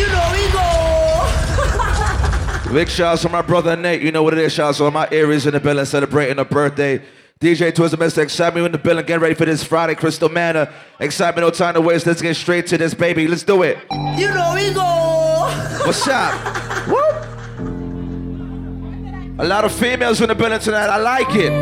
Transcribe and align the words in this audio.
You 0.00 0.08
know 0.08 0.32
we 0.32 0.48
go. 0.50 0.64
Big 2.72 2.88
shouts 2.88 3.20
to 3.22 3.28
my 3.28 3.42
brother 3.42 3.76
Nate. 3.76 4.00
You 4.00 4.12
know 4.12 4.22
what 4.22 4.32
it 4.32 4.38
is. 4.38 4.54
Shouts 4.54 4.78
to 4.78 4.90
my 4.90 5.06
Aries 5.12 5.44
in 5.44 5.52
the 5.52 5.60
building 5.60 5.84
celebrating 5.84 6.38
a 6.38 6.44
birthday. 6.44 7.02
DJ 7.38 7.74
Twizzle, 7.74 7.98
Mr. 7.98 8.22
Excitement 8.22 8.64
in 8.64 8.72
the 8.72 8.78
building. 8.78 9.04
Get 9.04 9.20
ready 9.20 9.34
for 9.34 9.44
this 9.44 9.62
Friday, 9.62 9.94
Crystal 9.94 10.30
Manor. 10.30 10.72
Excitement, 11.00 11.46
no 11.46 11.50
time 11.50 11.74
to 11.74 11.82
waste. 11.82 12.06
Let's 12.06 12.22
get 12.22 12.34
straight 12.36 12.66
to 12.68 12.78
this, 12.78 12.94
baby. 12.94 13.28
Let's 13.28 13.42
do 13.42 13.62
it. 13.62 13.76
You 14.16 14.28
know 14.28 14.52
we 14.54 14.72
go. 14.72 15.50
What's 15.84 16.08
up? 16.08 16.86
Woo! 16.88 16.96
A 19.38 19.44
lot 19.46 19.66
of 19.66 19.72
females 19.72 20.22
in 20.22 20.28
the 20.28 20.34
building 20.34 20.60
tonight. 20.60 20.88
I 20.88 20.96
like 20.96 21.34
it. 21.34 21.52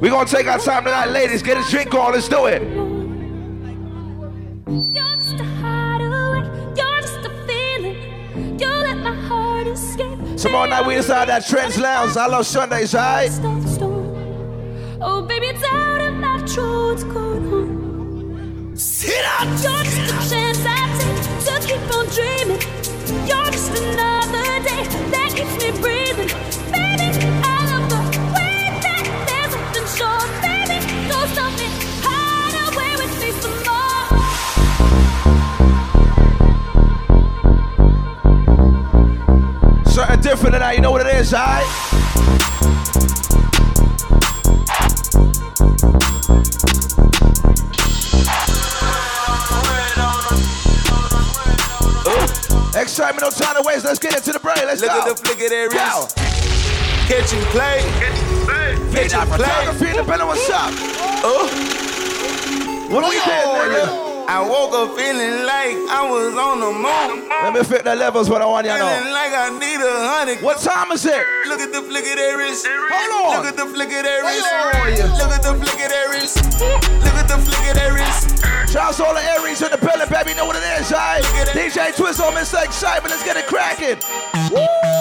We're 0.00 0.10
gonna 0.10 0.28
take 0.28 0.46
our 0.48 0.58
time 0.58 0.84
tonight, 0.84 1.06
ladies. 1.06 1.42
Get 1.42 1.56
a 1.56 1.62
drink 1.70 1.94
on. 1.94 2.12
Let's 2.12 2.28
do 2.28 2.44
it. 2.46 2.60
Tomorrow 10.44 10.68
night 10.68 10.86
we 10.86 10.96
inside 10.96 11.28
that 11.30 11.46
Trends 11.46 11.78
Lounge. 11.78 12.18
I 12.18 12.26
love 12.26 12.44
Sundays, 12.44 12.94
alright? 12.94 13.32
Stop 13.32 13.62
the 13.62 13.66
storm. 13.66 14.98
Oh, 15.00 15.22
baby, 15.22 15.46
it's 15.46 15.64
out 15.64 16.02
of 16.02 16.14
my 16.16 16.36
control. 16.36 16.90
What's 16.90 17.02
going 17.04 17.50
on? 17.50 18.76
Sit 18.76 19.24
up. 19.24 19.44
You're 19.46 19.84
just 19.84 19.96
a 19.96 20.30
chance 20.30 20.58
I 20.66 20.76
take 21.00 21.22
to 21.46 21.66
keep 21.66 21.96
on 21.96 22.06
dreaming. 22.12 22.60
You're 23.26 23.50
just 23.52 23.70
another 23.70 24.44
day 24.68 24.84
that 25.12 25.32
keeps 25.34 25.64
me 25.64 25.80
breathing. 25.80 26.03
Something 39.94 40.20
different 40.22 40.54
tonight. 40.54 40.72
You 40.72 40.80
know 40.80 40.90
what 40.90 41.06
it 41.06 41.14
is, 41.14 41.32
alright? 41.32 42.74
Excitement, 52.76 53.22
no 53.22 53.30
time 53.30 53.54
to 53.56 53.62
waste. 53.66 53.84
Let's 53.84 53.98
get 53.98 54.16
into 54.16 54.32
the 54.32 54.40
break. 54.40 54.56
Let's 54.56 54.80
Look 54.82 54.90
go. 54.90 55.00
at 55.10 55.16
the 55.16 55.22
flick 55.22 55.40
of 55.40 55.50
Go. 55.50 56.02
wrist. 56.02 56.16
Catch 57.06 57.32
and 57.32 57.42
play. 57.54 57.80
Catch 58.92 59.14
and 59.14 59.30
play. 59.30 59.38
photography 59.38 59.90
in 59.90 59.96
the 59.96 60.02
building. 60.02 60.26
What's 60.26 60.50
up? 60.50 60.70
Oh, 61.24 61.48
What 62.90 63.04
are 63.04 63.10
we 63.10 63.16
doing, 63.16 63.86
nigga? 63.86 64.13
I 64.26 64.40
woke 64.40 64.72
up 64.72 64.96
feeling 64.96 65.44
like 65.44 65.76
I 65.92 66.00
was 66.08 66.32
on 66.34 66.56
the 66.60 66.72
moon. 66.72 67.28
Let 67.28 67.52
me 67.52 67.62
fit 67.62 67.84
the 67.84 67.94
levels 67.94 68.28
what 68.30 68.40
I 68.40 68.46
want 68.46 68.64
you 68.66 68.72
to 68.72 68.78
Feeling 68.78 69.04
know. 69.04 69.12
like 69.12 69.32
I 69.36 69.52
need 69.52 69.80
a 69.84 69.92
hundred. 70.08 70.40
What 70.42 70.58
time 70.64 70.90
is 70.92 71.04
it? 71.04 71.20
Look 71.46 71.60
at 71.60 71.72
the 71.72 71.82
flick 71.84 72.08
of 72.08 72.16
that 72.16 72.34
wrist. 72.40 72.64
Hold 72.66 73.36
on. 73.36 73.36
Look 73.36 73.46
at 73.52 73.56
the 73.56 73.66
flick 73.68 73.92
of 73.92 74.02
that 74.02 74.20
wrist. 74.24 74.48
Look 75.20 75.32
at 75.32 75.42
the 75.44 75.52
flick 75.60 75.76
of 75.84 75.90
that 75.92 76.06
wrist. 76.08 76.36
Look 77.04 77.16
at 77.20 77.28
the 77.28 77.38
flick 77.38 77.64
of 77.68 77.76
that 77.76 77.90
wrist. 77.92 78.72
Shouts 78.72 78.96
to 78.96 79.04
all 79.04 79.14
the 79.14 79.22
Aries 79.38 79.60
in 79.62 79.70
the 79.70 79.78
building, 79.78 80.08
baby. 80.08 80.30
You 80.30 80.36
know 80.36 80.46
what 80.46 80.56
it 80.56 80.64
is, 80.80 80.90
alright? 80.90 81.22
Look 81.22 81.44
at 81.44 81.54
it. 81.54 81.60
DJ 81.60 81.94
Twizzle, 81.94 82.32
Mr. 82.32 82.64
Excitement. 82.64 83.12
Let's 83.12 83.24
get 83.24 83.36
it 83.36 83.46
cracking. 83.46 84.00
Woo! 84.50 84.93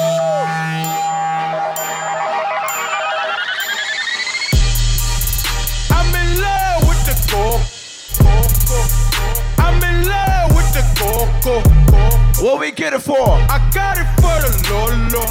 Coco. 11.03 11.59
What 12.43 12.59
we 12.59 12.71
get 12.71 12.93
it 12.93 13.01
for? 13.01 13.27
I 13.27 13.59
got 13.73 13.97
it 13.99 14.07
for 14.21 14.35
the 14.43 14.51
Lolo. 14.69 15.23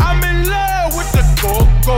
I'm 0.00 0.22
in 0.24 0.48
love 0.48 0.96
with 0.96 1.10
the 1.12 1.24
coco. 1.40 1.96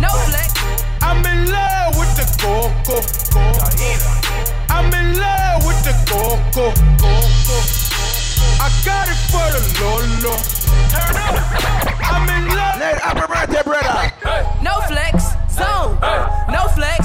No 0.00 0.10
flex. 0.28 0.54
I'm 1.02 1.24
in 1.26 1.50
love 1.50 1.96
with 1.98 2.12
the 2.18 2.26
coco. 2.42 2.96
I'm 4.70 4.92
in 4.94 5.18
love 5.18 5.66
with 5.66 5.82
the 5.82 5.94
coco. 6.10 6.66
I 8.62 8.68
got 8.84 9.08
it 9.10 9.20
for 9.32 9.46
the 9.54 9.62
Lolo. 9.80 10.34
I'm 12.12 12.28
in 12.36 12.44
love. 12.54 12.78
Nate, 12.78 13.00
happy 13.02 13.26
birthday, 13.32 13.62
brother. 13.64 14.12
No 14.62 14.80
flex. 14.86 15.34
Zone. 15.50 15.98
No 16.50 16.68
flex. 16.74 17.01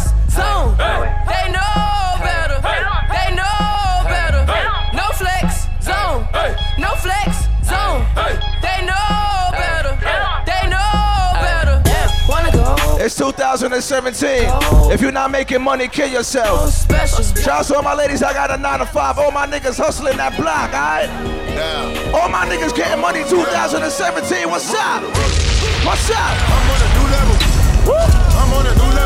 2017. 13.58 14.92
If 14.92 15.02
you're 15.02 15.12
not 15.12 15.32
making 15.32 15.64
money, 15.64 15.88
kill 15.88 16.08
yourself. 16.08 16.72
Shout 17.42 17.48
out 17.50 17.66
to 17.66 17.76
all 17.78 17.82
my 17.82 17.96
ladies, 17.96 18.22
I 18.22 18.32
got 18.34 18.52
a 18.52 18.58
9 18.58 18.80
to 18.80 18.86
5. 18.86 19.18
All 19.18 19.32
my 19.32 19.48
niggas 19.48 19.78
hustling 19.78 20.18
that 20.18 20.38
block, 20.38 20.70
alright? 20.74 21.10
All 22.14 22.30
my 22.30 22.46
niggas 22.46 22.76
getting 22.76 23.02
money 23.02 23.24
2017. 23.28 24.48
What's 24.50 24.72
up? 24.76 25.02
What's 25.84 26.10
up? 26.12 26.18
I'm 26.22 26.70
on 26.70 26.82
a 26.86 26.90
new 26.94 27.08
level. 27.10 27.38
I'm 28.38 28.54
on 28.54 28.66
a 28.68 28.74
new 28.76 28.82
level. 28.94 28.97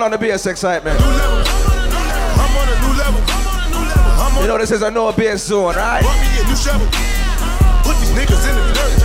Turn 0.00 0.14
on 0.14 0.18
the 0.18 0.26
BS 0.26 0.50
excitement. 0.50 0.98
I'm 0.98 2.56
on 2.56 2.68
a 2.72 2.76
new 2.80 2.96
level. 2.96 4.40
You 4.40 4.48
know 4.48 4.56
this 4.56 4.70
is 4.70 4.80
a 4.80 4.90
new 4.90 5.12
BS 5.12 5.40
soon, 5.40 5.76
right? 5.76 6.00
Run 6.02 6.16
me 6.24 6.40
a 6.40 6.48
new 6.48 6.56
shovel. 6.56 6.86
Put 7.84 8.00
these 8.00 8.08
niggas 8.16 8.48
in 8.48 8.56
the 8.56 8.64
dirt. 8.72 8.96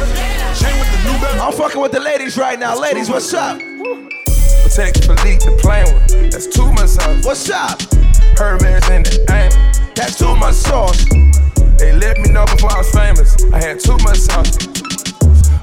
Chain 0.56 0.72
with 0.79 0.88
the 0.95 1.00
new 1.03 1.19
baby. 1.19 1.39
I'm 1.41 1.51
fucking 1.51 1.81
with 1.81 1.91
the 1.91 2.00
ladies 2.00 2.38
right 2.38 2.57
now. 2.57 2.79
Ladies, 2.79 3.09
what's 3.09 3.33
up? 3.33 3.59
Patek 3.59 5.03
Philippe 5.03 5.44
the 5.44 5.57
plain 5.59 5.83
one. 5.83 6.29
That's 6.29 6.47
too 6.47 6.72
much 6.72 6.88
sauce. 6.88 7.25
What's 7.25 7.50
up? 7.50 7.81
Hermes 8.39 8.88
in 8.88 9.03
the 9.03 9.19
aim. 9.35 9.51
That's 9.95 10.17
too 10.17 10.33
much 10.38 10.56
sauce. 10.56 11.03
They 11.77 11.91
let 11.91 12.19
me 12.19 12.31
know 12.31 12.45
before 12.45 12.72
I 12.72 12.77
was 12.77 12.91
famous. 12.91 13.35
I 13.51 13.59
had 13.59 13.81
too 13.81 13.97
much 14.07 14.19
sauce. 14.19 14.56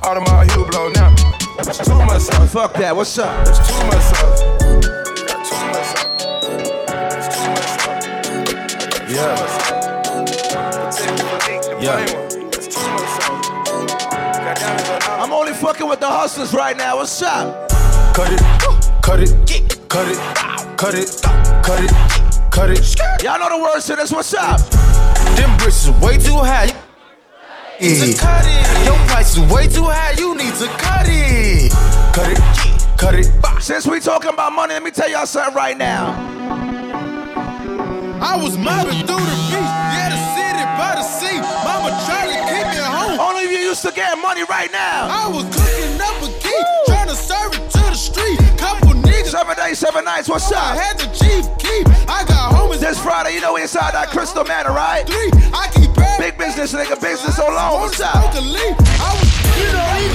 Audemars 0.05 0.49
Hublot 0.49 0.95
now. 0.95 1.15
That's 1.57 1.79
too 1.79 1.95
much 2.05 2.21
sauce. 2.21 2.53
Fuck 2.53 2.75
that. 2.75 2.95
What's 2.95 3.17
up? 3.17 3.47
That's 3.47 3.67
too 3.67 3.87
much 3.87 4.03
sauce. 4.03 4.52
On 9.19 9.39
all- 9.39 9.63
I'm 15.23 15.33
only 15.33 15.53
fucking 15.55 15.89
with 15.89 16.01
the 16.01 16.09
hustlers 16.09 16.53
right 16.53 16.77
now. 16.77 16.97
What's 16.97 17.23
up? 17.23 17.69
Cut 18.15 18.33
it, 18.33 18.41
cut 19.03 19.21
it, 19.21 19.31
cut 19.89 20.09
it, 20.09 20.19
cut 20.77 20.95
it, 20.95 21.21
cut 21.63 21.81
it, 21.83 21.93
cut 22.51 22.71
it. 22.71 23.23
Y'all 23.23 23.39
know 23.39 23.49
the 23.49 23.59
words 23.63 23.87
to 23.87 23.97
this. 23.97 24.13
What's 24.13 24.35
up? 24.35 24.61
Them 25.37 25.57
bricks 25.57 25.85
is 25.87 25.91
way 26.01 26.19
too 26.19 26.37
high. 26.37 26.73
You 27.81 27.89
need 27.91 28.17
to 28.17 28.19
cut 28.19 28.45
it. 28.47 28.87
Your 28.87 28.97
price 29.09 29.37
is 29.37 29.53
way 29.53 29.67
too 29.69 29.85
high. 29.85 30.13
You 30.19 30.35
need 30.37 30.55
to 30.55 30.67
cut 30.79 31.07
it. 31.09 31.73
Cut 32.13 32.29
it, 32.31 32.99
cut 32.99 33.15
it. 33.15 33.63
Since 33.63 33.87
we 33.87 34.01
talking 34.01 34.31
about 34.31 34.53
money, 34.53 34.75
let 34.75 34.83
me 34.83 34.91
tell 34.91 35.09
y'all 35.11 35.27
something 35.27 35.55
right 35.55 35.77
now. 35.77 36.72
I 38.23 38.39
was 38.41 38.57
mobbing 38.57 39.03
through 39.07 39.19
the 39.19 39.39
beach, 39.51 39.73
yeah, 39.91 40.09
the 40.15 40.21
city 40.39 40.65
by 40.79 40.95
the 40.95 41.03
sea. 41.03 41.39
Mama 41.67 41.91
tried 42.07 42.31
to 42.31 42.39
keep 42.47 42.67
me 42.71 42.79
home. 42.79 43.19
Only 43.19 43.45
of 43.47 43.51
you 43.53 43.59
used 43.75 43.83
to 43.83 43.91
get 43.93 44.15
money 44.19 44.43
right 44.49 44.71
now. 44.71 45.11
I 45.11 45.27
was 45.29 45.45
cooking 45.51 45.99
up 46.01 46.17
a 46.23 46.31
key, 46.39 46.63
trying 46.87 47.09
to 47.09 47.17
serve 47.19 47.53
it 47.59 47.67
to 47.75 47.83
the 47.91 47.95
street. 47.99 48.39
Couple 48.59 48.95
niggas, 48.95 49.35
Seven 49.35 49.57
days, 49.57 49.79
seven 49.79 50.05
nights. 50.05 50.29
What's 50.29 50.53
I 50.53 50.57
up? 50.73 50.79
had 50.79 50.99
the 50.99 51.09
chief 51.11 51.45
keep. 51.59 51.87
I 52.09 52.23
got 52.25 52.55
homies 52.55 52.79
This 52.81 52.99
Friday, 53.03 53.35
you 53.35 53.41
know 53.41 53.55
we 53.55 53.63
inside 53.63 53.93
that 53.95 54.09
Crystal 54.09 54.45
Manor, 54.45 54.71
right? 54.73 55.05
three. 55.07 55.31
I 55.53 55.69
keep 55.75 55.91
Big 56.19 56.39
business, 56.39 56.73
nigga. 56.75 57.01
Business 57.01 57.35
so 57.37 57.49
long. 57.49 57.81
What's 57.83 57.99
up? 58.01 58.13
Smoke 58.15 58.35
a 58.39 58.45
leaf. 58.47 58.77
I 59.03 59.11
was 59.19 59.27
you 59.59 59.67
know 59.75 59.89
he 59.99 60.07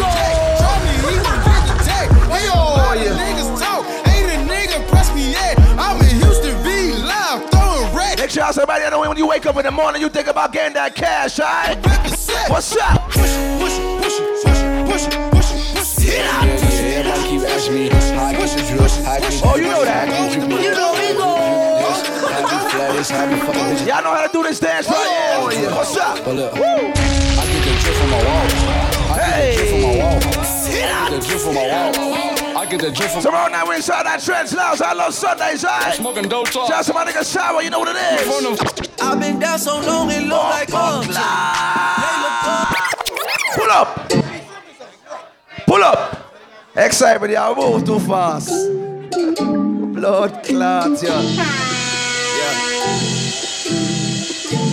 Make 8.28 8.34
sure 8.34 8.52
somebody 8.52 8.84
know 8.90 9.00
when 9.00 9.16
you 9.16 9.26
wake 9.26 9.46
up 9.46 9.56
in 9.56 9.64
the 9.64 9.72
morning, 9.72 10.02
you 10.02 10.10
think 10.10 10.28
about 10.28 10.52
getting 10.52 10.74
that 10.74 10.94
cash, 10.94 11.40
alright? 11.40 11.80
What's 12.52 12.76
up? 12.76 13.08
Push 13.08 13.24
it, 13.24 13.56
push 13.56 13.80
it, 13.80 14.04
push 14.04 14.20
it, 14.20 14.44
push 14.44 14.60
it, 14.60 14.84
push 14.84 15.08
it, 15.08 15.32
push 15.32 15.52
it, 15.56 15.76
push 15.80 15.98
it. 16.04 16.12
Yeah, 16.12 16.44
everybody 16.44 17.24
keep 17.24 17.48
asking 17.48 17.76
me 17.76 17.88
how 17.88 18.26
I 18.26 18.34
get 18.36 18.52
the 18.52 18.68
drip, 18.68 18.92
how 19.08 19.14
I 19.14 19.20
get 19.22 19.42
Oh, 19.46 19.56
you 19.56 19.72
know 19.72 19.86
that. 19.86 20.12
You 20.36 20.44
know 20.44 20.92
we 21.00 21.16
go. 21.16 21.40
How 22.28 22.40
you 22.44 22.68
flat 22.68 22.92
bitch, 23.00 23.16
I 23.16 23.32
be 23.32 23.40
fucking 23.40 23.64
bitches. 23.64 23.88
Y'all 23.88 24.04
know 24.04 24.14
how 24.14 24.28
to 24.28 24.34
do 24.34 24.44
this 24.44 24.60
dance 24.60 24.90
right 24.90 25.38
oh, 25.40 25.48
here. 25.48 25.72
What's 25.72 25.96
up? 25.96 26.26
But 26.26 26.36
look, 26.36 26.52
I 26.52 26.60
get 27.48 27.64
the 27.64 27.80
drip 27.80 27.96
from 27.96 28.10
my 28.12 28.20
wall. 28.28 28.44
I 29.08 29.24
get 29.24 29.56
the 29.56 29.56
drip 29.56 29.70
from 29.72 29.82
my 29.84 30.04
wall. 30.04 30.20
I 30.76 31.10
get 31.10 31.22
the 31.22 31.28
drip 31.28 31.40
from 31.40 31.56
my 31.56 31.64
wall. 31.64 32.27
I 32.58 32.66
get 32.66 32.82
the 32.82 32.90
drip 32.90 33.12
from 33.12 33.22
Tomorrow 33.22 33.52
night 33.52 33.68
we 33.68 33.76
inside 33.76 34.08
that 34.08 34.20
Trends 34.20 34.52
Lounge. 34.52 34.82
I 34.82 34.92
love 34.94 35.14
Sundays, 35.14 35.64
alright? 35.64 35.94
smoking 35.94 36.24
dope 36.24 36.50
talk. 36.50 36.68
Shout 36.68 36.80
out 36.80 36.86
to 36.86 36.94
my 36.94 37.06
nigga 37.06 37.24
Sour, 37.24 37.62
you 37.62 37.70
know 37.70 37.78
what 37.78 37.96
it 37.96 38.20
is. 38.20 38.28
I've 39.00 39.20
been 39.20 39.38
down 39.38 39.60
so 39.60 39.80
long, 39.80 40.10
it 40.10 40.24
look 40.24 40.44
like 40.44 40.72
Bump 40.72 41.08
up. 41.08 41.14
clap. 41.14 41.94
Uh, 42.48 42.66
Pull 43.54 43.70
up. 43.70 44.12
Pull 45.68 45.84
up. 45.84 46.34
Excitement, 46.76 47.32
y'all. 47.32 47.54
Move 47.56 47.86
too 47.86 48.00
fast. 48.00 48.50
Blood 49.94 50.44
clots, 50.44 51.04
yeah. 51.04 51.22
yeah. 52.42 52.58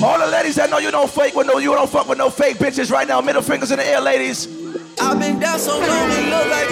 All 0.03 0.19
the 0.19 0.27
ladies 0.33 0.55
that 0.55 0.71
know 0.71 0.79
you 0.79 0.91
don't 0.91 1.11
fake 1.11 1.35
with 1.35 1.47
no, 1.47 1.59
you 1.59 1.75
don't 1.75 1.91
fuck 1.91 2.09
with 2.09 2.17
no 2.17 2.31
fake 2.31 2.57
bitches 2.57 2.91
right 2.91 3.07
now. 3.07 3.21
Middle 3.21 3.43
fingers 3.43 3.71
in 3.73 3.77
the 3.77 3.87
air, 3.87 4.01
ladies. 4.01 4.49
I've 4.99 5.19
been 5.21 5.39
down 5.39 5.59
so 5.59 5.79
long, 5.79 6.11
it 6.11 6.31
look 6.31 6.47
like 6.49 6.71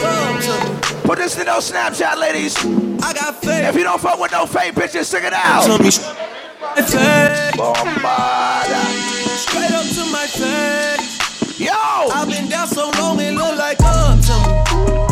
up. 0.89 0.92
Put 1.13 1.19
this 1.19 1.37
in 1.39 1.45
no 1.45 1.59
Snapchat, 1.59 2.17
ladies. 2.17 2.57
I 3.05 3.13
got 3.13 3.37
faith. 3.37 3.69
If 3.69 3.77
you 3.77 3.83
don't 3.83 4.01
fuck 4.01 4.19
with 4.19 4.33
no 4.33 4.47
fake 4.47 4.73
bitches, 4.75 5.05
sing 5.05 5.23
it 5.23 5.35
out. 5.35 5.67
to 5.67 5.77
me. 5.77 5.91
Bombada. 7.53 8.81
Straight 9.37 9.73
up 9.73 9.85
to 9.93 10.11
my 10.11 10.25
face. 10.25 11.61
Yo! 11.61 11.69
I've 11.71 12.31
been 12.31 12.49
down 12.49 12.67
so 12.67 12.91
long, 12.99 13.21
it 13.21 13.35
look 13.35 13.59
like 13.59 13.77
up 13.83 14.21
to 14.25 14.37
me. 14.41 14.57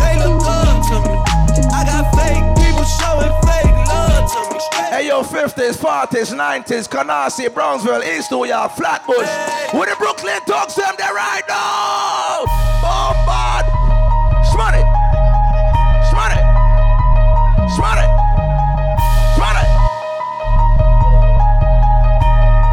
They 0.01 0.17
look 0.25 0.41
up 0.41 0.81
to 0.89 0.97
me. 1.05 1.21
I 1.69 1.85
got 1.85 2.09
fake 2.17 2.49
people 2.57 2.85
showing 2.97 3.37
fake 3.45 3.77
love 3.85 4.25
to 4.25 4.55
me. 4.55 4.59
Straight 4.59 4.89
Hey 4.89 5.09
yo, 5.09 5.23
50s, 5.23 5.77
40s, 5.77 6.33
90s, 6.35 6.89
Canarsie, 6.89 7.53
Brownsville, 7.53 8.03
East 8.05 8.31
New 8.31 8.47
York, 8.47 8.73
Flatbush. 8.73 9.29
With 9.75 9.91
the 9.91 9.97
Brooklyn 9.99 10.41
dogs, 10.47 10.77
them 10.77 10.95
there 10.97 11.13
right 11.13 11.43
now. 11.47 12.60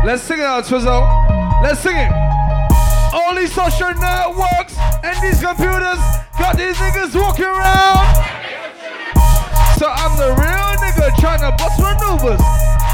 Let's 0.08 0.24
sing 0.24 0.40
it 0.40 0.48
out, 0.48 0.64
Twizzle. 0.64 1.04
Let's 1.60 1.84
sing 1.84 2.00
it. 2.00 2.08
All 3.12 3.36
these 3.36 3.52
social 3.52 3.92
networks 3.92 4.72
and 5.04 5.20
these 5.20 5.44
computers 5.44 6.00
got 6.40 6.56
these 6.56 6.80
niggas 6.80 7.12
walking 7.12 7.44
around. 7.44 8.08
So 9.76 9.84
I'm 9.92 10.16
the 10.16 10.32
real 10.32 10.72
nigga 10.80 11.12
trying 11.20 11.44
to 11.44 11.52
bust 11.60 11.76
maneuvers. 11.84 12.40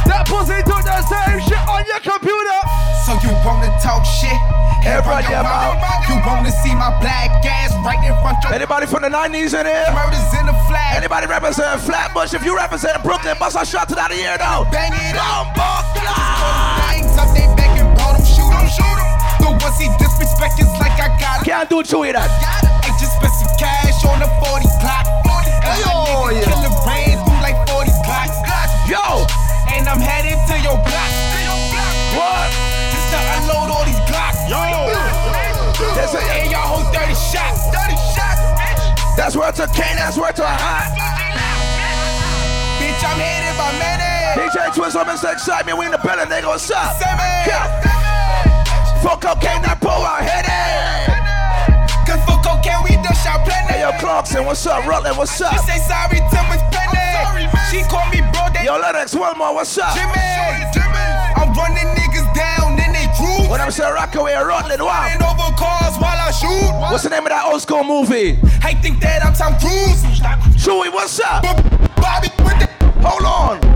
That 0.10 0.26
pussy 0.26 0.58
took 0.66 0.82
that 0.90 1.06
same 1.06 1.38
shit 1.46 1.62
on 1.70 1.86
your 1.86 2.02
computer. 2.02 2.60
So 3.06 3.14
you 3.22 3.30
wanna 3.46 3.70
talk 3.78 4.02
shit? 4.10 4.34
Hey, 4.82 4.98
run 5.06 5.22
your 5.30 5.46
mouth. 5.46 5.78
You 6.10 6.18
wanna 6.26 6.50
see 6.66 6.74
my 6.74 6.98
black 6.98 7.30
ass 7.46 7.78
right 7.86 8.02
in 8.02 8.18
front 8.26 8.42
your 8.42 8.58
Anybody 8.58 8.90
from 8.90 9.06
the 9.06 9.14
90s 9.14 9.54
in 9.54 9.70
here? 9.70 9.86
murders 9.94 10.34
in 10.34 10.50
the 10.50 10.58
flag? 10.66 10.98
Anybody 10.98 11.30
representing 11.30 11.78
Flatbush? 11.86 12.34
If 12.34 12.42
you 12.42 12.58
represent 12.58 13.06
Brooklyn, 13.06 13.38
bust 13.38 13.54
a 13.54 13.64
shot 13.64 13.86
to 13.90 13.96
that 14.02 14.10
here 14.10 14.34
though. 14.42 14.66
Bang 14.74 14.98
it 14.98 15.14
up. 15.14 15.54
Bombard. 15.54 16.73
He 19.84 19.92
disrespect 20.00 20.64
is 20.64 20.72
like 20.80 20.96
I 20.96 21.12
got. 21.20 21.44
Can't 21.44 21.68
do 21.68 21.84
Chewy 21.84 22.16
that. 22.16 22.32
I 22.32 22.88
just 22.96 23.20
spent 23.20 23.36
some 23.36 23.52
cash 23.60 24.00
on 24.08 24.24
the 24.24 24.32
40 24.40 24.64
clock. 24.80 25.04
And 25.60 25.76
nigga 25.84 26.40
killer 26.40 26.72
ran 26.88 27.20
through 27.20 27.44
like 27.44 27.60
40 27.68 27.92
clocks. 28.08 28.32
Yo! 28.88 29.28
And 29.76 29.84
I'm 29.92 30.00
headed 30.00 30.40
to 30.40 30.56
your 30.64 30.80
block. 30.80 31.12
What? 32.16 32.48
Just 32.96 33.12
to 33.12 33.20
unload 33.36 33.76
all 33.76 33.84
these 33.84 34.00
Glocks. 34.08 34.48
That's, 34.48 36.16
a, 36.16 36.24
And 36.32 36.48
y'all 36.48 36.80
hold 36.80 36.88
30 36.96 37.12
shots. 37.20 37.68
30 37.68 38.00
shots, 38.16 38.40
bitch. 38.56 38.84
that's 39.20 39.36
worth 39.36 39.60
a 39.60 39.68
can, 39.68 40.00
that's 40.00 40.16
worth 40.16 40.40
a 40.40 40.48
hat. 40.48 40.96
Bitch, 42.80 43.04
I'm 43.04 43.20
headed 43.20 43.56
by 43.60 43.68
many. 43.84 44.48
DJ 44.48 44.72
Twist 44.76 44.96
up 44.96 45.08
and 45.08 45.20
say 45.20 45.34
excitement, 45.34 45.78
we 45.78 45.86
in 45.86 45.92
the 45.92 46.00
building, 46.00 46.30
they 46.30 46.40
gon' 46.40 46.58
suck. 46.58 46.96
Seven. 46.96 47.20
Yeah. 47.44 48.03
Fuck 49.04 49.20
cocaine, 49.20 49.60
out, 49.68 50.24
hit 50.24 50.48
it. 50.48 51.12
Cause 52.08 52.24
for 52.24 52.40
cocaine, 52.40 52.80
we 52.88 52.96
done 53.04 53.12
shot 53.20 53.44
plenty. 53.44 53.74
Hey, 53.76 53.82
yo, 53.82 53.92
Clarkson, 54.00 54.46
what's 54.46 54.66
up? 54.66 54.88
Rutland, 54.88 55.18
what's 55.18 55.42
up? 55.42 55.52
She 55.52 55.60
say 55.60 55.80
sorry 55.84 56.24
to 56.24 56.40
Miss 56.48 56.64
Penny. 56.72 57.52
She 57.68 57.84
call 57.92 58.08
me 58.08 58.24
bro, 58.32 58.48
they 58.56 58.64
Yo, 58.64 58.80
Lennox, 58.80 59.14
one 59.14 59.38
more, 59.38 59.54
what's 59.56 59.78
up? 59.78 59.94
Jimmy. 59.94 60.16
Jimmy. 60.72 61.04
I'm 61.36 61.52
running 61.52 61.84
niggas 62.00 62.34
down 62.34 62.80
in 62.80 62.94
they 62.96 63.12
crew. 63.20 63.52
When 63.52 63.60
I'm 63.60 63.72
saying 63.72 63.94
Rockaway, 63.94 64.36
Rutland, 64.36 64.82
wow. 64.82 64.96
Flying 64.96 65.22
over 65.22 65.52
cars 65.60 66.00
while 66.00 66.16
I 66.16 66.32
shoot. 66.32 66.72
What's 66.90 67.04
the 67.04 67.10
name 67.10 67.24
of 67.24 67.30
that 67.30 67.44
old 67.44 67.62
school 67.62 67.84
movie? 67.84 68.40
I 68.64 68.74
think 68.74 69.02
that 69.02 69.20
I'm 69.26 69.34
Tom 69.34 69.60
Cruise. 69.60 70.00
Chewy, 70.56 70.88
what's 70.94 71.20
up? 71.20 71.44
Bobby 72.00 72.30
the 72.40 72.70
Hold 73.04 73.60
on. 73.60 73.73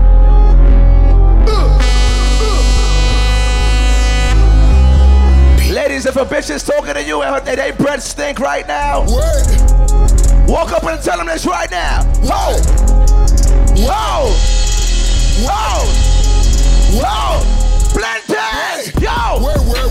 Ladies, 5.98 6.14
if 6.14 6.16
a 6.16 6.24
bitch 6.24 6.48
is 6.54 6.62
talking 6.62 6.94
to 6.94 7.02
you 7.02 7.22
and 7.22 7.34
her, 7.34 7.56
they 7.56 7.72
breath 7.72 8.04
stink 8.04 8.38
right 8.38 8.64
now, 8.68 9.00
walk 10.46 10.70
up 10.70 10.84
and 10.84 11.02
tell 11.02 11.18
them 11.18 11.26
this 11.26 11.44
right 11.44 11.68
now. 11.72 12.04
Whoa! 12.22 12.54
Whoa! 13.82 14.30
Whoa! 15.42 15.82
Whoa! 17.02 17.42
Blenders! 17.98 18.94
Yo! 19.02 19.44
Wait, 19.44 19.58
wait, 19.66 19.87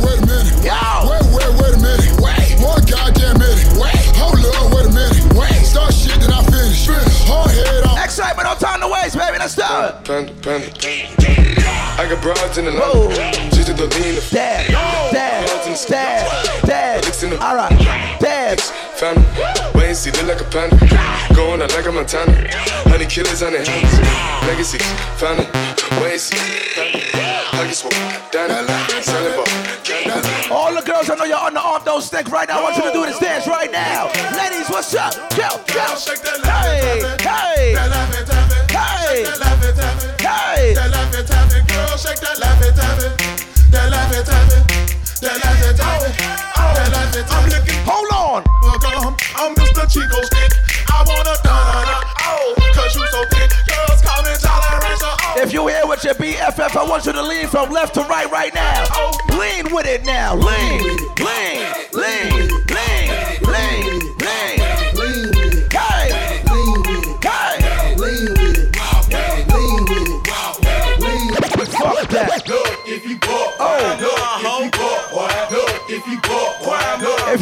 Time 8.67 8.81
to 8.81 8.87
waste, 8.89 9.17
baby. 9.17 9.37
Let's 9.39 9.55
do 9.55 9.63
it. 9.63 10.03
Panda, 10.03 10.33
panda. 10.43 10.67
I 11.95 12.05
got 12.09 12.21
broads 12.21 12.57
in 12.57 12.65
the 12.65 12.73
Whoa. 12.73 13.07
to 13.07 13.63
the 13.63 13.87
Dad, 14.29 14.67
dad, 14.67 15.47
dad, 15.87 16.61
dad. 16.67 17.33
All 17.39 17.55
right, 17.55 18.19
dad. 18.19 18.59
family. 18.59 19.23
Wait 19.73 19.87
and 19.87 19.95
see, 19.95 20.11
look 20.11 20.27
like 20.27 20.41
a 20.41 20.49
panda. 20.51 20.75
Going 21.33 21.61
out 21.61 21.71
like 21.71 21.85
a 21.85 21.91
Montana. 21.93 22.51
Honey 22.91 23.05
killers 23.05 23.41
on 23.41 23.53
their 23.53 23.63
hands. 23.63 23.95
Legacy, 24.45 24.79
family. 25.15 25.47
Wait 26.03 26.11
and 26.11 26.21
see. 26.21 26.35
Pockets 27.55 27.81
full. 27.81 27.91
Danny. 28.35 28.67
Selling 29.01 29.31
ball. 29.31 29.47
All 30.51 30.75
the 30.75 30.83
girls, 30.85 31.09
I 31.09 31.15
know 31.15 31.23
you're 31.23 31.39
on 31.39 31.53
the 31.53 31.61
arm, 31.61 31.83
don't 31.85 32.01
stick 32.01 32.27
right 32.29 32.49
now. 32.49 32.59
I 32.59 32.63
want 32.63 32.75
you 32.75 32.83
to 32.83 32.91
do 32.91 33.05
this 33.05 33.17
dance 33.19 33.47
right 33.47 33.71
now. 33.71 34.11
Ladies, 34.35 34.67
what's 34.69 34.93
up? 34.93 35.15
Go. 35.39 35.55
Hey, 36.43 36.99
hey, 37.21 37.73
hey, 37.73 38.36
hey. 40.27 40.75
Hold 47.87 48.11
on. 48.13 48.43
I'm 49.35 49.55
Mr. 49.55 49.89
Chico 49.91 50.21
Stick. 50.23 50.51
I 50.89 51.03
wanna 51.05 51.35
dun 51.43 52.07
oh, 52.25 52.55
cause 52.73 52.95
you 52.95 53.05
so 53.07 53.23
thick. 53.29 53.51
Girls 53.67 54.01
me 54.25 54.33
tolerance. 54.41 55.01
Oh, 55.03 55.35
If 55.37 55.53
you 55.53 55.67
here 55.67 55.85
with 55.85 56.03
your 56.03 56.15
BFF, 56.15 56.75
I 56.75 56.83
want 56.89 57.05
you 57.05 57.13
to 57.13 57.21
lean 57.21 57.47
from 57.47 57.69
left 57.71 57.93
to 57.95 58.01
right 58.01 58.29
right 58.31 58.53
now. 58.53 58.85
Lean 59.37 59.73
with 59.73 59.85
it 59.85 60.05
now. 60.05 60.35
Lean, 60.35 60.81
lean, 60.81 61.07
lean, 61.21 61.73
lean, 61.93 62.49
lean, 62.49 62.76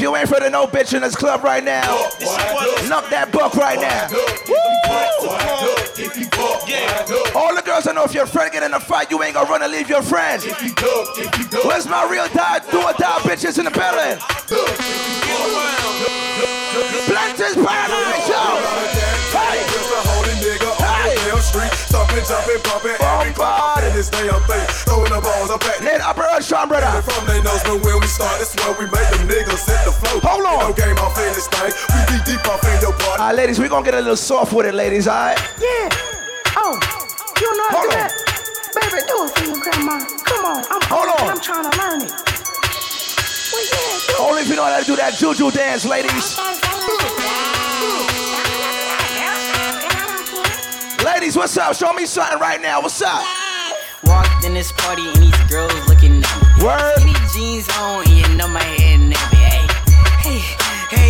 you 0.05 0.15
ain't 0.15 0.29
for 0.29 0.39
the 0.39 0.47
no 0.51 0.67
bitch 0.67 0.93
in 0.93 1.01
this 1.01 1.15
club 1.15 1.43
right 1.43 1.63
now, 1.63 1.81
knock 2.87 3.09
that 3.09 3.29
buck 3.31 3.55
right 3.55 3.81
now. 3.81 4.05
if 5.97 6.15
you 6.15 6.29
bought, 6.29 6.69
yeah, 6.69 7.03
look, 7.09 7.35
All 7.35 7.55
the 7.55 7.63
girls 7.63 7.87
I 7.87 7.93
know 7.93 8.03
if 8.03 8.13
your 8.13 8.27
friend 8.27 8.51
get 8.51 8.61
in 8.61 8.71
a 8.75 8.79
fight, 8.79 9.09
you 9.09 9.23
ain't 9.23 9.33
gonna 9.33 9.49
run 9.49 9.63
and 9.63 9.71
leave 9.71 9.89
your 9.89 10.03
friend. 10.03 10.43
if 10.45 10.61
you 10.61 10.69
look, 10.77 11.17
if 11.17 11.39
you 11.39 11.47
look, 11.57 11.65
Where's 11.65 11.87
my 11.87 12.07
real 12.07 12.27
die, 12.27 12.59
do 12.69 12.77
or 12.83 12.93
die 12.93 13.17
bitches 13.25 13.57
in 13.57 13.65
the 13.65 13.71
building? 13.71 14.21
Planters 17.09 17.55
paradise, 17.55 18.29
yo! 18.29 18.94
Street, 22.03 22.25
stomping, 22.25 22.59
jumping, 22.59 22.61
pumping, 22.63 22.97
every 22.99 23.31
Bombard. 23.33 23.83
in 23.83 23.93
this 23.95 24.09
damn 24.09 24.41
thing, 24.43 24.65
throwing 24.83 25.11
the 25.11 25.21
balls 25.21 25.49
up 25.49 25.63
at 25.65 25.83
Nate 25.83 26.01
Upper 26.01 26.27
Sean 26.41 26.67
brother. 26.67 27.01
From 27.01 27.25
they 27.27 27.41
nose, 27.41 27.63
but 27.63 27.79
when 27.83 27.99
we 27.99 28.07
start, 28.07 28.41
it's 28.41 28.55
where 28.59 28.75
we 28.75 28.85
make 28.91 29.07
them 29.11 29.27
niggas 29.27 29.63
set 29.63 29.85
the 29.85 29.91
flow. 29.91 30.19
Hold 30.19 30.45
on. 30.45 30.59
No 30.59 30.73
game 30.73 30.97
off 30.99 31.17
in 31.17 31.31
this 31.31 31.47
thing. 31.47 31.71
We 31.71 31.99
be 32.11 32.17
deep 32.25 32.43
off 32.47 32.63
in 32.63 32.81
your 32.81 32.91
body. 32.93 33.21
Alright, 33.21 33.35
ladies, 33.35 33.59
we 33.59 33.67
gonna 33.69 33.85
get 33.85 33.93
a 33.93 33.99
little 34.03 34.17
soft 34.17 34.53
with 34.53 34.65
it, 34.65 34.73
ladies, 34.73 35.07
alright? 35.07 35.39
Yeah. 35.59 35.89
Oh, 36.57 36.75
you 37.39 37.49
know 37.57 37.67
Hold 37.71 37.71
how 37.71 37.83
to 37.83 37.89
do 37.89 37.95
on. 37.95 38.07
that? 38.07 38.11
Baby, 38.75 38.99
do 39.07 39.15
it 39.23 39.31
for 39.31 39.43
your 39.45 39.59
grandma. 39.63 39.99
Come 40.23 40.45
on. 40.45 40.63
I'm 40.69 40.81
Hold 40.91 41.09
on. 41.19 41.29
I'm 41.31 41.39
trying 41.39 41.69
to 41.69 41.77
learn 41.77 42.01
it. 42.01 42.11
Well, 43.53 43.63
yeah, 43.63 43.99
do 44.07 44.23
Only 44.23 44.41
if 44.41 44.49
you 44.49 44.55
know 44.55 44.65
how 44.65 44.79
to 44.79 44.85
do 44.85 44.95
that 44.97 45.13
juju 45.15 45.51
dance, 45.51 45.85
ladies. 45.85 46.35
Ladies, 51.25 51.37
what's 51.37 51.57
up? 51.57 51.73
Show 51.73 51.91
me 51.91 52.05
something 52.05 52.37
right 52.37 52.61
now. 52.61 52.83
What's 52.83 53.01
up? 53.01 53.25
Walked 54.03 54.45
in 54.45 54.53
this 54.53 54.71
party 54.71 55.01
and 55.09 55.17
these 55.17 55.41
girls 55.49 55.73
looking 55.89 56.21
at 56.21 56.29
me. 56.37 56.63
Word. 56.63 57.01
Skinny 57.01 57.17
jeans 57.33 57.65
on 57.81 58.05
and 58.05 58.13
you 58.13 58.37
know 58.37 58.47
my 58.47 58.61
head 58.61 59.01
everything. 59.01 59.65
Hey, 60.21 60.37
hey, 60.93 61.09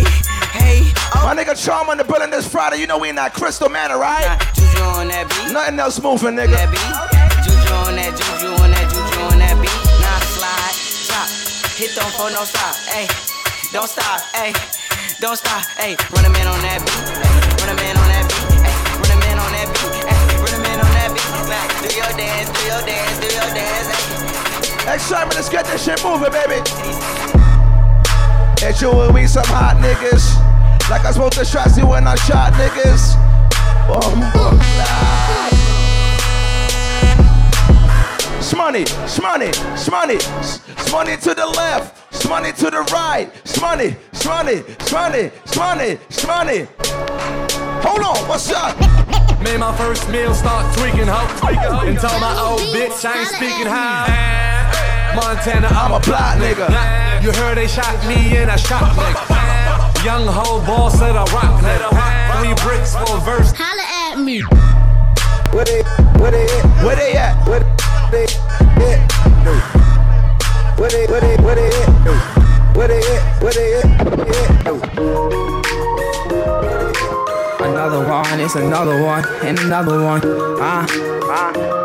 hey. 0.56 0.92
Oh. 1.12 1.20
My 1.20 1.36
nigga 1.36 1.52
Charm 1.52 1.90
in 1.90 1.98
the 1.98 2.04
building 2.04 2.30
this 2.30 2.48
Friday. 2.48 2.80
You 2.80 2.86
know 2.86 2.96
we 2.96 3.10
in 3.10 3.16
that 3.16 3.34
Crystal 3.34 3.68
Manor, 3.68 4.00
right? 4.00 4.40
Juju 4.56 4.80
on 4.96 5.08
that 5.12 5.28
beat. 5.28 5.52
Nothing 5.52 5.78
else 5.84 6.00
moving, 6.00 6.32
nigga. 6.32 6.64
That 6.64 6.72
beat. 6.72 6.96
Juju 7.44 7.74
on 7.84 8.00
that, 8.00 8.16
juju 8.16 8.56
on 8.56 8.72
that, 8.72 8.88
juju 8.88 9.20
on 9.20 9.36
that 9.36 9.60
beat. 9.60 9.80
Now 10.00 10.16
slide, 10.32 10.76
drop, 11.12 11.28
hit 11.76 11.92
don't 11.92 12.08
for 12.16 12.32
no 12.32 12.48
stop. 12.48 12.72
Hey, 12.88 13.04
don't 13.68 13.84
stop. 13.84 14.24
Hey, 14.32 14.56
don't 15.20 15.36
stop. 15.36 15.60
Hey, 15.76 15.92
run 16.08 16.24
a 16.24 16.32
man 16.32 16.48
on 16.48 16.56
that 16.64 16.80
beat. 16.80 17.60
Run 17.60 17.68
a 17.68 17.76
man 17.76 18.00
on 18.00 18.05
do 21.82 21.94
your 21.96 22.12
dance, 22.16 22.50
do 22.50 22.62
your 22.66 22.82
dance, 22.86 23.16
do 23.20 23.28
your 23.34 23.50
dance. 23.54 23.88
Ay. 24.86 24.94
Excitement, 24.94 25.34
let's 25.34 25.48
get 25.48 25.64
this 25.66 25.84
shit 25.84 26.02
moving, 26.04 26.32
baby. 26.32 26.62
It's 28.62 28.80
you 28.80 28.90
and 28.90 29.14
me, 29.14 29.26
some 29.26 29.44
hot 29.46 29.76
niggas. 29.82 30.36
Like 30.88 31.04
I 31.04 31.10
spoke 31.10 31.32
to 31.32 31.40
Shotzi 31.40 31.82
when 31.88 32.06
I 32.06 32.14
shot 32.14 32.52
niggas. 32.54 33.16
Boom, 33.86 34.20
boom. 34.32 34.60
Smoney, 38.40 38.84
smoney, 39.06 39.52
smoney, 39.74 40.18
smoney 40.76 41.20
to 41.22 41.34
the 41.34 41.46
left, 41.46 42.12
smoney 42.12 42.56
to 42.56 42.70
the 42.70 42.82
right, 42.92 43.30
smoney, 43.44 43.96
smoney, 44.12 44.62
smoney, 44.78 45.30
smoney, 45.46 45.98
smoney. 46.08 46.66
Hold 47.82 48.00
on, 48.00 48.28
what's 48.28 48.50
up? 48.52 49.05
Made 49.40 49.58
my 49.58 49.76
first 49.76 50.08
meal, 50.08 50.34
start 50.34 50.74
tweaking, 50.76 51.06
ho. 51.06 51.20
And 51.86 51.98
told 51.98 52.20
my 52.20 52.34
old 52.40 52.60
bitch 52.72 53.04
I 53.04 53.20
ain't 53.20 53.28
speaking 53.28 53.66
how. 53.66 54.06
Montana, 55.14 55.68
I'm 55.68 55.92
a 55.92 56.00
plot 56.00 56.38
nigga. 56.38 56.68
You 57.22 57.32
heard 57.32 57.56
they 57.56 57.68
shot 57.68 57.94
me 58.08 58.36
and 58.36 58.50
I 58.50 58.56
shot 58.56 58.96
nigga. 58.96 60.04
Young 60.04 60.26
hoe 60.26 60.60
boss 60.66 60.98
said 60.98 61.16
I 61.16 61.24
rock 61.32 61.60
nigga. 61.62 61.88
Three 62.40 62.54
bricks 62.64 62.94
for 62.94 63.16
a 63.16 63.20
verse. 63.20 63.52
Holla 63.56 64.12
at 64.12 64.22
me. 64.22 64.42
Where 65.52 65.64
they, 65.64 65.80
at? 65.80 66.20
where 66.20 66.30
they 66.30 66.46
at? 66.48 66.76
Where 66.84 66.96
they 66.96 67.14
at? 67.16 67.46
Where 67.48 68.24
they 68.76 68.94
at? 68.94 69.16
Where 70.78 70.90
they, 70.90 71.06
where 71.06 71.20
they, 71.20 71.36
where 71.42 71.54
they 71.54 71.68
at? 71.68 72.76
Where 72.76 72.88
they 72.88 73.00
at? 73.00 73.42
Where 73.42 73.52
they 73.52 73.74
at? 75.60 75.65
Another 77.86 78.08
one, 78.10 78.40
it's 78.40 78.56
another 78.56 79.00
one, 79.00 79.24
and 79.44 79.56
another 79.60 80.02
one. 80.02 80.20
Ah, 80.60 80.84
ah. 81.30 81.76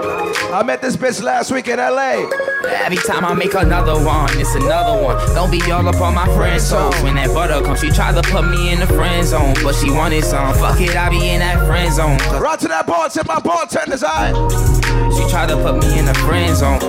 I 0.51 0.63
met 0.63 0.81
this 0.81 0.97
bitch 0.97 1.21
last 1.21 1.51
week 1.51 1.67
in 1.67 1.77
LA. 1.77 2.27
Every 2.65 2.97
time 2.97 3.23
I 3.23 3.35
make 3.35 3.53
another 3.53 4.03
one, 4.03 4.27
it's 4.39 4.55
another 4.55 4.99
one. 4.99 5.15
Don't 5.35 5.51
be 5.51 5.61
all 5.71 5.87
up 5.87 6.01
on 6.01 6.15
my 6.15 6.25
friend's 6.33 6.67
toes. 6.67 6.99
When 7.03 7.13
that 7.15 7.27
butter 7.35 7.63
comes, 7.63 7.81
she 7.81 7.91
tried 7.91 8.15
to 8.15 8.23
put 8.31 8.49
me 8.49 8.71
in 8.71 8.79
the 8.79 8.87
friend 8.87 9.25
zone, 9.27 9.53
but 9.61 9.75
she 9.75 9.91
wanted 9.91 10.23
some. 10.23 10.55
Fuck 10.55 10.81
it, 10.81 10.95
I 10.95 11.09
be 11.09 11.29
in 11.29 11.39
that 11.39 11.67
friend 11.67 11.93
zone. 11.93 12.17
Right 12.41 12.59
to 12.61 12.67
that 12.69 12.87
ball, 12.87 13.07
tip 13.07 13.27
my 13.27 13.39
bartender's 13.39 14.03
eye. 14.03 14.33
She 15.15 15.29
tried 15.29 15.49
to 15.49 15.55
put 15.57 15.77
me 15.77 15.99
in 15.99 16.05
the 16.05 16.15
friend 16.15 16.55
zone. 16.55 16.79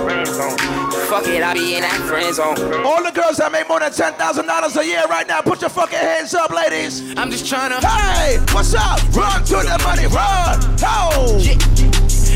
Fuck 1.13 1.27
it, 1.27 1.43
I 1.43 1.53
be 1.53 1.75
in 1.75 1.81
that 1.81 2.01
friend 2.07 2.33
zone. 2.33 2.57
All 2.83 3.03
the 3.03 3.11
girls 3.11 3.37
that 3.37 3.51
make 3.51 3.69
more 3.69 3.79
than 3.79 3.91
ten 3.91 4.13
thousand 4.13 4.47
dollars 4.47 4.75
a 4.77 4.85
year 4.85 5.03
right 5.09 5.27
now, 5.27 5.41
put 5.41 5.61
your 5.61 5.69
fucking 5.69 5.99
hands 5.99 6.33
up, 6.33 6.49
ladies. 6.49 7.13
I'm 7.17 7.29
just 7.29 7.47
trying 7.47 7.69
to. 7.69 7.87
Hey, 7.87 8.39
what's 8.51 8.73
up? 8.73 9.02
Run 9.11 9.43
to 9.45 9.55
the 9.55 9.79
money, 9.83 10.07
run. 10.07 10.59
Oh. 10.83 11.37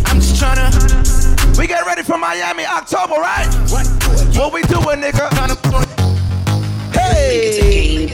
I'm 0.05 0.19
just 0.19 0.37
trying 0.39 0.57
to. 0.71 1.59
We 1.59 1.67
get 1.67 1.85
ready 1.85 2.03
for 2.03 2.17
Miami, 2.17 2.65
October, 2.65 3.15
right? 3.15 3.47
What 4.37 4.53
we 4.53 4.61
doing, 4.63 5.01
nigga? 5.01 5.27
Hey. 6.93 8.13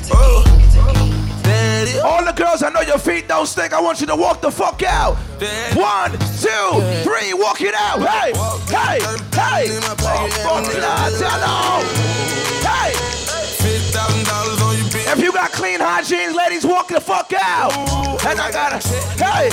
All 2.03 2.23
the 2.23 2.31
girls, 2.33 2.63
I 2.63 2.69
know 2.69 2.81
your 2.81 2.97
feet 2.97 3.27
don't 3.27 3.45
stink. 3.45 3.73
I 3.73 3.81
want 3.81 3.99
you 4.01 4.07
to 4.07 4.15
walk 4.15 4.41
the 4.41 4.51
fuck 4.51 4.81
out. 4.83 5.15
One, 5.75 6.11
two, 6.11 6.81
three, 7.03 7.33
walk 7.33 7.61
it 7.61 7.75
out. 7.75 7.99
Hey, 8.01 8.31
hey, 8.69 8.99
hey. 9.33 9.79
Oh, 9.81 10.27
fuck 10.43 10.65
nah, 10.79 11.09
tell 11.19 11.43
'em. 11.43 11.85
Hey. 12.63 13.22
If 15.13 15.21
you 15.21 15.31
got 15.31 15.51
clean 15.51 15.79
hygiene, 15.79 16.35
ladies, 16.35 16.65
walk 16.65 16.87
the 16.87 16.99
fuck 16.99 17.31
out. 17.33 17.71
And 18.25 18.39
I 18.39 18.51
gotta, 18.51 18.79
hey. 19.21 19.49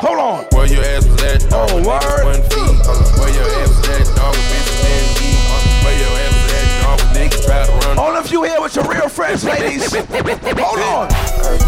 Hold 0.00 0.18
on. 0.18 0.44
Where 0.52 0.66
your 0.66 0.82
ass 0.82 1.06
was 1.06 1.22
at, 1.22 1.50
dog? 1.50 1.68
Oh, 1.70 1.76
word. 1.76 2.00
niggas 2.00 2.24
wasn't 2.24 2.48
feed. 2.48 3.20
Where 3.20 3.34
your 3.34 3.44
ass 3.60 3.68
was 3.68 3.88
at, 3.88 4.16
dog? 4.16 4.32
When 4.32 4.44
bitches 4.48 4.80
didn't. 4.80 5.12
Uh, 5.52 5.84
Where 5.84 5.98
your 6.00 6.12
ass 6.24 6.32
was 6.40 6.52
at, 6.56 6.66
dog? 6.82 6.98
Niggas 7.12 7.44
tried 7.44 7.66
to 7.66 7.86
run. 7.86 7.98
All 7.98 8.16
of 8.16 8.32
you 8.32 8.42
here 8.44 8.60
with 8.60 8.74
your 8.74 8.86
real 8.88 9.08
friends, 9.10 9.44
ladies. 9.44 9.92
Hold 9.92 10.80
on. 10.80 11.10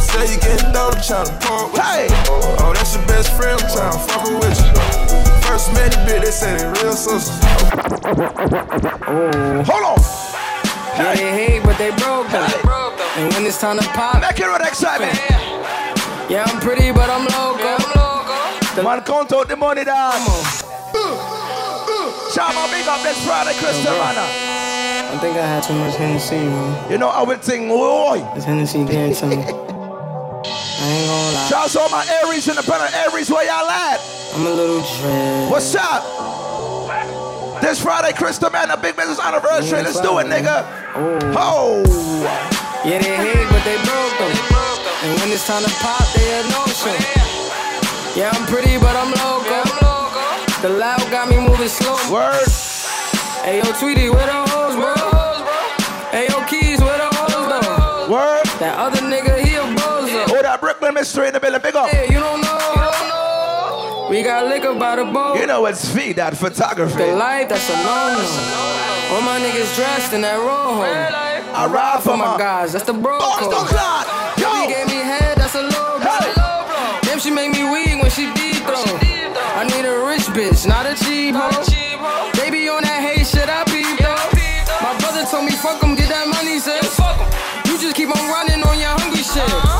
Say 0.00 0.32
you 0.34 0.40
getting 0.40 0.72
down, 0.72 0.92
trying 1.04 1.26
to 1.26 1.36
pump 1.44 1.72
with 1.74 1.82
Hey. 1.82 2.06
you. 2.08 2.16
Oh, 2.64 2.72
that's 2.74 2.96
your 2.96 3.06
best 3.06 3.30
friend, 3.36 3.60
I'm 3.60 3.70
trying 3.70 3.92
to 3.92 3.98
fuck 3.98 4.24
with 4.40 4.98
you. 4.98 5.03
First 5.46 5.72
met 5.72 5.92
the 5.92 5.98
bitch, 6.06 6.20
they 6.24 6.30
say 6.30 6.56
they 6.56 6.66
real 6.82 6.92
sisters. 6.92 7.38
Hold 9.68 9.84
on. 9.84 9.98
Yeah, 10.96 11.14
they 11.14 11.30
hate, 11.32 11.62
but 11.62 11.76
they 11.78 11.90
broke 11.90 12.28
though. 12.28 12.46
And 13.16 13.32
when 13.34 13.44
it's 13.46 13.60
time 13.60 13.78
to 13.78 13.84
pop, 13.90 14.20
Make 14.20 14.38
it 14.40 14.46
with 14.50 14.66
excitement. 14.66 15.14
yeah, 16.28 16.44
I'm 16.46 16.60
pretty, 16.60 16.90
but 16.92 17.08
I'm 17.10 17.24
loco. 17.26 18.82
Man, 18.82 19.00
count 19.02 19.32
out 19.32 19.48
the 19.48 19.56
money 19.56 19.84
down. 19.84 20.12
Shama, 22.34 22.66
big 22.72 22.86
up 22.88 23.00
this 23.02 23.24
Friday, 23.24 23.54
Crystal 23.58 23.92
Manor. 23.92 24.26
I 25.14 25.18
think 25.20 25.36
I 25.36 25.46
had 25.46 25.62
too 25.62 25.74
much 25.74 25.94
Hennessy, 25.94 26.36
man. 26.36 26.90
You 26.90 26.98
know 26.98 27.08
how 27.10 27.24
we 27.24 27.36
sing, 27.40 27.68
boy. 27.68 28.18
This 28.34 28.44
Hennessy 28.44 28.84
getting 28.84 29.14
to 29.14 29.26
me. 29.26 29.73
Shouts 31.48 31.76
all 31.76 31.88
my 31.88 32.04
Aries 32.22 32.48
in 32.48 32.56
the 32.56 32.62
better 32.62 32.88
Aries, 33.08 33.30
where 33.30 33.44
y'all 33.46 33.68
at? 33.68 34.00
I'm 34.34 34.46
a 34.46 34.50
little 34.50 34.82
dread. 35.00 35.50
What's 35.50 35.74
up? 35.74 36.02
This 37.62 37.80
Friday, 37.82 38.12
Crystal 38.12 38.50
Manor, 38.50 38.76
big 38.76 38.94
business 38.94 39.18
anniversary. 39.18 39.82
Let's 39.82 40.00
do 40.00 40.18
it, 40.18 40.26
nigga. 40.26 40.66
Oh. 41.36 41.80
Yeah, 42.84 42.98
they 43.00 43.16
hate, 43.16 43.48
but 43.48 43.64
they 43.64 43.76
broke 43.80 44.12
though. 44.20 44.28
And 45.08 45.20
when 45.20 45.32
it's 45.32 45.46
time 45.46 45.64
to 45.64 45.70
pop, 45.80 46.04
they 46.12 46.28
have 46.36 46.48
no 46.52 46.66
show. 46.68 46.92
Yeah, 48.12 48.30
I'm 48.34 48.44
pretty, 48.46 48.76
but 48.76 48.94
I'm 48.94 49.10
loco. 49.12 49.64
The 50.60 50.68
loud 50.68 51.00
got 51.10 51.28
me 51.28 51.36
moving 51.38 51.68
slow. 51.68 51.96
Word. 52.12 52.44
Hey, 53.42 53.58
yo, 53.58 53.72
Tweety, 53.80 54.10
where 54.10 54.26
the 54.26 54.44
hoes, 54.52 54.76
bro? 54.76 54.94
Hey, 56.10 56.26
yo, 56.28 56.44
Keys, 56.44 56.80
where 56.80 56.98
the 56.98 57.08
hoes, 57.12 57.48
though? 57.48 58.12
Word. 58.12 58.44
That 58.60 58.78
other 58.78 59.03
That 60.84 60.92
Brooklyn 60.92 61.00
mystery 61.00 61.28
in 61.28 61.32
the 61.32 61.40
building, 61.40 61.62
big 61.62 61.76
up. 61.76 61.88
Hey, 61.88 62.12
you 62.12 62.20
don't 62.20 62.42
know. 62.42 64.06
We 64.10 64.22
got 64.22 64.46
liquor 64.48 64.74
by 64.74 64.96
the 64.96 65.06
boat. 65.06 65.40
You 65.40 65.46
know 65.46 65.64
it's 65.64 65.88
feed 65.88 66.16
that 66.16 66.36
photography. 66.36 66.98
The 66.98 67.16
life, 67.16 67.48
that's 67.48 67.70
a 67.70 67.76
no-no. 67.80 69.16
All 69.16 69.22
my 69.22 69.40
niggas 69.40 69.74
dressed 69.76 70.12
in 70.12 70.20
that 70.20 70.36
rojo. 70.36 70.84
I 70.84 71.66
ride 71.72 72.02
For 72.02 72.18
my 72.18 72.36
guys, 72.36 72.74
that's 72.74 72.84
the 72.84 72.92
bro 72.92 73.18
code. 73.18 73.72
Yo. 74.36 74.52
She 74.60 74.74
gave 74.74 74.86
me 74.88 75.00
head, 75.00 75.38
that's 75.38 75.54
a 75.54 75.62
low 75.62 75.96
blow. 76.04 77.00
Damn, 77.00 77.18
she 77.18 77.30
make 77.30 77.52
me 77.52 77.64
weak 77.64 78.02
when 78.02 78.10
she 78.10 78.28
deep 78.34 78.60
throw. 78.68 78.84
I 79.56 79.64
need 79.64 79.88
a 79.88 80.04
rich 80.04 80.28
bitch, 80.36 80.68
not 80.68 80.84
a 80.84 80.94
cheap 81.02 81.34
hoe. 81.34 81.73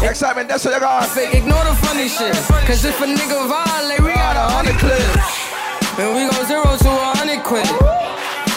Excitement, 0.04 0.48
that's 0.48 0.64
what 0.64 0.74
you 0.74 0.80
got. 0.80 1.08
Fake, 1.08 1.34
ignore 1.34 1.64
the 1.64 1.74
funny 1.80 2.08
shit. 2.08 2.34
Cause 2.68 2.84
if 2.84 3.00
a 3.00 3.06
nigga 3.06 3.48
violate, 3.48 4.00
we 4.00 4.12
got 4.12 4.36
a 4.36 4.46
hundred 4.52 4.76
clips. 4.76 5.00
And 5.98 6.12
we 6.14 6.28
go 6.28 6.44
zero 6.44 6.76
to 6.76 6.90
a 6.92 7.10
hundred 7.16 7.40
quid. 7.42 7.64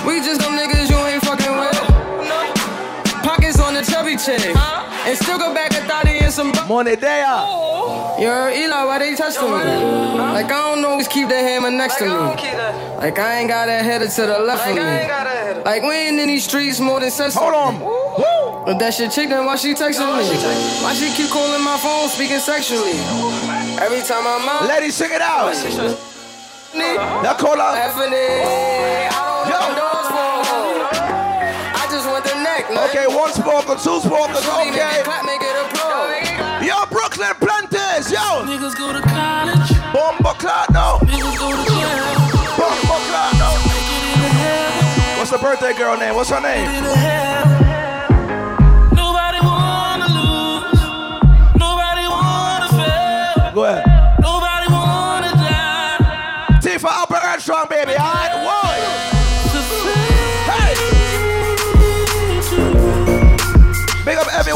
We 0.05 0.19
just 0.19 0.41
them 0.41 0.59
niggas 0.59 0.89
you 0.89 0.97
ain't 1.07 1.23
fucking 1.23 1.46
on 4.25 4.39
the. 4.39 5.07
And 5.07 5.17
still 5.17 5.37
go 5.37 5.53
back 5.53 5.71
a 5.71 5.81
thotty 5.85 6.17
and 6.19 6.33
some 6.33 6.51
bu- 6.51 6.65
Money 6.67 6.95
there. 6.95 7.25
You 8.19 8.27
heard 8.27 8.53
Eli, 8.55 8.83
why 8.85 8.97
they 8.99 9.15
testing 9.15 9.45
me? 9.45 9.57
Like 9.57 10.45
I 10.45 10.75
don't 10.75 10.83
always 10.83 11.07
keep 11.07 11.29
the 11.29 11.35
hammer 11.35 11.71
next 11.71 11.97
to 11.97 12.05
me. 12.05 12.11
Like 12.11 13.19
I 13.19 13.39
ain't 13.39 13.47
got 13.49 13.69
a 13.69 13.83
header 13.83 14.07
to 14.07 14.21
the 14.25 14.39
left 14.39 14.67
of 14.67 14.75
me. 14.75 14.81
Like 15.63 15.83
we 15.83 15.93
ain't 15.93 16.19
in 16.19 16.27
these 16.27 16.43
streets 16.45 16.79
more 16.79 16.99
than 16.99 17.11
sense. 17.11 17.35
Hold 17.35 17.53
on. 17.53 17.79
Woo. 17.79 18.65
But 18.65 18.79
that 18.79 18.93
shit 18.93 19.11
chick, 19.11 19.29
then 19.29 19.45
why 19.45 19.55
she 19.55 19.73
texting 19.73 20.03
me? 20.17 20.25
Why 20.83 20.93
she 20.93 21.13
keep 21.15 21.29
calling 21.31 21.63
my 21.63 21.77
phone 21.77 22.09
speaking 22.09 22.39
sexually? 22.39 22.97
Every 23.79 24.01
time 24.01 24.25
I'm 24.27 24.49
out. 24.49 24.67
Ladies, 24.67 24.95
sing 24.95 25.11
it 25.13 25.21
out. 25.21 25.53
Now 27.23 27.33
call 27.35 27.61
out. 27.61 27.77
I 27.77 27.87
Okay, 32.87 33.07
one 33.07 33.33
spoken, 33.33 33.75
two 33.77 33.99
spoken, 33.99 34.41
Shorty, 34.43 34.71
make 34.71 34.79
okay. 34.79 34.99
it 34.99 35.03
clap, 35.03 35.25
make 35.25 35.41
it 35.41 35.51
a 35.51 35.67
pro. 35.75 36.65
Yo, 36.65 36.85
Brooklyn 36.89 37.35
Planters, 37.35 38.09
yo. 38.09 38.45
Niggas 38.47 38.77
go 38.77 38.93
to 38.93 39.01
college. 39.01 39.69
Bomba 39.91 40.33
clock, 40.39 40.69
no. 40.71 40.99
Niggas 41.03 41.37
go 41.37 41.51
to 41.51 41.63
jail. 41.67 42.15
Bomba 42.55 42.97
clock, 43.11 43.33
no. 43.43 43.49
What's 45.17 45.31
the 45.31 45.37
birthday 45.37 45.73
girl 45.77 45.97
name? 45.97 46.15
What's 46.15 46.29
her 46.29 46.39
name? 46.39 46.65
Nobody 48.95 49.39
wanna 49.43 50.07
lose. 50.07 50.79
Nobody 51.59 52.07
wanna 52.07 52.67
fail. 52.71 53.51
Go 53.53 53.65
ahead. 53.65 53.85
Nobody 54.21 54.67
wanna 54.71 55.31
die. 55.35 56.59
T 56.61 56.77
for 56.77 56.87
Upper 56.89 57.19
Earth 57.21 57.41
Strong, 57.41 57.67
baby. 57.69 57.95
All 57.95 58.13
right, 58.13 58.31
whoa. 58.45 58.66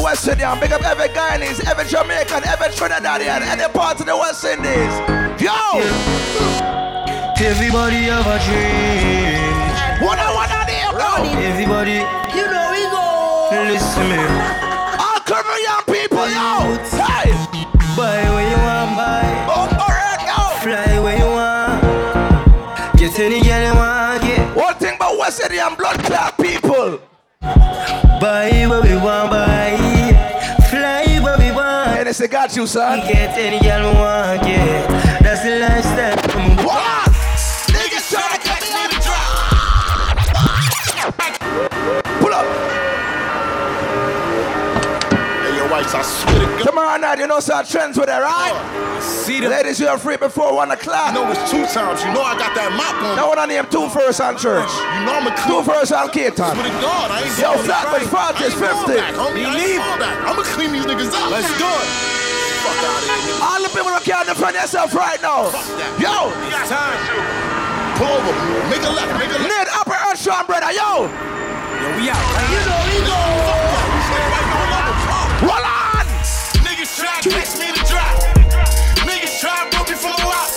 Big 0.01 0.05
West 0.05 0.27
Indian, 0.27 0.59
big 0.59 0.71
up 0.73 0.81
every 0.83 1.09
Guyanese, 1.09 1.63
every 1.69 1.85
Jamaican, 1.85 2.41
every 2.47 2.69
Trinidadian, 2.73 3.41
any 3.45 3.71
part 3.71 3.99
of 3.99 4.07
the 4.07 4.17
West 4.17 4.43
Indies. 4.43 4.93
Yo! 5.37 5.53
Everybody 7.37 8.09
have 8.09 8.25
a 8.25 8.41
dream. 8.41 10.01
What 10.01 10.17
I 10.17 10.33
want 10.33 10.49
to 10.49 10.73
hear, 10.73 10.89
bro? 10.89 11.21
Everybody, 11.45 12.01
You 12.33 12.45
know 12.49 12.73
we 12.73 12.81
go. 12.89 13.69
listen 13.69 14.09
me. 14.09 14.17
All 14.97 15.21
cover 15.21 15.57
young 15.69 15.85
people, 15.85 16.25
yo! 16.33 16.81
Hey! 16.97 17.29
Buy 17.93 18.25
where 18.33 18.49
you 18.49 18.57
want, 18.57 18.97
buy. 18.97 19.21
Upper 19.53 19.85
Earth, 19.85 20.25
yo! 20.25 20.41
Fly 20.65 20.99
where 20.99 21.17
you 21.21 21.29
want. 21.29 22.97
Get 22.97 23.19
any 23.19 23.39
girl 23.41 23.67
you 23.69 23.75
want, 23.75 24.21
get. 24.23 24.55
One 24.57 24.75
thing 24.81 24.95
about 24.95 25.19
West 25.19 25.41
Indian 25.41 25.75
blood 25.75 26.03
clot 26.05 26.20
want. 32.11 32.19
Hey, 32.19 32.27
they 32.27 32.27
say 32.27 32.27
got 32.27 32.55
you, 32.55 32.67
son. 32.67 32.99
Get 33.07 33.37
any 33.37 33.59
girl 33.59 33.93
want, 33.93 34.43
get. 34.43 34.89
That's 35.21 35.43
the 35.43 35.59
lifestyle. 35.59 36.65
What? 36.65 37.10
Whites, 45.81 45.95
I 45.97 46.01
swear 46.05 46.37
to 46.37 46.45
God. 46.45 46.63
Tomorrow 46.69 46.97
night, 47.01 47.17
you 47.17 47.27
know 47.27 47.39
some 47.39 47.65
trends 47.65 47.97
with 47.97 48.09
it, 48.09 48.21
right? 48.21 48.53
Oh, 48.53 49.01
see 49.01 49.41
the 49.41 49.49
Ladies, 49.49 49.79
you 49.79 49.87
are 49.87 49.97
free 49.97 50.17
before 50.17 50.53
one 50.53 50.69
o'clock. 50.69 51.13
You 51.13 51.25
know 51.25 51.31
it's 51.31 51.41
two 51.49 51.65
times. 51.65 52.05
You 52.05 52.13
know 52.13 52.21
I 52.21 52.37
got 52.37 52.53
that 52.53 52.69
mop 52.77 53.01
on. 53.01 53.17
No 53.17 53.33
one 53.33 53.39
on 53.41 53.49
name 53.49 53.65
two 53.73 53.89
first 53.89 54.21
on 54.21 54.37
church. 54.37 54.69
You 54.69 55.01
know 55.09 55.17
I'm 55.17 55.25
a 55.25 55.33
Two 55.49 55.65
first 55.65 55.89
on 55.91 56.13
Caton. 56.13 56.37
Swear 56.37 56.69
to 56.69 56.73
God, 56.85 57.09
I 57.09 57.25
ain't 57.25 57.33
Yo, 57.41 57.57
Flatbush 57.65 58.05
I 58.13 58.29
ain't 58.29 58.53
50. 58.53 58.61
going 58.61 59.01
back, 59.01 59.13
homie. 59.17 59.41
I 59.41 59.57
ain't 59.57 59.81
going 59.81 59.99
back. 59.99 60.17
I'ma 60.21 60.43
clean 60.53 60.71
these 60.71 60.85
niggas 60.85 61.09
up. 61.17 61.33
Let's 61.33 61.49
do 61.57 61.65
it. 61.65 61.89
All 63.41 63.57
the 63.57 63.71
people 63.73 63.89
that 63.89 64.05
can't 64.05 64.29
defend 64.29 64.53
yourself 64.53 64.93
right 64.93 65.17
now. 65.25 65.49
Yo! 65.97 66.29
It's 66.45 66.69
time. 66.69 66.93
Pull 67.97 68.05
over. 68.05 68.33
Make 68.69 68.85
a 68.85 68.93
left. 68.93 69.11
Make 69.17 69.33
a 69.33 69.41
left. 69.41 69.49
Need 69.49 69.67
upper 69.73 69.97
earth 69.97 70.21
strong, 70.21 70.45
brother. 70.45 70.69
Yo! 70.69 71.09
Yo, 71.09 71.87
we 71.97 72.05
out. 72.13 72.21
You 72.53 72.61
know 72.69 72.79
we 72.85 72.97
go. 73.09 73.80
Roll 75.41 75.51
on! 75.51 76.05
Niggas 76.61 76.97
try 77.01 77.19
to 77.21 77.29
catch 77.29 77.57
me 77.57 77.73
to 77.73 77.81
drop. 77.89 78.13
Niggas 79.09 79.41
try 79.41 79.57
to 79.57 79.77
put 79.77 79.89
me 79.89 79.95
for 79.95 80.13
a 80.13 80.23
rock. 80.29 80.49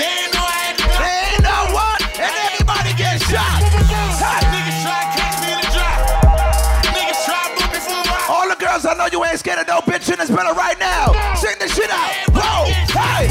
They 0.00 0.08
ain't 0.08 0.32
know 0.32 0.40
I 0.40 0.56
had 0.64 0.78
to 0.80 0.88
They 0.88 1.16
ain't 1.28 1.42
know 1.44 1.74
what, 1.76 2.00
and 2.16 2.32
everybody 2.48 2.96
get 2.96 3.20
shot. 3.20 3.60
Hey. 3.60 4.48
Niggas 4.48 4.80
try 4.80 5.00
to 5.04 5.12
catch 5.12 5.36
me 5.44 5.52
to 5.60 5.66
drop. 5.76 5.98
Niggas 6.88 7.20
try 7.24 7.40
to 7.48 7.62
put 7.62 7.68
me 7.72 7.80
for 7.84 8.00
a 8.00 8.04
rock. 8.08 8.30
All 8.30 8.48
the 8.48 8.56
girls, 8.56 8.86
I 8.86 8.94
know 8.94 9.06
you 9.12 9.22
ain't 9.24 9.38
scared 9.38 9.58
of 9.60 9.68
no 9.68 9.80
bitch 9.80 10.10
in 10.10 10.18
this 10.18 10.30
better 10.30 10.54
right 10.54 10.78
now. 10.80 11.12
Sing 11.36 11.56
this 11.60 11.74
shit 11.76 11.90
out. 11.90 12.12
Whoa! 12.32 12.64
Hey! 12.96 13.29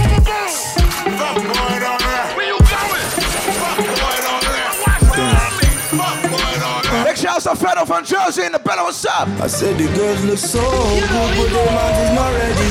There. 7.44 7.56
Big 7.56 7.56
shout 7.56 7.56
out 7.56 7.58
to 7.58 7.66
Federal 7.66 7.86
from 7.86 8.06
Jersey 8.06 8.44
in 8.44 8.52
the 8.52 8.60
belly. 8.60 8.82
What's 8.82 9.06
up? 9.06 9.28
I 9.40 9.48
said 9.48 9.78
the 9.78 9.88
girls 9.96 10.24
look 10.26 10.38
so 10.38 10.62
good, 10.62 11.10
but 11.10 11.50
their 11.50 11.72
mouth 11.72 12.00
is 12.00 12.12
not 12.16 12.32
ready. 12.34 12.70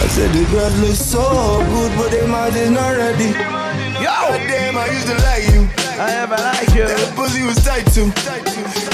I 0.00 0.06
said 0.08 0.32
the 0.32 0.44
girls 0.50 0.80
look 0.80 0.96
so 0.96 1.58
good, 1.68 1.92
but 1.96 2.10
their 2.10 2.26
mouth 2.26 2.56
is 2.56 2.70
not 2.70 2.96
ready. 2.96 3.30
Yo! 4.00 4.16
Damn, 4.48 4.76
I 4.76 4.86
used 4.86 5.06
to 5.06 5.14
like 5.14 5.44
you. 5.52 5.68
I 6.00 6.08
never 6.16 6.36
like 6.36 6.68
you. 6.74 6.88
That 6.88 7.12
pussy 7.14 7.42
was 7.44 7.56
tight 7.62 7.86
too. 7.92 8.10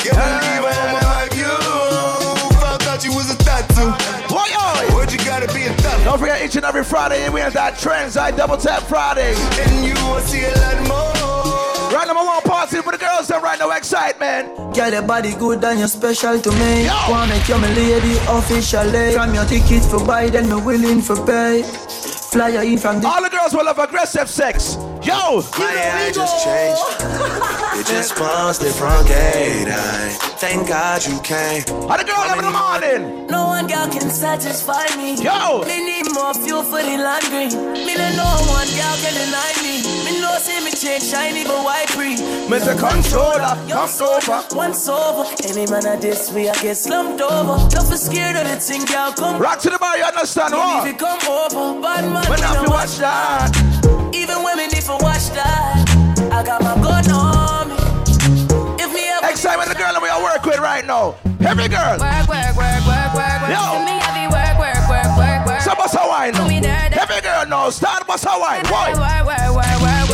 Can't 0.03 0.19
believe 0.19 0.65
I 0.65 0.75
am 0.83 0.95
like 1.07 1.35
you. 1.37 1.55
Found 2.59 2.83
out 2.83 3.05
you 3.05 3.15
was 3.15 3.31
a 3.31 3.37
tattoo. 3.39 3.91
Boy, 4.29 4.47
yo! 4.51 4.95
What 4.97 5.12
you 5.12 5.19
gotta 5.19 5.47
be 5.55 5.67
a 5.67 5.73
thug? 5.75 6.05
Don't 6.05 6.19
forget 6.19 6.43
each 6.43 6.57
and 6.57 6.65
every 6.65 6.85
Friday 6.85 7.29
we 7.29 7.41
have 7.41 7.53
that 7.55 7.79
Trends 7.79 8.17
I 8.17 8.31
Double 8.33 8.57
Tap 8.57 8.83
Friday. 8.83 9.35
And 9.62 9.85
you 9.87 9.95
will 10.07 10.21
see 10.21 10.45
a 10.45 10.51
lot 10.51 10.89
more. 10.89 11.65
Right 11.92 12.07
number 12.07 12.25
one 12.25 12.42
party 12.42 12.83
for 12.83 12.92
the 12.92 12.99
girls 12.99 13.29
that 13.29 13.42
right 13.42 13.59
now 13.59 13.70
excitement. 13.70 14.75
Girl, 14.75 14.90
your 14.90 15.03
body 15.03 15.35
good 15.35 15.64
and 15.64 15.79
you're 15.79 15.88
special 15.88 16.38
to 16.40 16.51
me. 16.53 16.85
Yo. 16.87 16.92
Wanna 17.09 17.29
make 17.35 17.49
you 17.49 17.57
my 17.59 17.72
lady 17.75 18.18
officially. 18.29 19.12
From 19.14 19.35
your 19.35 19.44
ticket 19.46 19.85
for 19.85 20.05
buy, 20.05 20.29
then 20.29 20.49
me 20.49 20.57
willing 20.61 21.01
for 21.01 21.16
pay. 21.25 21.62
Fly 21.62 22.49
you 22.49 22.72
in 22.72 22.79
from 22.79 23.01
the. 23.01 23.07
All 23.09 23.22
the 23.22 23.31
girls 23.31 23.55
will 23.55 23.66
have 23.66 23.79
aggressive 23.79 24.29
sex. 24.29 24.77
Yo! 25.03 25.40
My 25.57 25.70
eye 25.70 26.11
just 26.12 26.44
changed. 26.44 26.83
It 27.77 27.85
just 27.87 28.16
bounced 28.16 28.62
it 28.62 28.72
from 28.72 29.05
gate. 29.07 29.68
I 29.68 30.09
thank 30.40 30.66
God 30.66 31.05
you 31.07 31.20
came. 31.20 31.62
How 31.87 31.99
the 31.99 32.05
girl 32.09 32.25
in 32.33 32.40
the 32.42 32.51
morning? 32.51 33.27
No 33.29 33.49
one 33.49 33.66
girl 33.68 33.87
can 33.88 34.09
satisfy 34.09 34.87
me. 34.96 35.14
Yo! 35.22 35.61
Me 35.68 35.85
need 35.85 36.11
more 36.12 36.33
fuel 36.33 36.62
for 36.64 36.81
the 36.83 36.96
laundry. 36.96 37.53
Me 37.53 37.92
don't 37.94 38.16
know 38.16 38.33
one 38.49 38.66
girl 38.75 38.96
can 39.05 39.12
deny 39.12 39.53
me. 39.61 40.06
Me 40.47 40.53
know 40.53 40.61
say 40.61 40.65
me 40.65 40.71
change 40.71 41.03
shiny 41.03 41.45
but 41.45 41.65
why 41.65 41.87
free. 41.87 42.17
Mr. 42.47 42.79
Controller, 42.79 43.57
come 43.69 43.91
over. 44.01 44.57
Once 44.57 44.89
over. 44.89 45.25
Any 45.45 45.67
man 45.67 45.87
at 45.87 46.01
this 46.01 46.33
way 46.33 46.49
I 46.49 46.55
get 46.63 46.77
slumped 46.77 47.21
over. 47.21 47.69
Don't 47.69 47.91
be 47.91 47.97
scared 47.97 48.37
of 48.37 48.47
the 48.47 48.57
thing, 48.61 48.85
girl. 48.85 49.13
Come 49.13 49.41
Rock 49.41 49.59
to 49.61 49.71
the 49.71 49.79
bar, 49.79 49.97
you 49.99 50.05
understand 50.05 50.55
If 50.55 50.59
what? 50.59 50.87
you 50.87 50.95
come 50.95 51.19
over, 51.27 51.81
bad 51.81 52.05
man. 52.13 52.31
When 52.31 52.41
me 52.41 52.47
I 52.47 52.55
no 52.55 52.63
feel 52.63 52.71
watch 52.71 52.97
that. 52.99 53.51
Even 54.15 54.43
women 54.45 54.69
need 54.71 54.83
to 54.87 54.97
watch 55.01 55.31
that. 55.35 55.83
I 56.31 56.45
got 56.45 56.63
my 56.63 56.75
gun 56.79 57.11
on 57.11 57.69
me. 57.71 57.77
If 58.83 58.93
me 58.93 59.09
ever 59.09 59.27
Excitement, 59.27 59.69
the 59.69 59.75
girl 59.75 59.93
that 59.93 60.03
we 60.03 60.09
are 60.09 60.23
work 60.23 60.45
with 60.45 60.59
right 60.59 60.87
now. 60.87 61.17
Every 61.43 61.69
girl. 61.69 61.99
Work, 61.99 62.29
work, 62.31 62.55
work, 62.55 62.83
work, 62.87 63.13
work, 63.19 63.39
work. 63.43 63.51
Yo. 63.51 63.63
To 63.67 63.83
me, 63.83 63.99
I 63.99 64.11
be 64.15 64.25
work, 64.31 64.55
work, 64.63 64.83
work, 64.87 65.11
work, 65.19 65.47
work. 65.47 65.61
So 65.61 65.75
bust 65.75 65.95
a 65.99 66.07
wine. 66.07 66.35
Do 66.35 66.47
me 66.47 66.61
there, 66.61 66.91
there. 66.91 67.03
Every 67.03 67.21
girl 67.21 67.47
knows. 67.47 67.77
Start 67.77 68.07
a 68.07 68.07
work, 68.07 68.63
work, 68.71 69.83
work, 69.83 70.06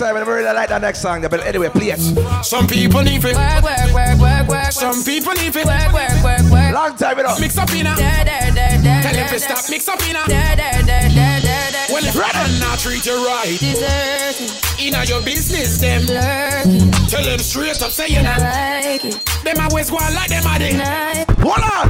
me 0.00 0.06
and 0.06 0.14
you 0.14 0.22
Excitement, 0.22 0.28
I 0.28 0.30
really 0.30 0.54
like 0.54 0.68
that 0.68 0.80
next 0.80 1.00
song. 1.00 1.22
But 1.22 1.40
anyway, 1.46 1.68
play 1.68 1.90
it. 1.90 2.00
Some 2.44 2.66
people 2.66 3.02
need 3.02 3.24
it. 3.24 3.34
work, 3.36 3.62
work, 3.62 3.92
work, 3.92 4.18
work, 4.18 4.48
work. 4.48 4.72
Some 4.72 5.02
people 5.04 5.32
need 5.34 5.54
it. 5.54 5.66
Work, 5.66 5.92
work, 5.92 6.16
work, 6.24 6.44
work. 6.50 6.72
Long 6.74 6.96
time 6.96 7.18
it 7.18 7.26
up. 7.26 7.40
Mix 7.40 7.58
up 7.58 7.70
in 7.72 7.86
a. 7.86 7.94
Da, 7.96 8.24
da, 8.24 8.50
da, 8.50 8.76
da, 8.80 9.02
Tell 9.02 9.12
da, 9.12 9.20
him 9.20 9.28
to 9.28 9.38
da. 9.38 9.54
stop. 9.60 9.70
Mix 9.70 9.88
up 9.88 10.00
in 10.08 10.16
a. 10.16 10.24
Da, 10.26 10.54
da, 10.56 10.70
da, 10.82 11.08
da, 11.08 11.40
da, 11.40 11.70
da. 11.70 11.92
Well, 11.92 12.04
if 12.04 12.16
I'm 12.16 12.58
not 12.60 12.78
treat 12.78 13.04
you 13.04 13.16
right, 13.26 13.56
Deserting, 13.60 14.50
in 14.80 14.94
your 15.06 15.22
business, 15.22 15.78
them. 15.78 16.02
lurking, 16.08 16.90
Tell 17.08 17.22
them 17.24 17.38
straight 17.38 17.82
up, 17.82 17.90
say 17.90 18.08
you 18.08 18.22
not. 18.22 18.40
like 18.40 19.04
it, 19.04 19.20
Them 19.44 19.56
always 19.60 19.90
go 19.90 19.96
on 19.98 20.14
like 20.14 20.28
them 20.30 20.44
a 20.46 20.58
day. 20.58 20.76
night. 20.76 21.24
Hold 21.40 21.60
on. 21.60 21.88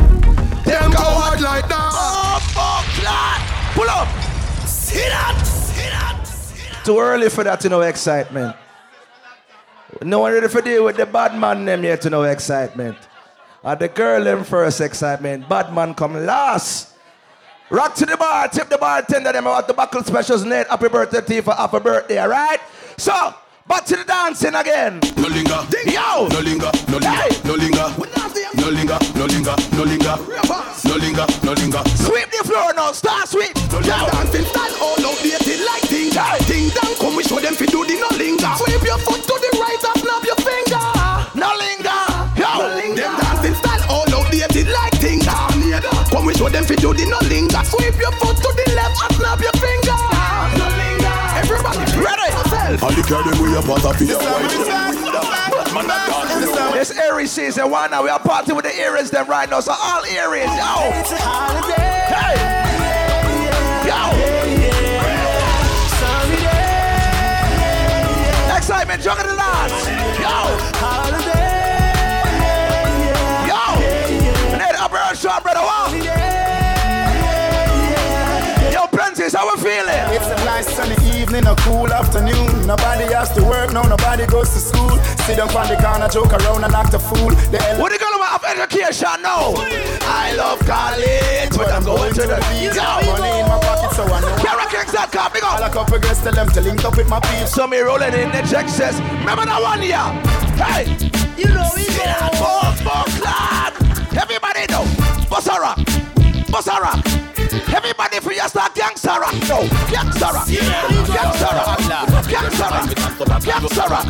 Them 0.66 0.90
go 0.90 0.98
hard 1.06 1.40
like 1.40 1.68
that. 1.68 1.90
Oh, 1.94 2.38
oh, 2.56 2.82
clot. 2.98 3.40
Pull 3.74 3.88
up. 3.90 4.21
Too 6.84 6.98
early 6.98 7.28
for 7.28 7.44
that 7.44 7.60
to 7.60 7.68
know 7.68 7.80
excitement. 7.82 8.56
No 10.02 10.20
one 10.20 10.32
ready 10.32 10.48
for 10.48 10.60
deal 10.60 10.84
with 10.84 10.96
the 10.96 11.06
bad 11.06 11.38
man 11.38 11.64
them 11.64 11.84
yet 11.84 12.00
to 12.02 12.10
know 12.10 12.24
excitement. 12.24 12.96
Or 13.62 13.76
the 13.76 13.86
girl 13.88 14.24
them 14.24 14.42
first 14.42 14.80
excitement. 14.80 15.48
Bad 15.48 15.72
man 15.72 15.94
come 15.94 16.26
last. 16.26 16.94
Rock 17.70 17.94
to 17.94 18.04
the 18.06 18.16
bar, 18.16 18.48
tip 18.48 18.68
the 18.68 18.78
bartender 18.78 19.32
them 19.32 19.46
about 19.46 19.68
the 19.68 19.74
buckle 19.74 20.02
specials 20.02 20.44
net. 20.44 20.68
Happy 20.68 20.88
birthday 20.88 21.20
to 21.20 21.34
you 21.36 21.42
for 21.42 21.54
happy 21.54 21.78
birthday, 21.78 22.20
alright? 22.20 22.60
So, 22.98 23.12
back 23.66 23.84
to 23.86 23.96
the 23.96 24.04
dancing 24.04 24.54
again. 24.54 24.98
No 25.16 25.28
linger, 25.28 25.62
Yo! 25.86 26.26
no 26.28 26.40
linger, 26.40 26.70
no 26.90 26.98
linger, 26.98 27.08
Hey! 27.08 27.30
no 27.46 27.54
linger, 27.54 27.88
no 28.58 28.68
linger, 28.68 28.98
no 29.06 29.24
linger, 29.24 29.56
no 29.72 29.84
linger, 29.84 30.66
no 30.84 30.96
linger, 30.98 31.26
no 31.46 31.52
linger. 31.52 31.82
Sweep 31.96 32.28
the 32.28 32.42
floor 32.44 32.74
now, 32.74 32.92
start 32.92 33.28
sweep. 33.28 33.54
Yo! 33.72 34.10
Dancing 34.10 34.44
style 34.44 34.74
all 34.82 35.06
outdated 35.06 35.32
like 35.32 35.41
finger. 36.12 36.44
Ding 36.46 36.68
dong, 36.70 36.94
come 37.00 37.16
we 37.16 37.24
show 37.24 37.40
them 37.40 37.54
fi 37.54 37.66
do 37.66 37.84
the 37.84 37.96
no 37.96 38.08
linger. 38.16 38.52
Sweep 38.60 38.82
your 38.84 38.98
foot 38.98 39.22
to 39.22 39.34
the 39.40 39.50
right 39.60 39.84
and 39.84 39.98
snap 40.00 40.24
your 40.24 40.36
finger. 40.44 40.84
No 41.34 41.48
linger. 41.56 42.00
Yo, 42.36 42.68
them 42.94 43.12
dancing 43.16 43.54
style 43.54 43.82
all 43.88 44.06
outdated 44.12 44.68
like 44.68 44.92
tinga. 45.00 45.32
Come 46.10 46.26
we 46.26 46.34
show 46.34 46.48
them 46.48 46.64
fi 46.64 46.74
do 46.76 46.92
the 46.92 47.06
no 47.08 47.18
linger. 47.28 47.62
Sweep 47.64 47.96
your 47.96 48.12
foot 48.20 48.36
to 48.36 48.50
the 48.52 48.66
left 48.76 48.96
and 49.02 49.12
snap 49.16 49.40
your 49.40 49.56
finger. 49.56 49.96
No 50.60 50.66
linger. 50.68 51.16
Everybody 51.40 51.84
ready? 51.96 52.28
And 52.72 52.94
the 52.96 53.02
girl 53.08 53.22
dem 53.24 53.40
we 53.40 53.56
a 53.56 53.62
part 53.62 53.84
of 53.84 54.00
it. 54.00 54.08
This 56.72 56.90
Aries 56.98 57.30
season, 57.30 57.70
why 57.70 57.86
now? 57.86 58.02
We 58.02 58.10
are 58.10 58.18
partying 58.18 58.56
with 58.56 58.64
the 58.64 58.74
Aries 58.74 59.10
them 59.10 59.28
right 59.28 59.48
now. 59.48 59.60
So 59.60 59.72
all 59.72 60.04
Aries, 60.04 60.44
yo. 60.44 60.90
It's 60.98 61.12
a 61.12 61.16
holiday. 61.16 61.82
Hey. 62.12 62.71
Excitement, 68.62 69.02
juggle 69.02 69.26
the 69.26 69.34
dance. 69.34 69.74
Yo. 70.22 70.38
Yo. 73.50 73.62
Ned 74.56 74.76
Upper 74.78 75.16
Shop, 75.16 75.42
brother. 75.42 75.58
Wow. 75.58 75.90
Yo, 78.70 78.86
Princess, 78.86 79.34
how 79.34 79.52
we 79.52 79.60
feeling? 79.60 79.90
It's 80.14 80.26
a 80.26 80.36
nice 80.44 80.68
sunny 80.72 80.94
evening, 81.18 81.44
a 81.48 81.56
cool 81.66 81.92
afternoon. 81.92 82.64
Nobody 82.64 83.12
has 83.12 83.32
to 83.32 83.42
work, 83.42 83.72
no, 83.72 83.82
nobody 83.82 84.26
goes 84.26 84.50
to 84.50 84.60
school. 84.60 84.96
Sit 85.26 85.38
down 85.38 85.50
on 85.56 85.66
the 85.66 85.76
corner, 85.82 86.08
joke 86.08 86.32
around 86.32 86.62
and 86.62 86.72
act 86.72 86.94
a 86.94 87.00
fool. 87.00 87.30
The 87.50 87.58
What 87.80 87.90
are 87.90 87.96
you 87.96 88.00
gonna 88.00 88.24
have 88.24 88.44
education 88.44 89.22
now? 89.22 89.54
I 90.06 90.34
love 90.36 90.60
college, 90.60 91.50
but 91.50 91.66
I'm 91.72 91.82
going 91.82 92.14
to 92.14 92.20
the 92.20 92.36
beach. 92.54 92.76
Yo. 92.78 92.82
Money 93.10 93.40
in 93.40 93.46
my 93.48 93.58
pocket, 93.58 93.60
so 93.60 93.66
I 93.66 93.66
know. 93.66 93.71
CameraKings.com, 95.12 95.32
big 95.32 95.44
All 95.44 95.62
a 95.62 95.66
up. 95.66 95.72
couple 95.72 95.98
girls 95.98 96.20
tell 96.22 96.32
them 96.32 96.48
to 96.48 96.60
link 96.60 96.84
up 96.84 96.96
with 96.96 97.08
my 97.08 97.20
peeps. 97.20 97.52
So 97.52 97.66
me 97.66 97.78
rolling 97.80 98.14
in 98.14 98.30
the 98.30 98.42
Texas. 98.42 98.98
Remember 99.20 99.44
that 99.44 99.60
one 99.62 99.82
year? 99.82 99.98
Hey. 100.56 100.86
You 101.36 101.48
know 101.52 101.68
we 101.74 101.82
See 101.82 101.98
that 102.00 102.32
boom, 102.40 102.72
boom, 102.84 103.08
clap. 103.20 103.74
Everybody 104.16 104.66
know. 104.72 104.84
Bossa 105.28 105.58
rock. 105.58 105.78
Bossa 106.48 106.78
rock. 106.80 107.04
Everybody 107.72 108.20
for 108.20 108.32
your 108.32 108.48
start 108.48 108.74
gangster 108.74 109.08
rock. 109.20 109.34
No. 109.48 109.68
Gangster 109.90 110.32
rock. 110.32 110.46
Gangster 110.48 111.52
rock. 111.52 111.78
Gangster 112.28 112.64
rock. 112.64 113.44
Gangster 113.44 113.88
rock. 113.88 114.06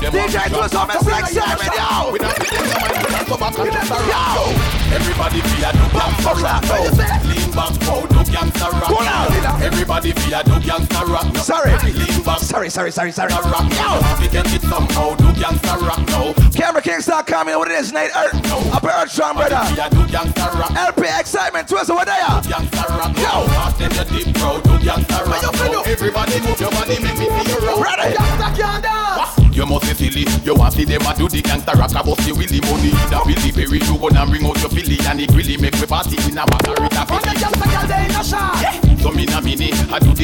DJ 0.00 0.48
Twist 0.50 0.74
on 0.74 0.88
Mr. 0.88 1.18
Excitement, 1.20 1.74
yo. 1.74 2.16
Yo. 4.10 4.44
Everybody 4.94 5.40
feel 5.40 5.64
a 5.64 5.72
do 5.72 5.84
gangsta 5.94 6.34
rock 6.42 6.62
now. 6.62 7.39
Lean 7.50 7.56
back, 7.56 7.74
oh, 7.90 8.06
do 8.06 8.30
gangsta 8.30 8.70
Go 8.88 9.02
now. 9.02 9.26
now. 9.42 9.58
Everybody 9.64 10.12
feel 10.12 10.38
a 10.38 10.44
do 10.44 10.52
gangsta 10.62 11.02
rock 11.08 11.32
now. 11.34 11.40
Sorry. 11.40 11.72
Lean 11.92 12.22
back, 12.22 12.38
Sorry, 12.38 12.70
sorry, 12.70 12.92
sorry, 12.92 13.10
sorry. 13.10 13.32
rock 13.32 13.68
now. 13.70 13.98
We 14.20 14.28
can 14.28 14.44
get 14.44 14.62
somehow 14.62 15.16
do 15.16 15.24
gangsta 15.34 15.80
rock 15.82 15.98
now. 16.06 16.32
CameraKings.com, 16.54 17.48
you 17.48 17.52
know 17.52 17.58
what 17.58 17.70
it 17.70 17.80
is, 17.80 17.92
Nate 17.92 18.14
Earth. 18.14 18.34
Up 18.72 18.84
at 18.84 19.02
Earth 19.02 19.10
Strong, 19.10 19.36
brother. 19.36 19.58
Feel 19.66 19.84
a 19.84 19.90
do 19.90 20.02
gangsta 20.06 20.54
rock. 20.54 20.70
LP 20.76 21.02
Excitement, 21.18 21.68
Twist 21.68 21.90
over 21.90 22.04
there. 22.04 22.22
Gangsta 22.22 22.86
rock 22.96 23.16
Yo. 23.18 23.48
Fast 23.50 23.78
them 23.78 23.90
the 23.90 24.04
deep 24.14 24.34
crowd 24.36 24.62
do 24.62 24.70
gangsta 24.78 25.72
you. 25.72 25.82
Everybody 25.92 26.40
move 26.40 26.60
your 26.60 26.70
body, 26.70 27.02
make 27.02 27.18
me 27.18 27.26
feel 27.26 27.60
your 27.62 27.82
rock. 27.82 27.98
Ready? 27.98 29.49
You 29.52 29.66
must 29.66 29.88
be 29.88 29.94
silly. 29.94 30.24
You 30.44 30.54
want 30.54 30.74
see 30.74 30.84
them 30.84 31.02
a 31.02 31.14
do 31.14 31.28
the 31.28 31.42
gangsta 31.42 31.74
rock 31.74 31.90
about 31.90 32.18
the 32.18 32.32
Willie 32.32 32.60
money. 32.60 32.90
That 33.10 33.26
Willie 33.26 33.52
Perry 33.52 33.78
you 33.78 33.98
gonna 33.98 34.26
bring 34.26 34.46
out 34.46 34.60
your 34.60 34.70
Philly 34.70 34.98
and 35.06 35.20
it 35.20 35.30
really 35.32 35.56
make 35.56 35.78
me 35.78 35.86
party 35.86 36.16
in 36.28 36.38
a 36.38 36.44
margarita 36.46 37.06
Philly. 37.06 37.40
So 37.40 37.50
me 37.50 37.72
na 37.72 38.22
mini, 38.22 38.56
I 38.56 38.70
do 38.70 38.82
the 38.82 38.89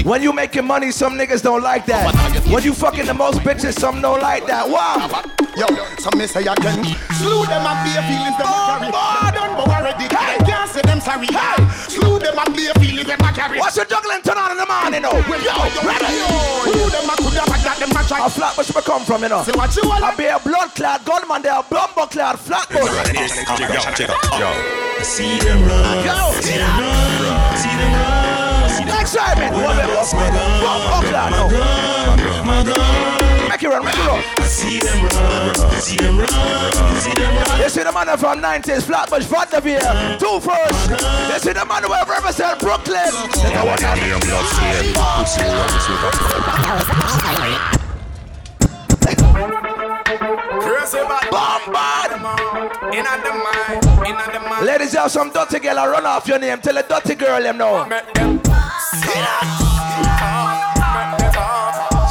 When 0.07 0.23
you 0.23 0.33
making 0.33 0.65
money, 0.65 0.91
some 0.93 1.19
niggas 1.19 1.43
don't 1.43 1.62
like 1.62 1.87
that. 1.87 2.15
When 2.47 2.62
you 2.62 2.73
fucking 2.73 3.07
the 3.07 3.15
most 3.15 3.41
bitches, 3.41 3.79
some 3.79 4.01
don't 4.01 4.21
like 4.21 4.47
that. 4.47 4.69
Wow. 4.69 5.09
Yo, 5.57 5.67
some 5.99 6.19
me 6.19 6.27
say 6.27 6.41
again. 6.45 6.85
Slew 7.17 7.43
them 7.49 7.65
and 7.65 7.81
be 7.83 7.91
feelings 8.07 8.37
them 8.37 8.47
a 8.47 8.61
carry. 8.69 8.93
Them 8.93 9.35
done 9.35 9.57
but 9.57 9.69
already. 9.73 10.05
They 10.07 10.45
can't 10.45 10.71
say 10.71 10.83
them 10.85 11.01
sorry. 11.01 11.27
Hey, 11.27 11.59
slew 11.89 12.19
them 12.21 12.37
and 12.39 12.55
be 12.55 12.69
feelings 12.79 13.09
them 13.09 13.21
a 13.25 13.33
carry. 13.33 13.59
What's 13.59 13.77
your 13.77 13.87
juggling 13.87 14.21
turn 14.23 14.37
on 14.39 14.53
in 14.53 14.59
the 14.61 14.69
morning, 14.69 15.03
though? 15.03 15.17
Yo, 15.17 15.57
ready? 15.83 16.12
Slew 16.69 16.87
them 16.93 17.09
and 17.09 17.19
coulda 17.19 17.43
but 17.49 17.61
that 17.65 17.77
them 17.81 17.91
a 17.97 18.01
try. 18.05 18.21
A 18.21 18.29
flatbush 18.29 18.71
me 18.77 18.83
come 18.85 19.03
from, 19.03 19.23
you 19.25 19.31
know. 19.33 19.43
Say 19.43 19.57
what 19.57 19.75
you 19.75 19.89
want. 19.89 20.05
I 20.05 20.15
be 20.15 20.29
a 20.29 20.39
blood 20.39 20.71
clot 20.77 21.05
gunman, 21.05 21.43
they 21.43 21.49
a 21.49 21.65
bumbo 21.65 22.07
clot 22.07 22.39
flatbush. 22.39 22.85
Yo, 24.39 24.51
see 25.03 25.41
them 25.41 25.65
run. 25.65 26.05
Yo, 26.05 26.37
See 26.45 26.61
them 26.61 26.69
run. 26.79 27.57
See 27.57 27.73
them 27.75 27.91
run. 27.91 27.96
Excitement. 30.07 30.62
What 30.62 30.79
the 30.79 30.87
Bumbo 30.87 31.09
clot, 31.09 31.31
no. 31.31 31.42
My 32.45 32.62
gun. 32.62 33.49
Make 33.49 33.62
it 33.62 33.69
run, 33.69 33.85
make 33.85 33.99
it 33.99 34.07
run. 34.07 34.23
See 34.47 34.79
them 34.79 35.03
run. 35.03 35.55
See 35.81 35.97
them 35.97 36.19
run. 36.19 36.31
See 37.01 37.14
them 37.14 37.35
run. 37.35 37.61
You 37.61 37.69
see 37.69 37.83
the 37.83 37.92
man 37.92 38.16
from 38.16 38.40
90s, 38.40 38.85
Flatbush, 38.85 39.27
Vanderveer, 39.27 40.19
Two 40.19 40.38
First. 40.38 40.90
You 40.90 41.38
see 41.42 41.53
the 41.53 41.64
man 41.66 41.83
who 41.83 41.92
have 41.92 42.09
represent 42.09 42.61
Brooklyn. 42.61 43.11
Yeah, 43.51 43.64
what 43.64 43.83
are 43.83 43.97
them 43.97 44.21
blood 44.21 44.47
stain? 44.55 44.95
Pussy 44.95 45.42
runs 45.42 45.88
with 45.90 46.07
a 46.07 46.55
Crazy 50.62 51.03
bad. 51.03 51.31
Bombard. 51.31 52.11
Inna 52.95 53.12
the 53.23 53.33
mind. 53.35 53.83
Inna 54.07 54.25
the 54.33 54.40
mind. 54.49 54.66
Ladies, 54.66 54.92
you 54.95 55.01
have 55.01 55.11
some 55.11 55.31
dirty 55.31 55.59
girl, 55.59 55.79
I 55.79 55.87
run 55.88 56.07
off 56.07 56.29
your 56.29 56.38
name. 56.38 56.61
Tell 56.61 56.77
a 56.77 56.83
dirty 56.83 57.14
girl 57.16 57.42
them 57.42 57.59
know. 57.59 57.87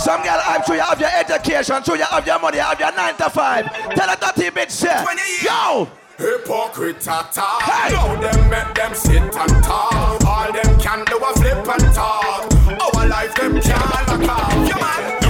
Some 0.06 0.22
girl, 0.22 0.40
I'm 0.46 0.62
sure 0.64 0.76
you 0.76 0.82
have 0.84 1.00
your 1.00 1.10
education, 1.10 1.84
sure 1.84 1.98
you 1.98 2.04
have 2.04 2.28
your 2.28 2.38
money, 2.38 2.58
you 2.58 2.64
have 2.64 2.80
your 2.80 2.96
9 2.96 3.16
to 3.16 3.28
5. 3.28 3.96
Tell 3.96 4.08
a 4.08 4.16
dirty 4.16 4.52
bitch, 4.52 4.70
say, 4.70 5.04
yo, 5.42 5.90
Hypocrite 6.20 7.02
talk. 7.02 7.34
Hey. 7.64 7.92
Now 7.92 8.16
them 8.22 8.50
make 8.52 8.76
them 8.76 8.94
sit 8.94 9.24
and 9.24 9.64
talk. 9.64 10.24
All 10.24 10.54
them 10.54 10.80
can 10.80 11.04
do 11.06 11.18
a 11.18 11.34
flip 11.34 11.68
and 11.68 11.96
talk. 11.96 12.54
Our 12.70 13.08
life 13.08 13.34
them 13.34 13.60
can't 13.60 14.08
lock 14.08 14.30
off. 14.30 14.54
Yeah, 14.70 14.78
man. 14.78 15.26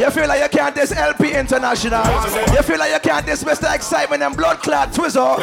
you 0.00 0.10
feel 0.10 0.26
like 0.26 0.42
you 0.42 0.48
can't 0.58 0.74
diss 0.74 0.90
LP 0.90 1.32
International. 1.32 2.04
You 2.52 2.62
feel 2.62 2.78
like 2.78 2.92
you 2.92 2.98
can't 2.98 3.24
diss 3.24 3.44
Mr. 3.44 3.72
Excitement 3.72 4.20
and 4.20 4.36
Blood 4.36 4.58
Clot 4.58 4.92
Twizzle. 4.92 5.38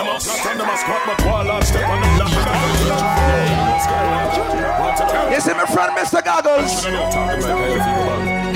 You 5.32 5.40
see 5.40 5.54
me 5.54 5.66
friend 5.72 5.96
Mr. 5.98 6.24
Goggles. 6.24 6.84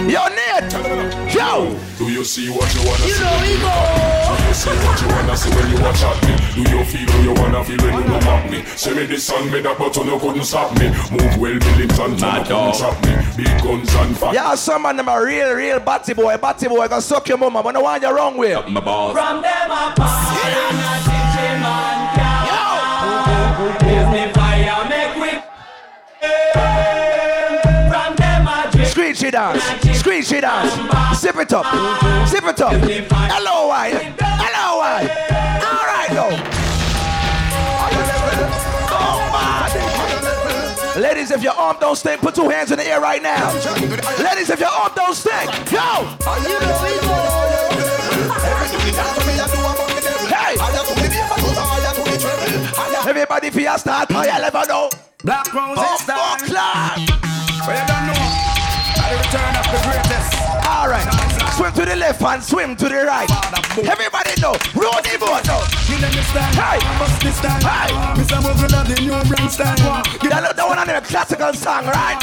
Yo, 0.05 0.21
Nate. 0.27 1.33
Yo. 1.33 1.79
Do 1.97 2.11
you 2.11 2.23
see 2.25 2.49
what 2.49 2.67
you 2.75 2.81
wanna 2.85 3.05
You 3.05 3.13
see? 3.13 3.23
know 3.23 3.39
we 3.41 3.57
go. 3.63 4.35
Do 4.35 4.43
you 4.47 4.53
see 4.53 4.69
what 4.69 5.01
you 5.01 5.07
wanna 5.07 5.37
see 5.37 5.49
when 5.55 5.69
you 5.71 5.81
watch 5.81 6.03
at 6.03 6.17
me? 6.27 6.35
Do 6.53 6.61
you 6.69 6.83
feel 6.85 7.09
how 7.09 7.19
you 7.23 7.33
wanna 7.33 7.63
feel 7.63 7.77
when 7.77 7.93
you 7.93 8.13
look 8.13 8.23
at 8.25 8.51
me? 8.51 8.65
Say 8.75 8.93
me 8.93 9.05
this 9.05 9.23
song, 9.23 9.49
me 9.51 9.61
that 9.61 9.77
button, 9.77 10.05
you 10.05 10.19
couldn't 10.19 10.43
stop 10.43 10.77
me. 10.77 10.89
Move 11.11 11.37
well, 11.37 11.53
militant, 11.53 11.77
you 11.79 11.87
couldn't 11.87 12.17
stop 12.19 13.05
me. 13.05 13.15
Big 13.37 13.63
guns 13.63 13.95
and 13.95 14.17
fat. 14.17 14.33
Yeah, 14.33 14.55
some 14.55 14.85
of 14.85 14.97
them 14.97 15.07
are 15.09 15.25
real, 15.25 15.53
real 15.53 15.79
batty 15.79 16.13
boy. 16.13 16.35
Batty 16.37 16.67
boy 16.67 16.87
gonna 16.89 17.01
suck 17.01 17.27
your 17.29 17.37
mama, 17.37 17.63
but 17.63 17.71
no 17.71 17.81
one 17.81 18.01
you 18.01 18.13
wrong 18.13 18.35
with. 18.37 18.67
My 18.67 18.81
balls. 18.81 19.13
From 19.17 19.41
them 19.41 19.71
apart, 19.71 20.45
and 20.45 20.77
a 20.77 20.97
teaching 21.07 21.61
man 21.63 22.15
can. 22.15 22.43
Give 23.79 24.09
me 24.11 24.31
dance, 29.35 29.59
screechy 29.99 30.39
dance. 30.39 30.71
Zip 31.19 31.35
it 31.35 31.51
up, 31.51 31.65
zip 32.25 32.45
it 32.45 32.61
up. 32.61 32.71
Hello, 32.71 33.67
why? 33.67 33.89
Hello, 34.17 34.77
why? 34.79 35.01
All 35.59 35.85
right, 35.91 36.07
go. 36.15 36.31
Oh, 38.95 39.19
Ladies, 40.97 41.31
if 41.31 41.43
your 41.43 41.51
arm 41.51 41.75
don't 41.81 41.97
stink, 41.97 42.21
put 42.21 42.33
two 42.33 42.47
hands 42.47 42.71
in 42.71 42.77
the 42.77 42.87
air 42.87 43.01
right 43.01 43.21
now. 43.21 43.51
Ladies, 44.23 44.49
if 44.49 44.57
your 44.61 44.69
arm 44.69 44.93
don't 44.95 45.13
stink, 45.13 45.51
go. 45.69 46.07
Hey. 50.31 50.55
Everybody 53.09 53.49
for 53.49 53.59
your 53.59 53.77
start, 53.77 54.09
you 54.11 54.15
never 54.15 54.63
know. 54.69 54.89
Black 55.25 55.53
Rose 55.53 55.77
Oh, 55.77 55.97
is 58.15 58.24
fuck, 59.35 59.53
time. 59.53 59.65
Lord. 59.65 59.65
But 59.65 59.65
you 59.65 59.65
don't 59.65 59.65
know. 59.65 59.65
At 59.65 59.65
the 59.65 59.65
return 59.65 59.65
of 59.65 59.65
the 59.71 59.79
greatest. 59.83 60.31
All 60.67 60.87
right. 60.89 61.07
Swim 61.55 61.71
to 61.73 61.85
the 61.85 61.95
left 61.95 62.21
and 62.21 62.43
swim 62.43 62.75
to 62.75 62.85
the 62.89 63.05
right. 63.05 63.29
Everybody 63.77 64.33
know. 64.41 64.55
Roll 64.75 64.99
the 65.03 65.17
boat 65.19 65.43
now. 65.47 65.61
Hey. 66.55 66.79
Hey. 67.63 67.91
Mr. 68.15 68.39
Muggle 68.43 68.73
of 68.75 68.87
the 68.87 68.95
new 69.01 69.15
brand 69.29 69.51
style. 69.51 69.75
That, 69.75 70.43
look- 70.43 70.55
that 70.55 70.67
one 70.67 70.79
on 70.79 70.87
the 70.87 71.01
classical 71.01 71.53
song, 71.53 71.85
right? 71.87 72.17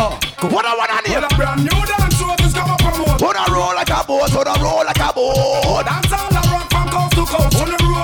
Oh, 0.00 0.18
What 0.48 0.64
I 0.64 0.76
want 0.76 0.90
on 0.92 1.04
here? 1.04 1.20
A 1.24 1.28
brand 1.36 1.60
new 1.64 1.80
dance 1.86 2.14
show, 2.16 2.32
this 2.38 2.52
come 2.54 2.70
up 2.70 2.78
promote. 2.80 3.18
Put 3.20 3.36
a 3.36 3.44
roll 3.52 3.74
like 3.74 3.90
a 3.90 4.00
boat, 4.06 4.30
put 4.30 4.46
a 4.46 4.54
roll 4.62 4.84
like 4.84 5.00
a 5.00 5.12
boat. 5.12 5.84
Dance 5.84 6.12
all 6.12 6.30
a 6.30 6.40
rock 6.48 6.70
from 6.70 6.88
coast 6.88 7.12
to 7.18 7.24
coast. 7.26 7.56
Put 7.58 7.68
the 7.68 7.78
roll 7.84 7.97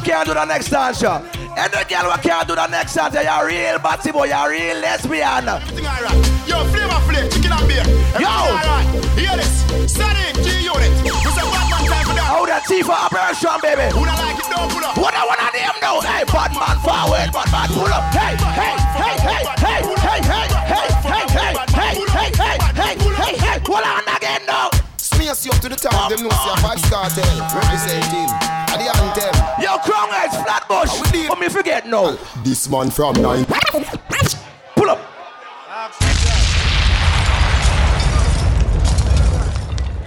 Any 0.00 0.08
can't 0.08 0.26
do 0.26 0.32
the 0.32 0.44
next 0.46 0.70
dance, 0.70 0.98
show. 0.98 1.20
Any 1.56 1.84
girl 1.84 2.08
who 2.08 2.20
can't 2.22 2.48
do 2.48 2.54
the 2.54 2.66
next 2.68 2.94
dance, 2.94 3.12
you're 3.12 3.28
a 3.28 3.44
real 3.44 3.78
batty 3.80 4.12
boy, 4.12 4.32
you're 4.32 4.36
a 4.36 4.48
real 4.48 4.80
lesbian. 4.80 5.44
Everything 5.44 5.84
alright. 5.84 6.16
Yo, 6.48 6.64
flavor 6.72 7.00
flake, 7.04 7.28
chicken 7.28 7.52
and 7.52 7.68
beer. 7.68 7.84
Everything 7.84 8.24
Yo. 8.24 8.32
alright. 8.32 8.88
Hear 9.12 9.36
this. 9.36 9.60
Sonic 9.92 10.40
G 10.40 10.64
Unit. 10.64 10.88
This 11.04 11.36
a 11.36 11.44
Batman 11.44 11.84
time 11.84 12.06
for 12.08 12.16
that. 12.16 12.32
How 12.32 12.48
the 12.48 12.56
Antifa 12.56 12.96
operation, 12.96 13.60
baby. 13.60 13.92
Who 13.92 14.08
don't 14.08 14.16
like 14.24 14.40
it, 14.40 14.48
though, 14.48 14.72
put 14.72 14.88
up. 14.88 14.96
What 14.96 15.12
I 15.12 15.20
want 15.28 15.44
of 15.44 15.52
them 15.52 15.76
know? 15.84 16.00
Hey, 16.00 16.24
bad 16.24 16.56
man 16.56 16.80
forward, 16.80 17.28
bad 17.28 17.48
man 17.52 17.68
pull 17.68 17.92
up. 17.92 18.08
Hey, 18.16 18.40
hey, 18.56 18.80
hey, 18.96 19.20
hey, 19.20 19.44
hey, 19.60 19.84
hey, 20.00 20.20
hey, 20.24 20.48
hey, 20.48 20.88
hey, 20.88 21.28
hey, 21.28 21.52
hey, 21.52 21.92
hey, 22.08 22.32
hey, 22.40 22.56
hey, 22.72 22.96
hey, 22.96 23.34
hey. 23.36 23.58
Hold 23.68 23.84
on 23.84 24.16
again 24.16 24.40
now. 24.48 24.72
Smears 24.96 25.44
you 25.44 25.52
up 25.52 25.60
to 25.60 25.68
the 25.68 25.76
top, 25.76 26.08
them 26.08 26.24
know 26.24 26.32
see 26.32 26.48
a 26.48 26.56
Vybz 26.64 26.88
Kartel 26.88 27.36
representing. 27.52 28.69
Flatbush. 30.70 31.28
What 31.28 31.38
me 31.40 31.48
forget 31.48 31.86
now? 31.86 32.16
Ah, 32.16 32.40
this 32.44 32.68
man 32.68 32.90
from 32.90 33.20
nine. 33.20 33.44
Pull 34.76 34.90
up. 34.90 35.00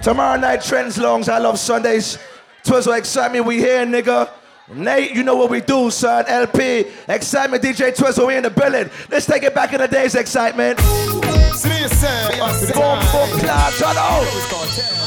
Tomorrow 0.02 0.40
night, 0.40 0.62
Trends 0.62 0.98
Lounge. 0.98 1.28
I 1.28 1.38
love 1.38 1.58
Sundays. 1.58 2.18
Twizzle, 2.62 2.94
excitement. 2.94 3.44
We 3.44 3.58
here, 3.58 3.84
nigga. 3.84 4.30
Nate, 4.72 5.14
you 5.14 5.22
know 5.22 5.36
what 5.36 5.50
we 5.50 5.60
do, 5.60 5.90
son. 5.90 6.24
LP, 6.26 6.86
excitement. 7.08 7.62
DJ 7.62 7.94
Twizzle, 7.94 8.26
we 8.26 8.36
in 8.36 8.42
the 8.42 8.50
building. 8.50 8.88
Let's 9.10 9.26
take 9.26 9.42
it 9.42 9.54
back 9.54 9.74
in 9.74 9.80
the 9.80 9.88
days, 9.88 10.14
excitement. 10.14 10.78
Boom, 10.78 11.20
boom, 13.12 13.40
clap, 13.40 13.72
shut 13.74 13.96
up. 13.96 15.03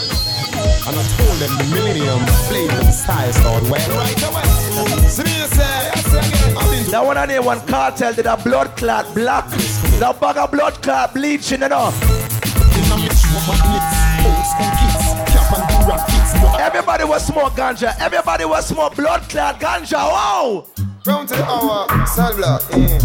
And 0.87 0.95
I 0.95 1.03
told 1.17 1.37
them 1.37 1.57
the 1.57 1.75
millennium 1.75 2.25
flavor 2.47 2.77
the 2.77 2.91
style 2.91 3.33
start 3.33 3.63
well 3.63 3.89
right 3.97 4.23
away. 4.23 5.09
Smears. 5.09 5.51
I've 5.59 6.71
been 6.71 6.91
That 6.91 7.03
one 7.05 7.17
on 7.17 7.27
there, 7.27 7.41
one 7.41 7.59
cartel 7.67 8.13
did 8.13 8.25
a 8.25 8.37
blood 8.37 8.77
clot 8.77 9.13
black. 9.13 9.49
That 9.99 10.17
bag 10.21 10.37
of 10.37 10.49
blood 10.51 10.81
clot 10.81 11.13
bleaching, 11.13 11.61
you 11.61 11.67
know. 11.67 11.91
Everybody 16.57 17.03
was 17.03 17.25
smoke 17.25 17.53
ganja. 17.53 17.93
Everybody 17.99 18.45
was 18.45 18.67
smoke 18.67 18.95
blood 18.95 19.27
clot 19.27 19.59
ganja. 19.59 19.93
Wow. 19.93 20.67
Round 21.07 21.25
to 21.29 21.35
the 21.35 21.45
hour, 21.45 22.05
cell 22.05 22.35
block. 22.35 22.61
Yeah. 22.71 22.99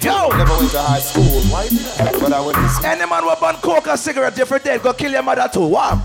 Yo. 0.00 0.28
Never 0.36 0.56
went 0.58 0.70
to 0.70 0.78
high 0.78 1.00
school, 1.00 1.40
right? 1.52 1.68
But 2.20 2.32
I 2.32 2.40
went 2.40 2.56
to 2.56 2.68
school. 2.68 2.86
Any 2.86 3.10
man 3.10 3.24
will 3.24 3.34
burn 3.34 3.56
coke 3.56 3.88
or 3.88 3.96
cigarette 3.96 4.36
different 4.36 4.62
day, 4.62 4.78
go 4.78 4.92
kill 4.92 5.10
your 5.10 5.24
mother 5.24 5.50
too. 5.52 5.66
Wow. 5.66 6.00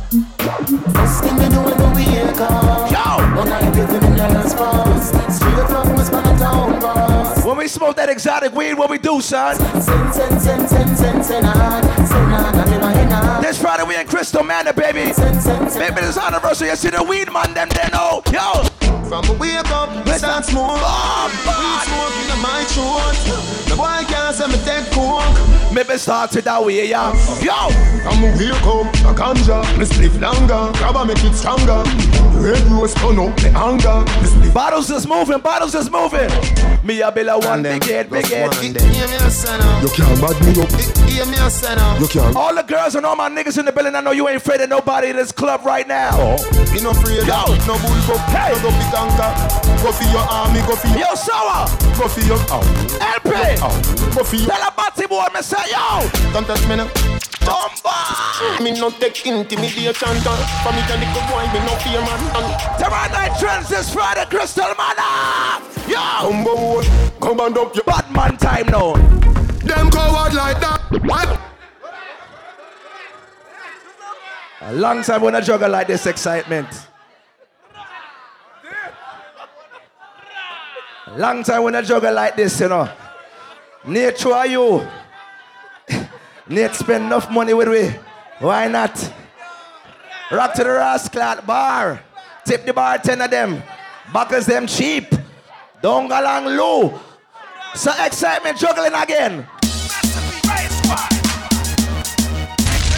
When 7.44 7.58
we 7.58 7.68
smoke 7.68 7.96
that 7.96 8.08
exotic 8.08 8.54
weed, 8.54 8.76
what 8.76 8.90
we 8.90 9.00
do, 9.00 9.20
son? 9.20 9.58
This 13.42 13.60
Friday 13.60 13.84
we 13.84 13.96
in 13.98 14.08
Crystal 14.08 14.44
Manor, 14.44 14.74
baby. 14.74 15.12
Baby, 15.12 16.02
this 16.02 16.18
anniversary, 16.18 16.70
you 16.70 16.76
see 16.76 16.92
the 16.92 17.04
weed 17.04 17.32
man, 17.34 17.54
them 17.56 17.70
they 17.70 17.90
know. 17.92 18.22
Yo. 18.32 18.64
From 19.10 19.26
a 19.26 19.34
wake 19.40 19.72
up, 19.72 19.90
we 20.06 20.14
start 20.14 20.46
smoke. 20.46 20.78
Weed 20.78 21.82
smoke 21.84 22.14
in 22.30 22.42
my 22.42 22.64
throat. 22.70 23.18
The 23.68 23.76
boy 23.76 24.06
can't 24.08 24.36
say 24.36 24.48
me 24.48 24.58
take 24.64 24.92
coke. 24.94 25.61
Maybe 25.74 25.98
start 25.98 26.36
it 26.36 26.44
that 26.44 26.64
way, 26.64 26.90
yeah. 26.90 27.14
Yo. 27.40 27.72
I'm 28.04 28.24
a 28.24 28.30
wake 28.36 28.52
up, 28.68 28.92
a 29.08 29.14
ganja. 29.16 29.64
Me 29.78 29.86
spliff 29.86 30.20
longer, 30.20 30.78
grab 30.78 30.96
and 30.98 31.08
make 31.08 31.24
it 31.24 31.34
stronger. 31.34 31.80
Red 32.42 32.60
rose 32.68 32.94
turn 32.96 33.20
up 33.20 33.36
the 33.38 33.54
anger. 33.56 34.04
Me 34.44 34.52
Bottles 34.52 34.90
is 34.90 35.08
moving, 35.08 35.40
bottles 35.40 35.74
is 35.76 35.90
moving. 35.90 36.30
Me 36.84 37.02
a 37.02 37.12
bill 37.12 37.30
of 37.30 37.46
one 37.46 37.64
big 37.64 37.84
head, 37.86 38.10
big 38.10 38.26
head. 38.28 38.54
Hear 38.56 38.74
me 38.74 39.16
a 39.16 39.30
sinner. 39.30 39.64
You 39.82 39.90
can't 39.96 40.20
bad 40.20 40.36
me 40.44 40.52
up. 40.60 40.72
Hear 41.08 41.26
me 41.26 41.38
a 41.40 41.50
sinner. 41.50 42.00
You 42.00 42.08
can't. 42.08 42.36
All 42.36 42.54
the 42.54 42.64
girls 42.64 42.96
and 42.96 43.06
all 43.06 43.16
my 43.16 43.30
niggas 43.30 43.58
in 43.58 43.66
the 43.66 43.72
building, 43.72 43.96
I 43.96 44.02
know 44.02 44.12
you 44.12 44.28
ain't 44.28 44.38
afraid 44.38 44.60
of 44.62 44.70
nobody 44.70 45.10
in 45.10 45.16
this 45.16 45.32
club 45.32 45.64
right 45.64 45.88
now. 45.88 46.10
Oh. 46.14 46.36
Me 46.74 46.82
no 46.82 46.92
afraid. 46.92 47.24
Yo. 47.24 47.46
No 47.64 47.80
bull 47.80 48.02
go. 48.08 48.18
Hey. 48.34 48.52
No 48.60 48.70
big 48.76 48.94
anchor. 48.98 49.71
Go 49.82 49.92
for 49.92 50.04
your 50.14 50.22
army. 50.30 50.60
Go 50.62 50.76
for 50.76 50.88
your. 50.88 51.00
Yo, 51.00 51.16
Sour. 51.16 51.66
Go 51.98 52.08
for 52.08 52.22
your. 52.22 52.38
Ow. 52.54 52.62
LP. 53.18 53.58
Go 54.16 54.24
for 54.24 54.36
your. 54.36 54.48
Tell 54.48 54.68
a 54.68 54.72
batty 54.78 55.08
boy, 55.08 55.26
me 55.34 55.42
say, 55.42 55.58
yo. 55.72 56.08
Don't 56.34 56.46
touch 56.46 56.62
me 56.68 56.76
now. 56.78 56.88
Bomba. 57.42 58.62
Me 58.64 58.80
no 58.80 58.92
take 58.92 59.26
intimidation. 59.26 60.14
done. 60.24 60.42
For 60.62 60.72
me, 60.72 60.82
the 60.86 60.98
little 61.02 61.26
boy, 61.30 61.46
me 61.50 61.60
no 61.66 61.74
fear 61.82 62.02
man. 62.02 62.22
Tomorrow 62.78 63.12
night 63.12 63.40
trends 63.40 63.70
this 63.70 63.92
Friday, 63.92 64.26
Crystal 64.30 64.70
Manor. 64.78 65.66
Yo. 65.90 65.98
Humble, 65.98 66.84
come 67.20 67.40
and 67.40 67.58
up 67.58 67.76
your 67.76 67.84
Bad 67.84 68.12
man 68.14 68.38
time 68.38 68.68
now. 68.68 68.94
Them 69.66 69.90
coward 69.90 70.34
like 70.34 70.60
that. 70.60 70.82
What? 71.04 71.40
A 74.62 74.74
long 74.74 75.02
time 75.02 75.24
when 75.24 75.36
I 75.36 75.42
juggle 75.42 75.70
like 75.72 75.88
this 75.88 76.06
excitement. 76.06 76.68
Long 81.18 81.44
time 81.44 81.64
when 81.64 81.76
I 81.76 81.82
juggle 81.82 82.14
like 82.14 82.36
this, 82.36 82.60
you 82.60 82.70
know. 82.70 82.90
Nate, 83.86 84.18
try 84.18 84.46
you. 84.46 84.88
Nate 86.48 86.74
spend 86.76 87.06
enough 87.06 87.30
money 87.32 87.54
with 87.54 87.68
we. 87.68 87.90
Why 88.40 88.68
not? 88.68 88.96
Rock 90.32 90.54
to 90.56 90.64
the 90.64 90.70
rascal 90.72 91.42
bar. 91.42 92.02
Tip 92.46 92.66
the 92.66 92.74
bartender 92.74 93.28
them. 93.28 93.62
Buckles 94.14 94.46
them 94.46 94.68
cheap. 94.68 95.14
Don't 95.82 96.08
go 96.08 96.20
along 96.20 96.46
low. 96.56 97.00
So 97.76 97.92
excitement 98.04 98.58
juggling 98.58 98.94
again. 98.94 99.48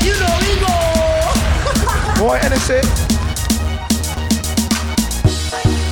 You 0.02 0.14
know 0.20 0.38
we 0.42 0.60
go. 0.60 0.74
Boy, 2.20 2.40
anything. 2.42 3.13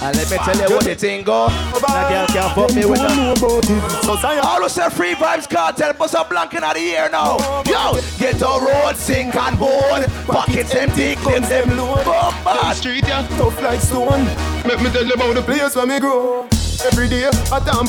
And 0.03 0.17
let 0.17 0.31
me 0.31 0.37
tell 0.37 0.57
you 0.57 0.75
what 0.75 0.83
the 0.83 0.95
thing 0.95 1.23
go. 1.23 1.47
That 1.47 2.09
girl 2.09 2.27
can't 2.27 2.55
fuck 2.55 2.73
me 2.73 2.85
with 2.85 2.99
that. 2.99 4.41
All 4.43 4.61
who 4.61 4.69
say 4.69 4.89
free 4.89 5.13
Vybz 5.13 5.47
Kartel, 5.47 5.93
bust 5.95 6.15
a 6.15 6.25
blank 6.27 6.53
in 6.55 6.61
the 6.61 6.77
ear 6.77 7.07
now. 7.11 7.37
Yo, 7.65 8.01
get 8.17 8.41
a 8.41 8.45
road, 8.45 8.95
sink 8.95 9.35
and 9.35 9.59
board. 9.59 10.07
Pockets 10.25 10.73
empty, 10.73 11.15
claims 11.17 11.47
them 11.49 11.77
load. 11.77 12.03
Bomba. 12.03 12.73
Street, 12.73 13.07
yeah, 13.07 13.27
tough 13.37 13.61
like 13.61 13.79
stone. 13.79 14.25
Make 14.65 14.81
me 14.81 14.89
tell 14.89 15.05
you 15.05 15.13
about 15.13 15.35
the 15.35 15.41
place 15.43 15.75
where 15.75 15.85
me 15.85 15.99
grow. 15.99 16.47
Every 16.83 17.07
day. 17.07 17.29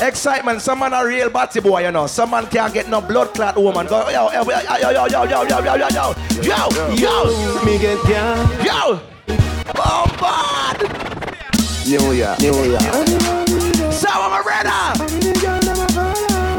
Excitement, 0.07 0.61
some 0.61 0.79
man 0.79 0.93
a 0.93 1.03
real 1.03 1.31
batty 1.31 1.61
boy, 1.61 1.83
you 1.83 1.91
know. 1.91 2.05
Some 2.05 2.29
man 2.29 2.45
can't 2.45 2.71
get 2.71 2.89
no 2.89 3.01
blood 3.01 3.33
clot 3.33 3.57
woman. 3.57 3.87
Go, 3.87 4.07
yo, 4.09 4.31
yo, 4.31 4.43
yo, 4.43 4.61
yo, 4.77 4.89
yo, 4.91 5.05
yo, 5.07 5.23
yo, 5.25 5.43
yo, 5.43 5.59
yo, 5.63 5.75
yo, 5.75 5.87
yo, 5.89 6.13
yo, 6.43 6.93
yo, 6.93 7.65
Me 7.65 7.79
get 7.79 8.03
down. 8.07 8.63
yo. 8.63 9.01
Bombard. 9.73 11.12
New 11.85 12.13
Year, 12.13 12.35
New 12.39 12.55
Year. 12.63 12.79
So 13.91 14.07
I'm 14.09 14.31
a 14.31 14.43
redder. 14.47 14.73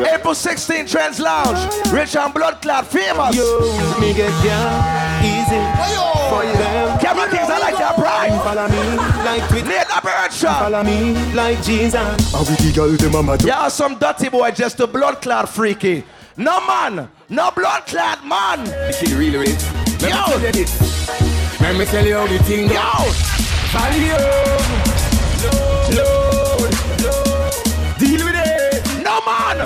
April 0.06 0.34
16, 0.34 0.86
Trends 0.86 1.18
Lounge. 1.18 1.58
Rich 1.90 2.16
and 2.16 2.32
Blood 2.34 2.60
Clot, 2.60 2.86
famous. 2.86 3.34
Yo, 3.34 3.60
me 4.00 4.12
get 4.12 4.30
down. 4.44 5.24
Easy. 5.24 5.60
For 6.28 6.42
them. 6.42 6.98
Camera 7.00 7.28
Kings, 7.30 7.48
I 7.48 7.58
like 7.58 7.78
your 7.78 7.92
pride. 7.94 8.42
Follow 8.42 8.68
me 8.68 8.96
like 9.24 9.48
Twitter. 9.48 9.68
Need 9.68 9.86
a 9.96 10.00
bird 10.02 10.32
shot. 10.32 10.62
Follow 10.64 10.82
me 10.82 11.14
like 11.34 11.62
Jesus. 11.62 12.32
How 12.32 12.40
we 12.40 12.54
the 12.56 12.72
girl 12.74 12.90
them 12.90 13.14
a 13.14 13.22
mad. 13.22 13.42
Y'all 13.42 13.70
some 13.70 13.98
dirty 13.98 14.28
boy, 14.28 14.50
just 14.50 14.78
a 14.80 14.86
blood 14.86 15.22
clot 15.22 15.48
freaky. 15.48 16.04
No 16.36 16.60
man, 16.66 17.08
no 17.28 17.50
blood 17.50 17.86
clot 17.86 18.26
man. 18.26 18.64
The 18.64 18.96
kid 18.98 19.10
really 19.10 19.38
ready. 19.38 19.52
Let 19.52 20.02
me 20.02 20.08
Yo. 20.08 20.24
tell 20.24 20.40
you 20.40 20.52
this. 20.52 21.60
Let 21.60 21.76
me 21.76 21.84
tell 21.86 22.06
you 22.06 22.14
how 22.14 22.26
the 22.26 22.38
thing 22.40 22.68
go. 22.68 22.74
Yo, 22.74 23.34
Value. 23.72 24.63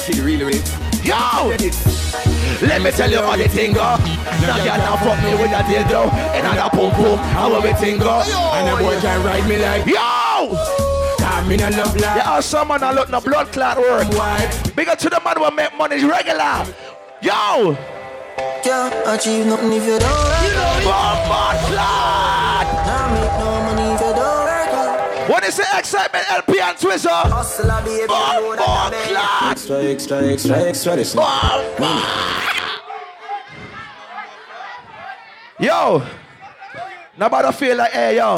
Man. 0.09 0.17
Kid 0.17 0.25
really 0.25 0.45
ready. 0.45 0.63
Yo, 1.05 1.49
let 2.67 2.83
me 2.83 2.91
tell 2.91 3.11
you 3.11 3.19
how 3.19 3.37
the 3.37 3.49
thing 3.49 3.73
go. 3.73 3.97
Now 4.43 4.59
you 4.59 4.65
now 4.67 4.97
fuck 4.97 5.23
me 5.25 5.33
with 5.35 5.53
a 5.53 5.63
dildo 5.65 6.13
and 6.13 6.47
a 6.59 6.69
pum 6.71 6.91
pum. 6.93 7.19
How 7.19 7.55
everything 7.55 7.99
go. 7.99 8.21
And 8.21 8.69
a 8.69 8.77
boy 8.83 9.01
can 9.01 9.25
ride 9.25 9.49
me 9.49 9.57
like. 9.59 9.87
Yo, 9.87 10.57
Come 11.19 11.53
in 11.53 11.61
a 11.61 11.71
love 11.71 11.95
like. 11.95 12.17
yeah, 12.17 12.37
oh, 12.37 12.41
someone 12.41 12.83
a 12.83 12.93
look 12.93 13.09
no 13.11 13.21
blood 13.21 13.53
clot 13.53 13.79
work. 13.79 14.09
Why? 14.11 14.51
Bigger 14.75 14.97
to 14.97 15.09
the 15.09 15.21
man 15.25 15.37
who 15.37 15.51
make 15.55 15.77
money 15.79 16.05
regular. 16.05 16.65
Yo, 17.23 17.77
Can't 18.63 18.95
achieve 19.07 19.47
nothing 19.47 19.73
if 19.73 19.85
you 19.87 19.99
don't 19.99 20.11
work 20.11 20.85
hard. 20.85 20.85
bomba 20.85 21.67
clot. 21.69 22.78
What 25.29 25.45
is 25.45 25.59
the 25.59 25.67
excitement? 25.77 26.25
LP 26.31 26.59
and 26.59 26.79
Twizzle. 26.79 27.11
Hustle, 27.13 27.69
baby, 27.85 27.91
you 28.01 28.07
know 28.07 28.57
that 28.57 28.65
Bomba 28.65 28.97
I'm 29.19 29.51
Extra, 29.53 29.83
extra, 29.85 30.27
extra, 30.27 30.57
extra. 30.57 30.97
This 30.97 31.15
Bomba. 31.15 32.49
Yo, 35.61 36.03
nobody 37.19 37.53
feel 37.53 37.77
like, 37.77 37.93
hey, 37.93 38.17
yo. 38.17 38.37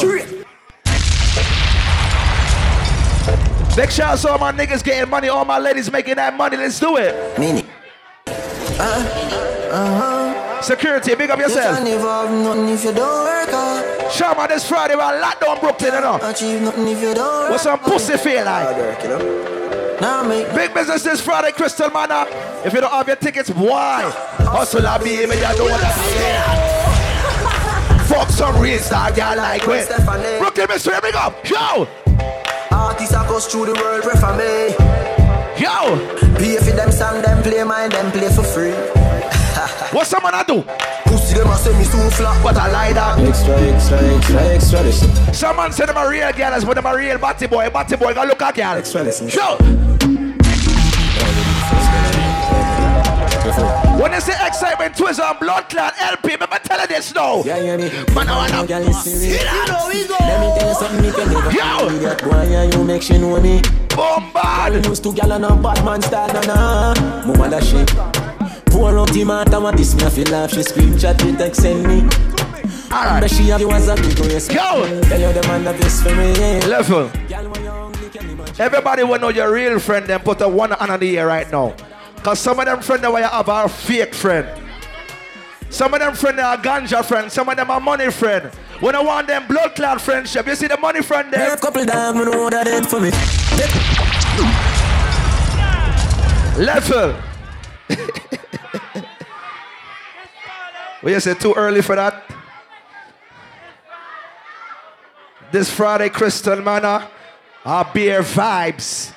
Big 3.77 3.91
shout 3.93 4.15
out 4.15 4.19
to 4.19 4.31
all 4.33 4.39
my 4.39 4.51
niggas 4.51 4.83
getting 4.83 5.09
money, 5.09 5.29
all 5.29 5.45
my 5.45 5.61
ladies 5.61 5.93
making 5.93 6.17
that 6.17 6.35
money. 6.37 6.57
Let's 6.57 6.81
do 6.81 6.97
it. 6.97 7.39
Meaning. 7.39 7.69
Uh, 8.27 9.71
uh-huh. 9.71 10.61
Security, 10.61 11.15
big 11.15 11.31
up 11.31 11.39
You 11.39 11.45
yourself. 11.45 11.77
can't 11.77 11.89
evolve 11.89 12.31
nothing 12.33 12.69
if 12.69 12.85
you 12.85 12.93
work. 14.11 14.37
Sharma 14.37 14.49
this 14.49 14.69
Friday, 14.69 14.95
we're 14.95 15.21
locked 15.21 15.41
down 15.41 15.59
Brooklyn, 15.61 15.95
you 15.95 16.01
know. 16.01 16.19
Achieve 16.23 16.63
nothing 16.63 16.89
if 16.89 17.01
you 17.03 17.15
don't. 17.15 17.51
What's 17.51 17.63
some 17.65 17.79
pussy 17.79 18.17
feel 18.17 18.45
like? 18.45 18.77
Now 20.01 20.23
make 20.23 20.53
Big 20.55 20.73
business 20.73 21.03
this 21.03 21.21
Friday, 21.21 21.53
Crystal 21.53 21.91
Manor. 21.91 22.27
If 22.65 22.73
you 22.73 22.81
don't 22.81 22.91
have 22.91 23.07
your 23.07 23.17
tickets, 23.17 23.51
why? 23.51 24.11
Hustle 24.39 24.87
a 24.87 24.99
baby, 24.99 25.35
you 25.35 25.41
don't 25.41 25.71
want 25.71 25.83
to 25.83 26.81
Fuck 28.05 28.31
some 28.31 28.61
real 28.61 28.79
star 28.79 29.13
girl 29.13 29.37
like 29.37 29.67
when. 29.67 29.87
Brooklyn 30.39 30.67
mystery, 30.69 30.95
big 31.03 31.15
up. 31.15 31.49
Yo! 31.49 31.87
Artists 32.73 33.13
that 33.13 33.29
goes 33.29 33.47
through 33.47 33.67
the 33.67 33.75
world, 33.75 34.03
pray 34.03 34.19
for 34.19 34.35
me. 34.35 34.75
Yo! 35.61 35.99
Pay 36.37 36.57
for 36.57 36.75
them 36.75 36.91
song, 36.91 37.23
them 37.23 37.43
play 37.43 37.63
mine, 37.63 37.91
them 37.91 38.11
play 38.11 38.29
for 38.31 38.43
free. 38.43 38.75
What 39.93 40.07
someone 40.07 40.35
I 40.35 40.43
do? 40.45 40.65
Pussy 41.31 41.45
them 41.45 41.53
a 41.53 41.57
say 41.57 41.79
me 41.79 41.85
too 41.85 42.11
flat, 42.17 42.43
but 42.43 42.57
I 42.57 42.73
lie 42.73 42.93
that. 42.93 43.21
Extra, 43.21 43.55
extra, 43.61 43.99
extra, 43.99 44.41
extra 44.41 44.83
listen. 44.83 45.33
Someone 45.33 45.71
say 45.71 45.87
them 45.87 45.97
a 45.97 46.09
real 46.09 46.33
girl, 46.33 46.61
but 46.65 46.75
them 46.75 46.87
a 46.87 46.97
real 46.97 47.19
batty 47.19 47.47
boy. 47.47 47.71
Batty 47.71 47.95
boy, 47.97 48.15
go 48.15 48.25
look 48.25 48.43
at 48.43 48.57
girl. 48.57 48.75
Extra 48.77 49.05
listen. 49.05 49.29
Yo! 49.29 49.57
When 54.03 54.11
they 54.11 54.19
say 54.19 54.33
Xsytment, 54.33 54.97
twist 54.97 55.21
on 55.21 55.39
blood 55.39 55.69
clot 55.69 55.95
LP, 56.01 56.33
remember 56.33 56.59
tell 56.65 56.85
this 56.89 57.15
now. 57.15 57.45
Yeah, 57.45 57.59
yeah, 57.59 57.77
me. 57.77 57.91
Man, 58.13 58.29
I 58.29 58.51
wanna 58.51 58.67
Girl, 58.67 58.89
it's 58.89 59.05
serious. 59.05 59.41
Sit 59.41 59.71
we 59.87 60.09
go. 60.09 60.17
Let 60.19 60.41
me 60.41 60.59
tell 60.59 60.69
you 60.69 60.75
something, 60.75 61.01
me 61.01 61.13
can 61.13 61.33
never 61.33 61.53
Yo. 61.53 61.89
be 61.91 61.99
that 62.07 62.25
boy, 62.25 62.57
and 62.57 62.75
you 62.75 62.83
make 62.83 63.03
she 63.03 63.19
know 63.19 63.41
me. 63.41 63.63
Bombard. 63.91 64.73
Girl, 64.73 64.91
used 64.91 65.05
to 65.05 65.15
gal 65.15 65.31
and 65.31 65.45
a 65.45 65.55
bad 65.55 65.85
man 65.85 66.03
style, 66.03 66.27
na 66.33 66.41
na. 66.41 67.25
Mama 67.25 67.49
that 67.51 67.63
shit. 67.63 68.20
Pour 68.71 68.99
up 68.99 69.11
the 69.11 69.25
matter, 69.25 69.61
what 69.61 69.77
this 69.77 69.95
me 69.95 70.09
feel 70.11 70.33
laugh. 70.33 70.51
She 70.51 70.61
screenshot 70.61 71.25
me, 71.25 71.37
text 71.37 71.63
send 71.63 71.87
me. 71.87 72.03
Alright. 72.93 73.23
But 73.23 73.31
she 73.31 73.45
have 73.45 73.61
you 73.61 73.71
as 73.71 73.89
a 73.89 73.95
big 73.95 74.19
yes. 74.19 74.49
Go. 74.49 75.01
Tell 75.03 75.21
you 75.21 75.33
the 75.33 75.47
man 75.47 75.65
that 75.65 75.81
this 75.81 76.03
for 76.03 76.15
me. 76.15 76.35
Level. 76.69 77.11
Everybody 78.59 79.05
will 79.05 79.19
know 79.19 79.29
your 79.29 79.53
real 79.53 79.79
friend, 79.79 80.07
then 80.07 80.21
put 80.21 80.41
a 80.41 80.49
one 80.49 80.73
under 80.73 80.99
the 80.99 81.11
ear 81.11 81.27
right 81.27 81.51
now. 81.51 81.75
Cause 82.23 82.39
some 82.39 82.59
of 82.59 82.67
them 82.67 82.83
friends 82.83 83.03
that 83.03 83.11
you 83.11 83.17
have 83.17 83.49
are 83.49 83.69
fake 83.69 84.15
friend. 84.15 84.47
Some 85.71 85.95
of 85.95 86.01
them 86.01 86.15
friends 86.15 86.41
are 86.41 86.57
ganja 86.57 87.05
friends, 87.05 87.33
some 87.33 87.49
of 87.49 87.57
them 87.57 87.71
are 87.71 87.81
money 87.81 88.11
friend. 88.11 88.53
When 88.81 88.97
I 88.97 89.03
want 89.03 89.29
them 89.29 89.47
blood 89.47 89.77
clot 89.77 90.01
friendship, 90.01 90.47
you 90.47 90.57
see 90.57 90.67
the 90.67 90.77
money 90.77 91.01
friend 91.01 91.33
there. 91.33 91.57
Couple 91.57 91.83
me 91.83 91.87
know 91.87 92.51
that 92.51 92.87
for 92.87 93.01
me. 93.01 93.11
Level. 96.65 97.17
well, 101.03 101.15
you 101.15 101.21
say 101.21 101.35
too 101.35 101.55
early 101.55 101.83
for 101.83 101.97
that? 101.97 102.23
This 105.51 105.71
Friday, 105.71 106.09
Crystal 106.11 106.61
Manor, 106.63 107.09
our 107.65 107.91
beer 107.93 108.23
vibes. 108.23 109.13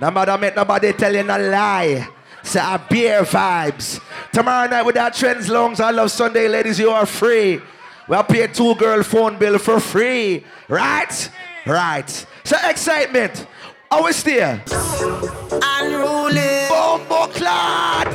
No 0.00 0.10
matter 0.10 0.38
make 0.38 0.56
nobody 0.56 0.92
tell 0.94 1.14
you 1.14 1.22
no 1.22 1.38
lie. 1.38 2.08
Say 2.42 2.60
our 2.60 2.78
beer 2.78 3.22
vibes. 3.22 4.00
Tomorrow 4.32 4.70
night 4.70 4.86
with 4.86 4.96
our 4.96 5.10
Trends 5.10 5.48
Lounge, 5.48 5.80
I 5.80 5.90
love 5.90 6.10
Sunday, 6.10 6.48
ladies, 6.48 6.78
you 6.78 6.90
are 6.90 7.04
free. 7.04 7.60
We'll 8.08 8.24
pay 8.24 8.46
two 8.46 8.74
girl 8.76 9.02
phone 9.02 9.38
bill 9.38 9.58
for 9.58 9.78
free. 9.78 10.44
Right? 10.68 11.30
Right. 11.66 12.08
So 12.44 12.56
Xsytment. 12.56 13.46
Always 13.90 14.22
there. 14.22 14.64
Unruly. 15.62 16.66
Bombo 16.68 17.26
clad. 17.32 18.09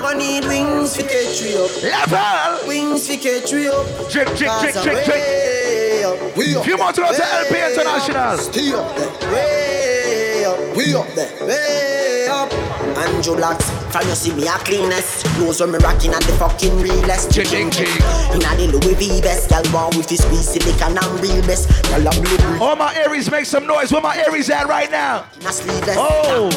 Them 0.00 0.12
gonna 0.12 0.18
need 0.18 0.44
wings 0.46 0.96
for 0.96 1.02
catch 1.02 1.42
we 1.42 1.54
up. 1.56 1.82
Level. 1.82 2.68
Wings 2.68 3.06
for 3.06 3.20
catch 3.20 3.52
we 3.52 3.68
up. 3.68 4.10
Drink, 4.10 4.30
I'm 4.30 4.82
drink. 4.82 5.06
way 5.06 6.04
up. 6.04 6.36
We 6.36 6.56
up 6.56 6.64
Few 6.64 6.78
more 6.78 6.90
to 6.90 7.00
go 7.02 7.12
to 7.12 7.34
LP 7.34 7.72
International. 7.72 8.38
Stay 8.38 8.72
up 8.72 8.96
there. 8.96 9.30
Way 9.30 10.44
up. 10.46 10.74
We 10.74 10.94
up 10.94 11.06
there. 11.14 11.46
Way 11.46 12.28
up. 12.30 12.69
Andrew 13.00 13.34
Blacks, 13.34 13.64
from 13.90 14.06
you 14.08 14.14
see 14.14 14.32
me 14.34 14.46
a 14.46 14.52
cleanest 14.60 15.24
Clothes 15.36 15.60
when 15.60 15.72
me 15.72 15.78
rocking 15.78 16.12
and 16.12 16.22
the 16.24 16.32
fucking 16.34 16.76
realest 16.80 17.32
Ching, 17.32 17.70
ching. 17.70 17.88
Inna 18.36 18.52
the 18.56 18.68
Louis 18.70 18.94
V 18.94 19.20
best 19.22 19.48
Girl 19.48 19.62
born 19.72 19.96
with 19.96 20.08
his 20.10 20.22
squeeze 20.22 20.48
silicon 20.50 20.98
and 20.98 21.20
real 21.20 21.40
best 21.46 21.68
Girl 21.88 22.06
a 22.06 22.10
blue 22.10 22.58
All 22.60 22.76
my 22.76 22.94
Aries 22.94 23.30
make 23.30 23.46
some 23.46 23.66
noise. 23.66 23.90
Where 23.90 24.02
my 24.02 24.16
Aries 24.16 24.50
at 24.50 24.68
right 24.68 24.90
now? 24.90 25.24
Inna 25.40 25.52
sleeveless 25.52 25.96
Oh. 25.98 26.50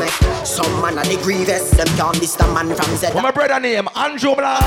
Some 0.44 0.82
man 0.82 0.98
a 0.98 1.04
the 1.04 1.18
grievous 1.24 1.72
Them 1.72 1.88
can't 1.96 2.20
diss 2.20 2.36
the 2.36 2.46
man 2.54 2.76
from 2.76 2.96
Z 2.98 3.08
What 3.14 3.24
my 3.24 3.32
brother 3.32 3.60
name? 3.60 3.88
Andrew 3.96 4.36
Black. 4.36 4.60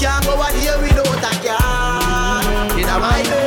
can't 0.00 0.24
go 0.24 0.34
a 0.34 0.50
day 0.50 0.74
without 0.82 1.22
a 1.22 1.42
girl 1.42 2.78
Inna 2.78 2.98
my 2.98 3.41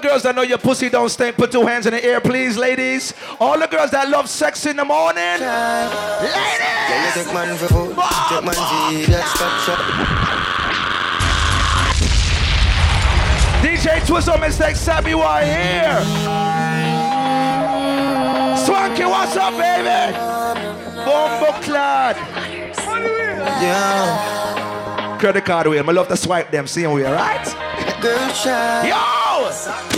the 0.00 0.08
girls 0.08 0.22
that 0.22 0.34
know 0.34 0.42
your 0.42 0.58
pussy 0.58 0.88
don't 0.88 1.08
stink, 1.08 1.36
put 1.36 1.50
two 1.52 1.66
hands 1.66 1.86
in 1.86 1.92
the 1.92 2.04
air, 2.04 2.20
please, 2.20 2.56
ladies. 2.56 3.14
All 3.40 3.58
the 3.58 3.66
girls 3.66 3.90
that 3.90 4.08
love 4.08 4.28
sex 4.28 4.66
in 4.66 4.76
the 4.76 4.84
morning. 4.84 5.22
Ladies! 5.22 5.42
Yeah, 6.88 7.12
take 7.14 7.32
man 7.34 7.56
for 7.56 7.68
food, 7.68 7.96
take 8.28 8.44
man 8.44 8.54
for 8.54 9.10
let's 9.12 9.30
stop 9.34 9.60
shop. 9.66 9.78
DJ 13.62 14.00
Twizzo, 14.06 14.34
Mr. 14.34 14.74
Sabi, 14.76 15.10
you 15.10 15.20
are 15.20 15.42
here. 15.42 16.00
Swanky, 18.64 19.04
what's 19.04 19.36
up, 19.36 19.52
baby? 19.58 20.12
Bombo 21.04 21.52
clad. 21.62 22.16
Yeah, 23.60 25.16
Credit 25.18 25.44
card 25.44 25.66
way. 25.66 25.78
I 25.80 25.82
love 25.82 26.06
to 26.08 26.16
swipe 26.16 26.50
them, 26.52 26.66
see 26.68 26.86
we 26.86 27.04
are 27.04 27.14
right? 27.14 27.44
girl 28.00 28.30
child. 28.32 28.86
Yo! 28.86 29.17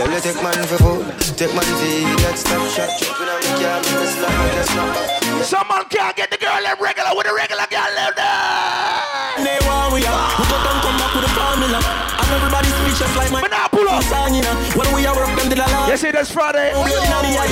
Yeah, 0.00 0.08
you 0.16 0.20
take 0.24 0.40
man 0.40 0.56
for 0.64 0.80
food, 0.80 1.04
take 1.36 1.52
man 1.52 1.60
for 1.60 1.76
let's 2.24 2.40
stop 2.40 2.64
shop. 2.72 2.88
Jumping 2.96 3.28
on 3.28 3.36
the 3.36 3.52
car, 3.60 3.76
make 3.84 4.00
us 4.00 4.16
laugh, 4.16 4.56
let's 4.56 4.72
not. 4.72 5.44
Someone 5.44 5.84
can't 5.92 6.16
get 6.16 6.30
the 6.30 6.38
girl 6.40 6.56
them 6.56 6.80
regular 6.80 7.12
with 7.12 7.28
the 7.28 7.34
regular 7.36 7.68
girl 7.68 7.84
them 7.92 8.12
there. 8.16 9.44
They 9.44 9.60
want 9.68 9.92
we 9.92 10.00
are, 10.08 10.24
we 10.40 10.44
go 10.48 10.56
down, 10.64 10.80
come 10.80 10.96
back 10.96 11.12
with 11.12 11.28
the 11.28 11.32
formula. 11.36 11.80
And 12.16 12.28
everybody 12.32 12.68
speechless 12.80 13.12
like 13.12 13.28
my 13.30 13.40
But 13.44 13.50
now 13.52 13.68
pull 13.68 13.88
up. 13.92 14.00
song, 14.08 14.32
you 14.32 14.40
know. 14.40 14.56
When 14.72 14.88
we 14.96 15.04
are 15.04 15.12
work 15.12 15.36
them 15.36 15.52
did 15.52 15.58
a 15.60 15.68
lot. 15.68 15.90
You 15.92 15.96
see 16.00 16.10
this 16.12 16.32
Friday? 16.32 16.72
Oh, 16.72 16.88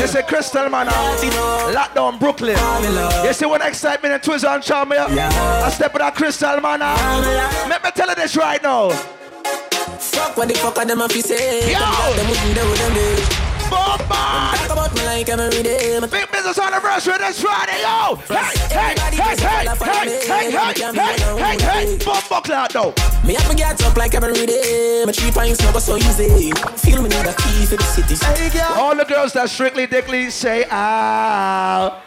you 0.01 0.07
see 0.07 0.23
Crystal 0.23 0.71
Manor, 0.73 0.89
uh, 0.89 1.77
Lockdown 1.77 2.19
Brooklyn. 2.19 2.57
You 3.29 3.33
see 3.37 3.45
when 3.45 3.61
Xsytment 3.61 4.17
and 4.17 4.23
Twizzo 4.25 4.49
and 4.57 4.65
Charmia? 4.65 5.05
I 5.05 5.69
step 5.69 5.93
with 5.93 6.01
that 6.01 6.15
Crystal 6.15 6.59
Manor. 6.63 6.97
Uh, 6.97 7.69
Let 7.69 7.85
me 7.85 7.91
tell 7.91 8.09
you 8.09 8.15
this 8.15 8.37
right 8.39 8.63
now. 8.63 9.18
Fuck 10.01 10.37
what 10.37 10.49
the 10.49 10.55
fuck 10.55 10.79
are 10.79 10.85
them 10.85 11.01
a 11.01 11.09
fi 11.09 11.21
say? 11.21 11.73
Yo! 11.73 11.79
Them 11.79 12.29
wouldn't 12.29 12.55
do 12.55 12.75
them 12.77 12.95
day. 12.95 13.49
Bomba! 13.69 14.57
Talk 14.57 14.71
about 14.71 14.95
me 14.95 15.05
like 15.05 15.29
every 15.29 15.63
day. 15.63 16.01
Big 16.01 16.31
business 16.31 16.59
anniversary 16.59 17.19
this 17.19 17.43
Friday, 17.43 17.83
yo! 17.83 18.15
Hey, 18.29 18.55
hey, 18.71 18.95
hey, 18.97 19.17
hey, 19.17 19.37
hey, 19.37 19.67
hey, 19.77 20.51
hey, 20.51 20.81
hey, 20.81 21.17
hey, 21.37 21.57
hey, 21.61 21.99
Bomba 22.05 22.41
cloud 22.43 22.71
though. 22.71 22.95
Me 23.27 23.35
have 23.35 23.49
me 23.49 23.57
get 23.57 23.83
up 23.83 23.97
like 23.97 24.15
every 24.15 24.47
day. 24.47 25.03
My 25.05 25.13
three 25.13 25.31
pints 25.31 25.61
never 25.63 25.81
so 25.81 25.97
easy. 25.97 26.53
Feel 26.77 27.03
me 27.03 27.09
need 27.09 27.27
a 27.27 27.35
key 27.35 27.67
for 27.67 27.77
the 27.77 27.83
city. 27.83 28.59
All 28.77 28.95
the 28.95 29.05
girls 29.05 29.33
that 29.33 29.51
strictly 29.51 29.87
dickly 29.87 30.31
say 30.31 30.65
ow. 30.71 32.03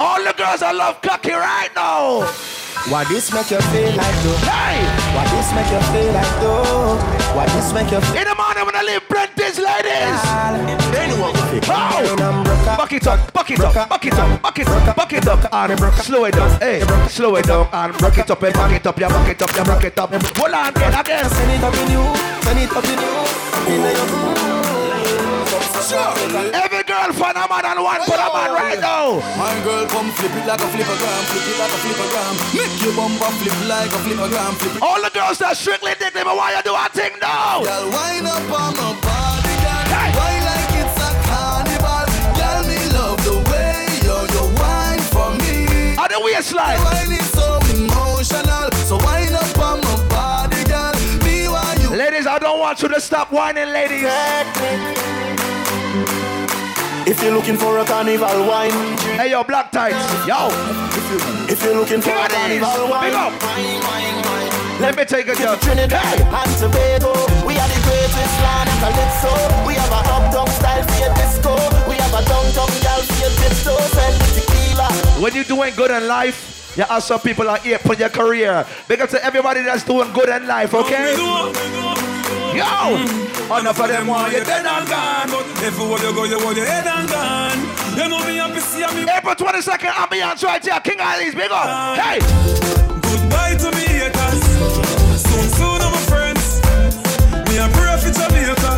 All 0.00 0.24
the 0.24 0.32
girls 0.32 0.60
that 0.60 0.74
love 0.74 1.00
cocky 1.02 1.32
right 1.32 1.70
now. 1.76 2.65
What 2.88 3.08
this 3.08 3.32
make 3.32 3.50
you 3.50 3.60
feel 3.74 3.96
like 3.96 4.14
though? 4.22 4.36
Hey! 4.46 4.78
What 5.10 5.26
this 5.34 5.52
make 5.52 5.66
you 5.74 5.80
feel 5.90 6.12
like 6.12 6.40
though? 6.40 6.94
What 7.34 7.48
this 7.48 7.72
make 7.72 7.90
you 7.90 8.00
feel 8.00 8.22
In 8.22 8.28
the 8.28 8.34
morning 8.38 8.64
when 8.64 8.76
I 8.76 8.82
leave 8.86 9.02
Prentice, 9.08 9.58
ladies. 9.58 10.22
Oh! 11.68 12.76
Buck 12.76 12.92
it 12.92 13.06
up, 13.08 13.32
buck 13.32 13.50
it 13.50 13.58
up, 13.58 13.88
buck 13.88 14.04
it 14.06 14.14
up, 14.14 14.40
buck 14.40 14.56
it 14.56 14.68
up, 14.68 14.96
buck 14.96 15.12
it 15.12 15.26
up, 15.26 15.52
and 15.52 15.94
slow 15.94 16.24
it 16.26 16.34
down, 16.34 16.60
hey, 16.60 16.80
slow 17.08 17.34
it 17.34 17.46
down, 17.46 17.68
and 17.72 18.00
rock 18.00 18.18
it 18.18 18.30
up, 18.30 18.42
and 18.42 18.54
back 18.54 18.72
it 18.72 18.86
up, 18.86 18.98
yeah, 19.00 19.08
back 19.08 19.28
it 19.30 19.42
up, 19.42 19.50
yeah, 19.56 19.68
rock 19.68 19.84
it 19.84 19.98
up. 19.98 20.10
Hold 20.12 20.52
on, 20.52 20.68
again, 20.68 20.94
again. 20.94 21.28
Send 21.28 21.50
it 21.50 21.64
up 21.64 21.74
in 21.74 21.90
you, 21.90 22.04
send 22.42 22.58
it 22.60 22.70
up 22.70 22.84
in 22.84 23.00
you. 23.00 23.26
In 23.66 23.82
your 26.52 26.65
girl 26.96 27.12
find 27.12 27.36
a 27.36 27.44
man 27.48 27.64
and 27.66 27.80
one 27.82 28.00
for 28.08 28.16
a 28.16 28.28
man 28.32 28.50
right 28.52 28.80
now. 28.80 29.20
My 29.36 29.52
girl, 29.64 29.86
come 29.86 30.10
flip 30.12 30.32
it 30.32 30.46
like 30.46 30.60
a 30.60 30.68
flippergram, 30.72 31.22
flip 31.28 31.44
it 31.44 31.56
like 31.60 31.74
a 31.76 31.78
flippergram. 31.84 32.34
Make 32.56 32.76
your 32.82 32.94
bumper 32.96 33.32
flip 33.36 33.58
like 33.68 33.92
a 33.92 34.00
flippergram, 34.04 34.52
flip 34.56 34.76
it. 34.76 34.82
All 34.82 35.00
the 35.02 35.10
girls 35.10 35.38
that 35.38 35.56
strictly 35.56 35.92
dick 35.98 36.14
them, 36.14 36.26
why 36.26 36.56
you 36.56 36.62
do 36.64 36.72
a 36.72 36.88
thing 36.88 37.12
now? 37.20 37.62
Girl, 37.62 37.90
wind 37.92 38.26
up 38.26 38.48
on 38.48 38.72
my 38.80 38.92
body, 39.04 39.54
girl. 39.60 39.84
Why 40.16 40.32
like 40.48 40.72
it's 40.80 40.96
a 40.96 41.10
carnival? 41.28 42.06
Girl, 42.38 42.62
me 42.64 42.80
love 42.96 43.20
the 43.28 43.36
way 43.52 43.76
you 44.00 44.16
you 44.32 44.44
wine 44.56 45.04
for 45.12 45.30
me. 45.44 45.96
On 46.00 46.08
the 46.08 46.20
waistline. 46.24 46.80
Wine 46.80 47.12
is 47.12 47.28
so 47.36 47.60
emotional, 47.76 48.72
so 48.88 48.96
wind 49.04 49.34
up 49.36 49.58
on 49.60 49.80
my 49.84 49.96
body, 50.08 50.62
girl. 50.64 50.94
Me 51.24 51.48
why 51.48 51.76
you. 51.80 51.90
Ladies, 51.92 52.26
I 52.26 52.38
don't 52.38 52.58
want 52.58 52.80
you 52.80 52.88
to 52.88 53.00
stop 53.00 53.32
whining, 53.32 53.68
ladies. 53.68 54.08
If 57.06 57.22
you're 57.22 57.32
looking 57.32 57.56
for 57.56 57.78
a 57.78 57.84
carnival 57.84 58.46
wine, 58.48 58.72
Hey, 59.16 59.30
yo, 59.30 59.44
black 59.44 59.70
tights, 59.70 59.96
yo. 60.26 60.48
if 61.48 61.62
you're 61.62 61.76
looking 61.76 62.00
for 62.02 62.10
a 62.10 62.28
carnival 62.28 62.86
big 62.86 62.90
wine, 62.90 63.14
up. 63.14 63.32
Let 64.80 64.96
me 64.96 65.04
take 65.04 65.28
a 65.28 65.34
girl. 65.36 65.56
Trinidad 65.56 66.20
and 66.20 66.50
Tobago. 66.58 67.12
We 67.46 67.54
are 67.56 67.68
the 67.68 67.80
greatest 67.86 68.36
land 68.42 68.68
of 68.68 68.76
calypso. 68.82 69.32
We 69.66 69.74
have 69.74 69.92
a 69.92 70.02
uptown 70.12 70.48
style 70.48 70.82
for 70.84 70.98
your 71.00 71.14
disco. 71.14 71.54
We 71.88 71.94
have 71.96 72.12
a 72.12 72.22
downtown 72.28 72.68
style 72.74 73.02
for 73.02 73.18
your 73.22 73.30
disco. 73.40 73.72
Send 73.94 74.16
tequila. 74.34 74.88
When 75.22 75.34
you're 75.34 75.44
doing 75.44 75.74
good 75.76 75.90
in 75.92 76.08
life, 76.08 76.74
you 76.76 76.82
have 76.84 77.02
some 77.02 77.20
people 77.20 77.48
are 77.48 77.58
here 77.58 77.78
for 77.78 77.94
your 77.94 78.10
career. 78.10 78.66
Big 78.88 79.00
up 79.00 79.08
to 79.10 79.24
everybody 79.24 79.62
that's 79.62 79.84
doing 79.84 80.12
good 80.12 80.28
in 80.28 80.46
life, 80.46 80.74
okay? 80.74 81.14
Yo! 82.56 82.96
Enough 83.58 83.80
of 83.80 83.88
them 83.88 84.06
want 84.08 84.32
you 84.32 84.44
dead 84.44 84.66
and 84.66 84.88
gone. 84.88 85.30
Everywhere 85.62 85.98
you 86.02 86.12
go, 86.14 86.24
you 86.24 86.38
want 86.44 86.56
your 86.56 86.66
head 86.66 86.86
and 86.86 87.08
gone. 87.08 87.58
You 87.96 88.08
know 88.08 88.24
me 88.26 88.36
happy 88.36 88.60
see 88.60 88.86
me. 88.94 89.06
April 89.10 89.34
22nd, 89.34 89.90
ambiance 89.90 90.42
right 90.42 90.64
here. 90.64 90.80
King 90.80 91.00
Ali's 91.00 91.34
big 91.34 91.50
up. 91.50 91.96
Hey! 91.96 92.18
Goodbye 93.02 93.56
to 93.56 93.70
me 93.76 93.86
haters. 93.86 94.42
Soon, 95.22 95.48
soon, 95.56 95.80
I'm 95.80 95.94
friends. 96.10 96.60
Me 97.48 97.56
a 97.58 97.68
pray 97.72 97.96
for 98.02 98.12
Jamaica. 98.12 98.72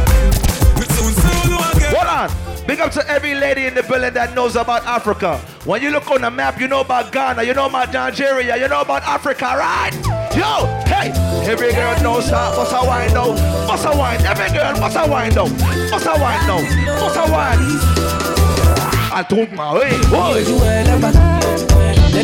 Soon, 0.95 1.13
soon, 1.13 1.53
I'm 1.55 1.77
again. 1.77 1.95
Hold 1.95 2.31
on. 2.31 2.67
Big 2.67 2.81
up 2.81 2.93
to 2.93 3.11
every 3.11 3.35
lady 3.35 3.65
in 3.65 3.75
the 3.75 3.83
building 3.83 4.13
that 4.13 4.35
knows 4.35 4.55
about 4.55 4.85
Africa. 4.85 5.39
When 5.65 5.81
you 5.81 5.91
look 5.91 6.11
on 6.11 6.21
the 6.21 6.31
map, 6.31 6.61
you 6.61 6.69
know 6.69 6.83
about 6.83 7.11
Ghana, 7.13 7.43
you 7.43 7.55
know 7.55 7.67
about 7.67 7.93
Nigeria, 7.95 8.59
you 8.59 8.69
know 8.69 8.83
about 8.83 9.03
Africa, 9.05 9.55
right? 9.57 9.95
Yo, 10.37 10.67
hey, 10.85 11.11
every 11.49 11.73
girl 11.73 12.03
knows 12.03 12.31
that. 12.31 12.57
What's 12.57 12.73
a 12.73 12.85
wine 12.85 13.13
though? 13.15 13.33
What's 13.67 13.85
a 13.85 13.97
wine? 13.97 14.21
Every 14.27 14.51
girl, 14.51 14.79
what's 14.81 14.97
a 14.97 15.09
wine 15.09 15.33
though? 15.33 15.49
What's 15.91 16.07
a 16.07 16.13
wine 16.21 16.47
though? 16.47 16.63
What's 17.03 17.17
a 17.17 17.33
wine? 17.33 17.59
I 19.11 19.25
took 19.29 19.51
my 19.53 19.75
way, 19.75 19.91
boy. 20.11 20.45
They. 22.13 22.23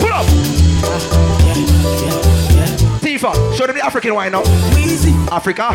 Pull 0.00 0.12
up. 0.12 0.26
Tifa, 3.00 3.54
show 3.56 3.66
them 3.66 3.76
the 3.76 3.84
African 3.84 4.14
wine 4.14 4.32
now. 4.32 4.42
Africa. 5.30 5.72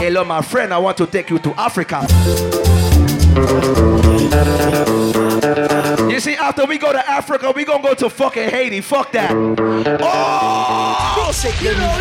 Hello, 0.00 0.24
my 0.24 0.42
friend. 0.42 0.74
I 0.74 0.78
want 0.78 0.96
to 0.98 1.06
take 1.06 1.30
you 1.30 1.38
to 1.38 1.54
Africa. 1.54 2.06
You 6.48 6.52
see, 6.52 6.56
after 6.60 6.64
we 6.64 6.78
go 6.78 6.92
to 6.92 7.10
Africa, 7.10 7.52
we 7.54 7.66
gonna 7.66 7.82
go 7.82 7.92
to 7.94 8.08
fucking 8.08 8.48
Haiti. 8.48 8.80
Fuck 8.80 9.12
that. 9.12 9.32
Oh! 9.32 11.30
You 11.60 11.74
know 11.74 11.98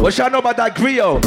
What 0.00 0.16
y'all 0.18 0.30
know 0.30 0.38
about 0.38 0.56
that 0.58 0.76
griot? 0.76 1.24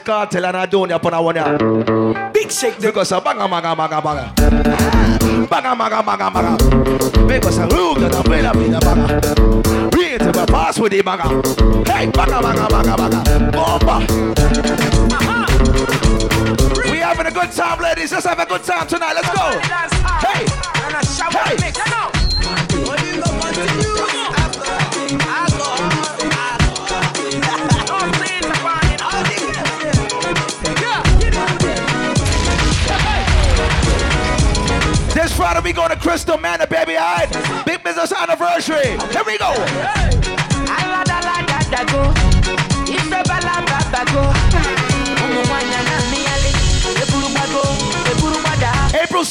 Can't 0.00 0.30
cartel 0.30 0.46
and 0.46 0.56
I 0.56 0.66
don't 0.66 0.90
upon 0.90 1.14
a 1.14 1.22
one. 1.22 2.32
Big 2.32 2.50
shake 2.50 2.80
because 2.80 3.12
a 3.12 3.20
banga 3.20 3.46
maga 3.46 3.76
maga 3.76 4.00
maga. 4.00 4.32
Banga 5.46 5.76
maga 5.76 6.02
maga 6.02 6.30
maga. 6.30 6.56
Because 7.26 7.58
a 7.58 7.66
room 7.66 8.00
that 8.00 8.14
a 8.14 8.22
bella 8.22 8.52
bella 8.52 8.80
baga. 8.80 9.20
Read 9.96 10.20
to 10.20 10.32
the 10.32 10.46
pass 10.46 10.78
with 10.78 10.92
the 10.92 11.02
baga. 11.02 11.28
Hey, 11.90 12.06
baga 12.06 12.40
baga 12.40 12.66
baga 12.68 12.96
baga. 12.96 13.50
Bomba. 13.52 14.06
We 16.90 16.98
having 16.98 17.26
a 17.26 17.30
good 17.30 17.52
time, 17.52 17.80
ladies. 17.80 18.12
Let's 18.12 18.24
have 18.24 18.38
a 18.38 18.46
good 18.46 18.64
time 18.64 18.86
tonight. 18.86 19.14
Let's 19.14 19.28
go. 19.28 19.60
Hey, 20.26 20.46
hey. 20.46 21.99
Friday 35.50 35.68
we 35.68 35.72
going 35.72 35.90
to 35.90 35.96
Crystal 35.96 36.38
Manor, 36.38 36.68
baby. 36.68 36.96
All 36.96 37.02
right. 37.02 37.64
Big 37.66 37.82
business 37.82 38.12
anniversary. 38.12 38.86
Here 39.10 39.24
we 39.26 39.36
go. 39.36 39.50
April 48.94 49.24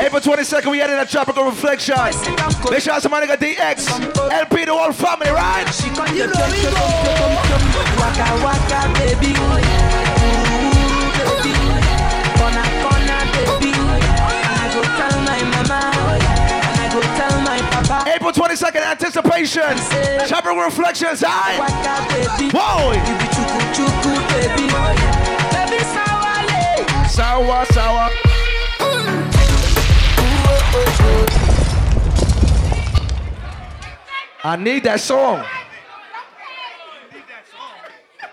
April 0.00 0.22
22nd, 0.22 0.70
we 0.70 0.80
added 0.80 0.98
a 0.98 1.04
tropical 1.04 1.44
reflection. 1.44 1.94
Make 2.70 2.80
sure 2.80 2.98
somebody 3.00 3.26
got 3.26 3.38
DX, 3.38 4.30
LP, 4.32 4.64
the 4.64 4.72
whole 4.72 4.92
family, 4.92 5.28
right? 5.28 5.68
April 18.14 18.30
22nd, 18.30 18.76
anticipation. 18.76 19.76
Tropical 20.28 20.62
reflections, 20.62 21.24
aye. 21.26 21.58
Whoa. 22.54 22.92
I 34.46 34.56
need 34.56 34.84
that 34.84 35.00
song. 35.00 35.44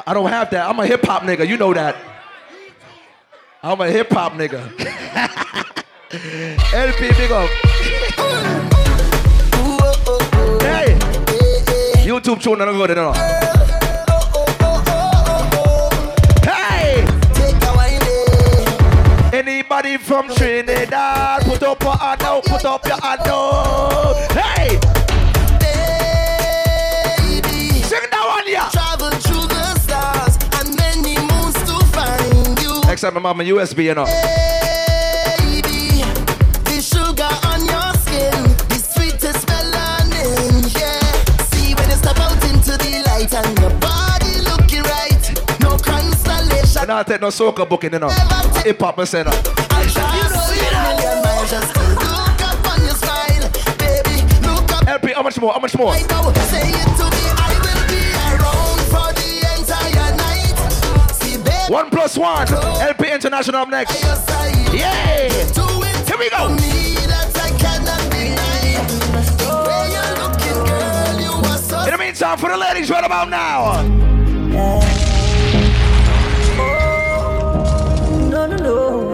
I 0.05 0.13
don't 0.13 0.29
have 0.29 0.51
that. 0.51 0.69
I'm 0.69 0.79
a 0.79 0.85
hip 0.85 1.03
hop 1.03 1.23
nigga. 1.23 1.47
You 1.47 1.57
know 1.57 1.73
that. 1.73 1.95
I'm 3.63 3.81
a 3.81 3.87
hip 3.89 4.11
hop 4.11 4.33
nigga. 4.33 4.59
LP, 6.73 7.11
big 7.17 7.31
up. 7.31 8.70
YouTube 12.21 12.39
tune, 12.39 12.59
don't 12.59 12.77
go 12.77 12.85
there. 12.85 12.95
No. 12.95 13.13
Hey, 16.43 17.03
anybody 19.33 19.97
from 19.97 20.29
Trinidad, 20.35 21.41
put 21.45 21.63
up 21.63 21.81
your 21.81 21.97
hand 21.97 22.21
now, 22.21 22.41
put 22.41 22.63
up 22.63 22.85
your 22.85 23.01
hand 23.01 23.21
now. 23.25 24.13
Hey, 24.33 24.79
sing 27.81 28.07
that 28.11 28.25
one, 28.27 28.47
yeah. 28.47 28.69
Travel 28.69 29.09
through 29.21 29.47
the 29.47 29.79
stars 29.79 30.37
and 30.59 30.75
many 30.77 31.17
moons 31.17 31.55
to 31.65 31.83
find 31.87 32.61
you. 32.61 32.81
Next 32.85 33.01
time, 33.01 33.17
I'm 33.17 33.25
on 33.25 33.37
my 33.37 33.43
USB, 33.45 33.85
you 33.85 33.95
know. 33.95 34.05
Baby, 34.05 34.50
light 43.31 43.45
and 43.45 43.59
your 43.59 43.69
body 43.79 44.39
looking 44.41 44.83
right. 44.83 45.59
No 45.61 45.77
constellation. 45.77 46.81
I 46.81 46.85
don't 46.85 47.07
take 47.07 47.21
no 47.21 47.27
soca 47.27 47.67
booking, 47.67 47.93
you 47.93 47.99
know. 47.99 48.09
Hip 48.63 48.79
hop, 48.79 48.99
I 48.99 49.03
say 49.05 49.23
that. 49.23 49.33
Uh. 49.33 50.31
Million 50.71 51.23
miles 51.23 51.49
just 51.49 51.73
to 51.73 51.81
look 51.81 52.41
up 52.41 52.71
on 52.71 52.81
your 52.81 52.95
smile, 52.95 53.49
baby. 53.77 54.23
Look 54.45 54.71
up. 54.71 54.87
LP, 54.87 55.13
how 55.13 55.23
much 55.23 55.39
more? 55.39 55.53
How 55.53 55.59
much 55.59 55.77
more? 55.77 55.93
Say 55.95 56.03
it 56.03 56.89
to 56.97 57.05
me, 57.09 57.23
I 57.37 57.53
will 57.63 57.83
be 57.87 58.01
around 58.27 58.81
for 58.91 59.09
the 59.19 59.29
entire 59.57 60.11
night. 60.17 60.57
See, 61.13 61.37
baby. 61.37 61.73
One 61.73 61.89
plus 61.89 62.17
one. 62.17 62.47
LP 62.53 63.11
International 63.11 63.61
up 63.61 63.69
next. 63.69 64.03
Yay! 64.73 65.29
Here 66.07 66.17
we 66.17 66.29
go. 66.29 66.60
The 72.21 72.37
for 72.37 72.49
the 72.49 72.57
ladies 72.57 72.87
right 72.91 73.03
about 73.03 73.29
now. 73.29 73.81
No, 78.29 78.45
no, 78.45 78.57
no. 78.57 79.11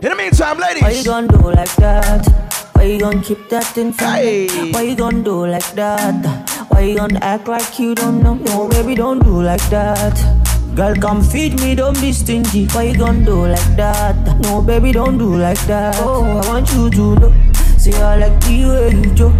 In 0.00 0.10
the 0.10 0.14
meantime, 0.16 0.58
ladies. 0.60 0.82
Why 0.82 0.90
you 0.90 1.02
gonna 1.02 1.26
do 1.26 1.50
like 1.50 1.74
that? 1.82 2.24
Why 2.74 2.84
you 2.84 3.00
gonna 3.00 3.20
keep 3.20 3.48
that 3.48 3.76
in 3.76 3.92
front? 3.94 4.22
Why 4.72 4.82
you 4.82 4.94
gonna 4.94 5.24
do 5.24 5.48
like 5.48 5.72
that? 5.72 6.68
Why 6.68 6.82
you 6.82 6.96
gonna 6.98 7.18
act 7.18 7.48
like 7.48 7.80
you 7.80 7.96
don't 7.96 8.22
know? 8.22 8.34
No, 8.34 8.68
baby, 8.68 8.94
don't 8.94 9.18
do 9.18 9.42
like 9.42 9.68
that. 9.70 10.14
Girl, 10.76 10.94
come 10.94 11.20
feed 11.20 11.58
me, 11.62 11.74
don't 11.74 12.00
be 12.00 12.12
stingy. 12.12 12.66
Why 12.66 12.84
you 12.84 12.96
gonna 12.96 13.24
do 13.24 13.48
like 13.48 13.76
that? 13.76 14.38
No, 14.38 14.62
baby, 14.62 14.92
don't 14.92 15.18
do 15.18 15.34
like 15.36 15.58
that. 15.66 15.96
Oh, 15.98 16.22
I 16.22 16.46
want 16.46 16.72
you 16.74 16.90
to 16.90 17.16
know. 17.16 17.32
See, 17.76 17.92
I 17.92 18.16
like 18.18 18.40
the 18.44 18.66
way 18.66 18.90
you 18.94 19.14
do. 19.16 19.32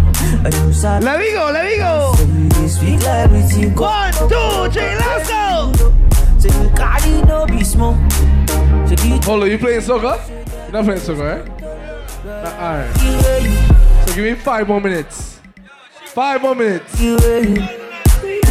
And. 0.45 1.03
Let 1.03 1.19
me 1.19 1.31
go, 1.31 1.51
let 1.51 1.65
me 1.65 1.77
go. 1.77 2.13
Say 2.15 2.61
you 2.61 2.69
speak 2.69 3.03
like 3.03 3.31
with 3.31 3.57
you. 3.57 3.69
One, 3.69 4.13
two, 4.13 4.71
three, 4.71 4.95
let's 4.95 5.29
go. 5.29 5.73
Say 6.39 6.49
Cardi 6.75 7.21
no 7.23 7.45
be 7.45 7.63
small. 7.63 7.93
Hold 9.23 9.43
on, 9.43 9.49
you 9.51 9.57
playing 9.57 9.81
soccer? 9.81 10.21
You're 10.29 10.71
not 10.71 10.85
playing 10.85 10.99
soccer, 10.99 11.23
right? 11.23 11.63
Uh, 12.25 12.87
Alright. 12.93 14.07
So 14.07 14.15
give 14.15 14.23
me 14.23 14.35
five 14.35 14.67
more 14.67 14.79
minutes. 14.79 15.39
Five 16.05 16.41
more 16.41 16.55
minutes. 16.55 16.99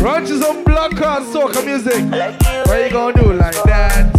Ranches 0.00 0.42
on 0.42 0.64
block 0.64 0.96
card 0.96 1.22
soccer 1.24 1.62
music. 1.62 2.04
What 2.10 2.84
you 2.84 2.90
gonna 2.90 3.22
do 3.22 3.32
like 3.32 3.62
that? 3.64 4.14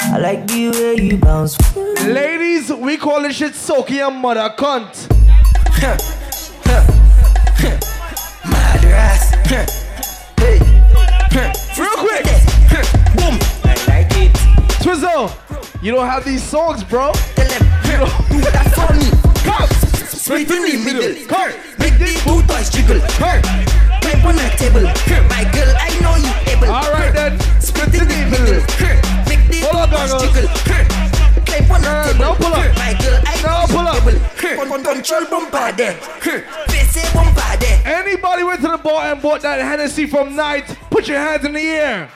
I 0.00 0.18
like 0.18 0.46
the 0.46 0.70
way 0.70 1.02
you 1.02 1.16
bounce. 1.18 1.56
Ladies, 2.04 2.72
we 2.72 2.96
call 2.96 3.22
this 3.22 3.36
shit 3.36 3.54
soaking 3.54 3.96
your 3.96 4.10
mother 4.10 4.54
cunt. 4.56 5.15
Mad 8.46 8.84
ass. 8.84 9.30
Hey. 9.46 10.58
Real 11.78 11.96
quick. 11.96 12.24
Boom. 13.14 13.36
I 13.62 13.74
like 13.86 14.12
it. 14.16 14.32
Twizzo, 14.80 15.30
you 15.82 15.92
don't 15.92 16.06
have 16.06 16.24
these 16.24 16.42
songs, 16.42 16.82
bro. 16.82 17.12
Tell 17.12 17.48
them. 17.48 17.62
Don't 18.30 18.42
that 18.52 18.72
for 18.74 18.94
me. 18.94 19.10
Come. 19.44 19.68
Split 20.08 20.50
in 20.50 20.62
the 20.62 20.76
middle. 20.82 21.26
Come. 21.26 21.52
Make 21.78 21.98
the 21.98 22.06
two 22.24 22.42
toys 22.46 22.70
jiggle. 22.70 23.00
Her. 23.20 23.40
Climb 24.00 24.26
on 24.26 24.36
the 24.36 24.48
table. 24.56 24.86
Her. 24.86 25.22
My 25.28 25.44
girl, 25.52 25.76
I 25.78 25.90
know 26.00 26.16
you 26.16 26.32
able. 26.52 26.72
All 26.72 26.90
right 26.92 27.12
then. 27.12 27.38
Split 27.60 27.94
in 27.94 28.08
the 28.08 28.16
middle. 28.30 28.62
Her. 28.80 28.94
Make 29.28 29.44
the 29.48 29.60
two 29.60 29.86
toys 29.92 30.12
jiggle. 30.22 30.48
Her. 30.72 31.15
Climb 31.64 31.70
on 31.72 31.82
the 31.82 31.88
Uh, 31.88 32.04
table. 32.12 32.18
now 32.20 32.34
pull 32.34 32.54
up. 32.54 32.76
My 32.76 32.94
girl, 33.00 33.20
I 33.26 33.42
Now 33.42 33.66
pull 33.66 33.88
up. 33.88 33.96
able. 33.96 34.18
Her. 34.18 34.56
Con- 34.68 34.84
Control 34.84 35.24
bumper 35.26 35.72
there. 35.76 35.92
Her. 36.22 36.44
Face 36.68 37.12
bumper 37.12 37.56
there. 37.58 37.80
Anybody 37.84 38.42
went 38.44 38.60
to 38.62 38.68
the 38.68 38.78
bar 38.78 39.12
and 39.12 39.22
bought 39.22 39.42
that 39.42 39.60
Hennessy 39.60 40.06
from 40.06 40.34
Night, 40.36 40.64
put 40.90 41.08
your 41.08 41.18
hands 41.18 41.44
in 41.44 41.52
the 41.52 41.60
air. 41.68 42.08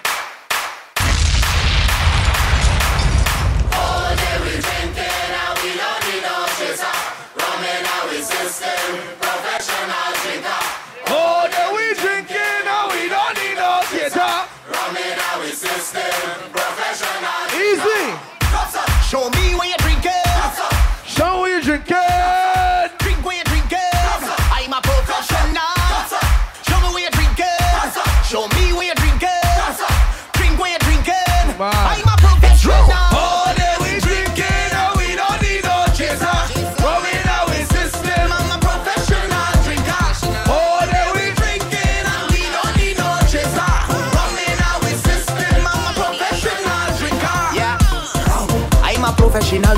Show 19.10 19.28
me 19.28 19.56
where 19.56 19.69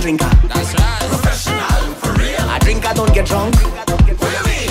drinker. 0.03 0.28
That's 0.48 0.74
right. 0.74 1.09
Professional 1.09 1.94
for 1.94 2.12
real. 2.18 2.40
I 2.50 2.59
drink, 2.59 2.84
I 2.84 2.92
don't 2.92 3.14
get 3.14 3.24
drunk. 3.24 3.55
What 3.55 4.07
do 4.07 4.26
you 4.26 4.44
mean? 4.44 4.70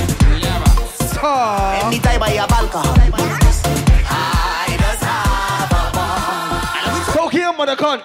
Anytime 1.88 2.24
I 2.24 2.32
have 2.32 2.52
alcohol. 2.52 2.94
I 3.00 4.76
just 4.78 5.04
have 5.04 5.72
a 5.72 5.92
ball. 5.96 7.14
Soak 7.14 7.34
your 7.34 7.54
mother 7.54 7.78
cunt. 7.78 8.04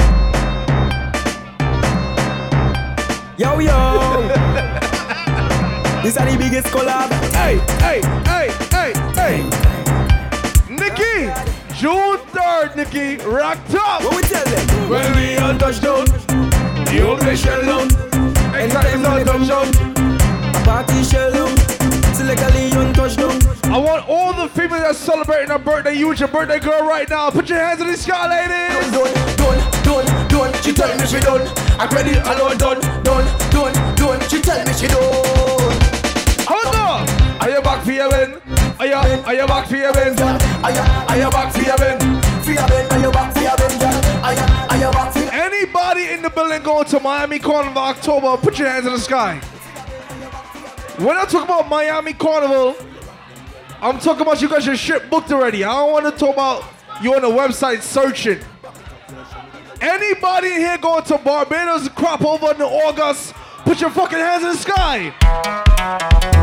Yo, 3.37 3.59
yo. 3.59 4.29
this 6.05 6.17
are 6.17 6.31
the 6.31 6.37
biggest 6.39 6.69
collab. 6.69 7.11
Hey, 7.35 7.59
hey, 7.83 8.01
hey, 8.31 8.51
hey, 8.71 8.93
hey. 9.19 9.43
Nikki, 10.71 11.17
June 11.75 12.19
3rd, 12.31 12.77
Nikki, 12.77 13.17
rocked 13.27 13.75
up. 13.75 14.05
What 14.05 14.15
we 14.15 14.23
tell 14.23 14.45
them? 14.45 14.89
When 14.89 15.17
we 15.17 15.37
on 15.39 15.59
touchdown, 15.59 16.07
place 16.87 17.43
shell 17.43 17.63
down. 17.63 17.89
Anytime 18.55 19.05
on 19.07 19.25
touchdown. 19.25 19.73
Party 20.65 21.03
shell 21.03 21.33
down. 21.33 21.57
Select 22.15 22.41
touchdown. 22.95 23.39
I 23.73 23.79
want 23.79 24.09
all 24.09 24.33
the 24.33 24.49
females 24.49 24.83
that's 24.83 24.99
celebrating 24.99 25.49
their 25.49 25.59
birthday. 25.59 25.95
You 25.95 26.09
with 26.09 26.21
your 26.21 26.29
birthday 26.29 26.61
girl 26.61 26.87
right 26.87 27.09
now. 27.09 27.31
Put 27.31 27.49
your 27.49 27.59
hands 27.59 27.81
in 27.81 27.89
the 27.89 27.97
sky, 27.97 28.29
ladies. 28.29 28.93
Done, 28.93 29.13
done, 29.37 29.61
done, 29.83 30.29
done. 30.29 30.63
She 30.63 30.73
tell 30.73 30.97
me 30.97 31.07
she 31.07 31.21
done. 31.21 31.43
I 31.79 31.87
credit 31.87 32.19
alone 32.25 32.57
done, 32.57 32.81
done, 33.03 33.27
done, 33.51 33.75
done. 33.97 34.21
She 34.29 34.41
tell 34.41 34.65
me 34.65 34.73
she 34.73 34.87
done. 34.87 35.97
Hold 36.47 36.77
on. 36.77 37.27
Are 37.41 37.51
you 37.51 37.63
back 37.63 37.85
for 37.85 37.93
your 37.93 38.09
win? 38.09 38.41
Are 38.79 38.87
you, 38.87 38.95
are 38.95 39.35
you 39.35 39.47
back 39.47 39.69
for 39.69 39.77
your 39.77 39.93
win? 39.93 40.19
Are 40.19 40.71
you, 40.71 40.81
are 40.81 41.19
you 41.19 41.31
back 41.31 41.53
for 41.53 41.63
your 41.63 41.77
ben? 41.79 41.99
For 42.43 42.53
your 42.53 42.69
ben, 42.69 42.93
are 42.93 42.99
you 43.01 43.11
back 43.11 43.33
for 43.35 43.41
your 43.41 43.57
ben, 43.57 44.06
Anybody 44.27 46.09
in 46.13 46.23
the 46.23 46.31
building 46.31 46.61
going 46.63 46.85
to 46.87 46.99
Miami 46.99 47.39
Carnival 47.39 47.81
October, 47.81 48.37
put 48.37 48.59
your 48.59 48.69
hands 48.69 48.85
in 48.85 48.93
the 48.93 48.99
sky. 48.99 49.39
When 50.99 51.17
I 51.17 51.25
talk 51.27 51.45
about 51.45 51.69
Miami 51.69 52.13
Carnival, 52.13 52.75
I'm 53.81 54.01
talking 54.01 54.23
about 54.23 54.43
you 54.43 54.49
got 54.49 54.65
your 54.65 54.75
shit 54.75 55.09
booked 55.11 55.31
already. 55.31 55.63
I 55.63 55.73
don't 55.73 55.93
want 55.93 56.07
to 56.07 56.11
talk 56.11 56.35
about 56.35 56.65
you 57.03 57.15
on 57.15 57.23
the 57.23 57.29
website 57.29 57.83
searching. 57.83 58.41
Anybody 59.81 60.49
here 60.49 60.79
going 60.79 61.05
to 61.05 61.19
Barbados 61.19 61.89
crop 61.91 62.25
over 62.25 62.53
in 62.53 62.63
August, 62.63 63.33
put 63.65 63.81
your 63.81 63.91
fucking 63.91 64.19
hands 64.19 64.43
in 64.43 64.49
the 64.49 64.57
sky. 64.57 66.36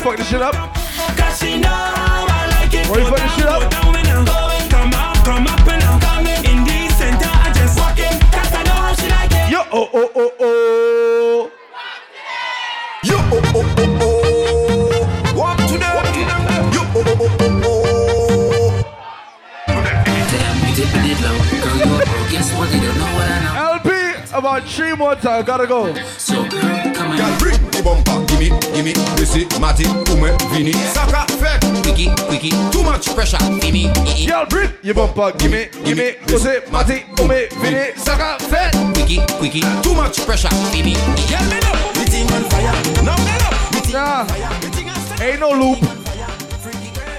Fuck 0.00 0.16
this 0.16 0.28
shit 0.28 0.40
up? 0.42 0.54
Cause 0.54 1.38
she 1.38 1.58
know 1.58 1.68
I 1.70 2.46
like 2.60 2.72
it. 2.74 2.88
Want 2.88 3.00
me 3.00 3.06
fuck 3.08 3.18
this 3.18 3.34
shit 3.34 3.46
up? 3.46 3.62
go 3.62 3.68
down 3.68 3.96
and 3.96 4.06
now. 4.08 4.24
Come 4.70 4.92
up, 4.94 5.16
come 5.24 5.46
up 5.46 5.66
and 5.68 5.80
now. 5.80 5.98
In 6.50 6.64
the 6.64 6.88
center, 6.96 7.28
I 7.28 7.52
just 7.54 7.78
walk 7.78 7.98
in. 7.98 8.18
Cause 8.32 8.52
I 8.54 8.62
know 8.64 8.72
how 8.72 8.94
she 8.94 9.08
like 9.08 9.30
it. 9.32 9.50
Yo, 9.50 9.60
oh, 9.72 9.90
oh, 9.92 10.10
oh, 10.16 10.32
oh. 10.40 11.50
Yo, 13.04 13.16
oh, 13.16 13.42
oh, 13.54 13.74
oh, 13.78 13.98
oh. 14.02 15.36
Walk 15.36 15.58
to 15.58 15.78
them. 15.78 15.94
Yo, 16.72 16.82
oh, 16.82 16.96
oh, 16.96 17.16
oh, 17.20 17.36
oh, 17.40 17.62
oh. 17.64 18.86
LP, 23.56 23.88
about 24.32 24.62
three 24.64 24.94
more 24.94 25.14
times, 25.14 25.46
gotta 25.46 25.66
go. 25.66 25.92
Bring 25.92 26.00
the 26.00 26.08
bumper, 26.98 27.69
gimme, 28.82 28.92
gimme, 28.92 29.20
Missy, 29.20 29.46
Matty, 29.60 29.84
Ume, 30.12 30.36
Vini, 30.52 30.72
Saka, 30.72 31.26
Fed, 31.38 31.62
Wiki, 31.84 32.08
Wiki, 32.30 32.50
too 32.70 32.82
much 32.82 33.14
pressure, 33.14 33.38
Vini, 33.60 33.92
Girl, 34.26 34.46
bring 34.46 34.70
your 34.82 34.94
bumper, 34.94 35.32
gimme, 35.38 35.68
gimme, 35.84 36.16
Uzi, 36.26 36.60
Mati, 36.70 37.04
Umi, 37.18 37.46
Vini, 37.60 37.92
Saka, 37.96 38.42
Fed. 38.44 38.74
Wiki, 38.96 39.20
Wiki, 39.40 39.60
too 39.82 39.94
much 39.94 40.24
pressure, 40.24 40.48
Vini, 40.72 40.94
Girl, 40.94 41.44
me 41.50 41.60
know, 41.60 41.92
me 41.98 42.04
thing 42.06 42.32
on 42.32 42.44
fire, 42.50 42.72
now 43.04 43.16
me 43.16 43.38
know, 43.38 43.50
me 43.72 43.80
thing 43.80 43.92
Nah. 43.92 44.20
on 44.20 44.26
fire, 44.28 44.60
me 44.60 44.68
thing 44.68 44.88
on 44.88 45.22
Ain't 45.22 45.40
no 45.40 45.50
loop. 45.50 45.78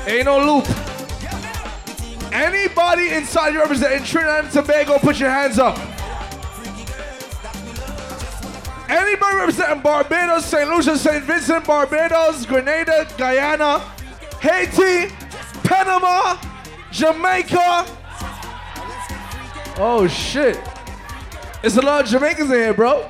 Ain't 0.08 0.26
no 0.26 0.40
loop. 0.40 0.66
Anybody 2.34 3.10
inside 3.10 3.50
you 3.54 3.60
representing 3.60 4.04
Trinidad 4.04 4.46
and 4.46 4.54
Tobago, 4.54 4.98
put 4.98 5.20
your 5.20 5.30
hands 5.30 5.60
up. 5.60 5.78
Anybody 8.92 9.38
representing 9.38 9.82
Barbados, 9.82 10.46
St. 10.48 10.70
Lucia, 10.70 10.98
St. 10.98 11.24
Vincent, 11.24 11.66
Barbados, 11.66 12.46
Grenada, 12.46 13.08
Guyana, 13.18 13.80
Haiti, 14.42 15.16
Panama, 15.64 16.38
Jamaica. 16.92 17.86
Oh 19.78 20.10
shit. 20.10 20.60
It's 21.64 21.78
a 21.78 21.82
lot 21.82 22.04
of 22.04 22.10
Jamaicans 22.10 22.52
in 22.52 22.58
here, 22.58 22.74
bro. 22.74 23.10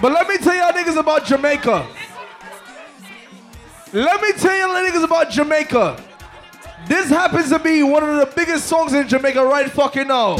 But 0.00 0.12
let 0.12 0.28
me 0.28 0.38
tell 0.38 0.54
y'all 0.54 0.72
niggas 0.72 1.00
about 1.00 1.24
Jamaica. 1.24 1.84
Let 3.92 4.22
me 4.22 4.32
tell 4.34 4.56
y'all 4.56 4.88
niggas 4.88 5.02
about 5.02 5.30
Jamaica. 5.30 6.00
This 6.86 7.08
happens 7.08 7.48
to 7.48 7.58
be 7.58 7.82
one 7.82 8.08
of 8.08 8.20
the 8.20 8.32
biggest 8.36 8.66
songs 8.66 8.92
in 8.92 9.08
Jamaica 9.08 9.44
right 9.44 9.68
fucking 9.68 10.06
now. 10.06 10.36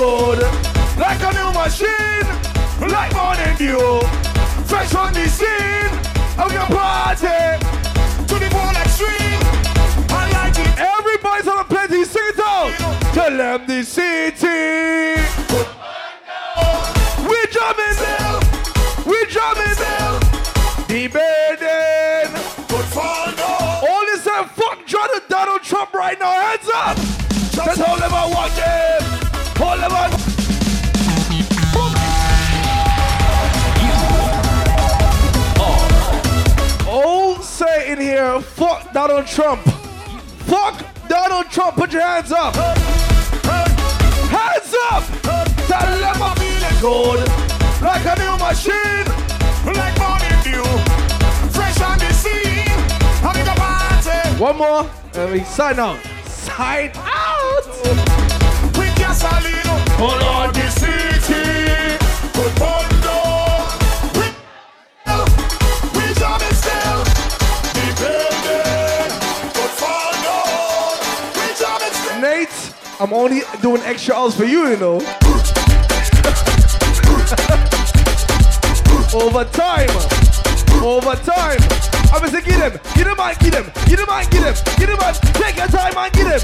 Good. 0.00 0.40
Like 0.96 1.20
a 1.28 1.30
new 1.36 1.50
machine, 1.52 2.26
like 2.88 3.12
morning 3.12 3.54
dew. 3.60 4.00
Fresh 4.64 4.94
on 4.94 5.12
the 5.12 5.28
scene 5.28 5.92
party. 6.68 7.40
To 8.28 8.34
the 8.42 8.48
extreme. 8.84 9.42
I 10.08 10.22
like 10.36 10.56
it. 10.64 10.72
Everybody's 10.96 11.48
on 11.48 11.58
a 11.58 11.64
plenty, 11.64 12.04
sing 12.04 12.28
it 12.32 12.40
out. 12.40 12.72
Tell 13.12 13.36
them 13.36 13.66
the 13.66 13.82
city. 13.82 15.20
We 17.28 17.38
drumming. 17.54 17.98
We 19.10 19.18
drumming. 19.34 19.78
The 20.88 21.02
burden. 21.16 22.28
All 23.88 24.04
this 24.06 24.24
time, 24.24 24.48
fuck 24.48 24.78
Donald 25.28 25.62
Trump 25.62 25.92
right 25.92 26.18
now. 26.18 26.32
Hands 26.32 26.70
up. 26.74 26.96
Just 27.52 27.80
hold 27.80 28.00
them. 28.00 28.10
Fuck 38.80 38.92
Donald 38.92 39.26
Trump. 39.26 39.60
Fuck 40.46 40.84
Donald 41.08 41.46
Trump. 41.50 41.76
Put 41.76 41.92
your 41.92 42.02
hands 42.02 42.32
up. 42.32 42.54
Hands 44.30 44.74
up. 44.90 45.04
Tell 45.66 45.98
them 45.98 46.22
I'm 46.22 46.36
feeling 46.36 46.80
good. 46.80 47.28
Like 47.82 48.04
a 48.06 48.14
new 48.18 48.36
machine. 48.38 49.06
Like 49.66 49.98
morning 49.98 50.40
dew. 50.44 50.64
Fresh 51.50 51.80
on 51.80 51.98
the 51.98 52.12
scene. 52.12 52.66
Party. 53.22 53.40
One 54.42 54.56
more. 54.56 54.90
And 55.14 55.32
we 55.32 55.40
sign 55.40 55.78
out. 55.78 55.98
Sign 56.26 56.92
out. 56.96 57.66
With. 58.78 58.90
Hold 59.22 59.49
I'm 73.00 73.14
only 73.14 73.40
doing 73.62 73.80
extra 73.84 74.14
hours 74.14 74.34
for 74.36 74.44
you, 74.44 74.68
you 74.68 74.76
know. 74.76 74.96
Over 79.16 79.44
time. 79.48 79.88
Over 80.84 81.16
time. 81.16 81.58
I'm 82.12 82.20
gonna 82.20 82.28
say, 82.28 82.42
get 82.42 82.60
him. 82.60 82.78
Get 82.94 83.06
him, 83.06 83.16
man. 83.16 83.34
Get 83.40 83.54
him. 83.54 83.72
Get 83.88 84.00
him, 84.00 84.06
man. 84.06 84.28
Get 84.28 84.44
him. 84.44 84.54
Get 84.76 84.88
him, 84.90 84.98
man. 84.98 85.14
Take 85.32 85.56
your 85.56 85.68
time, 85.68 85.94
man. 85.94 86.10
Get 86.12 86.28
him. 86.28 86.40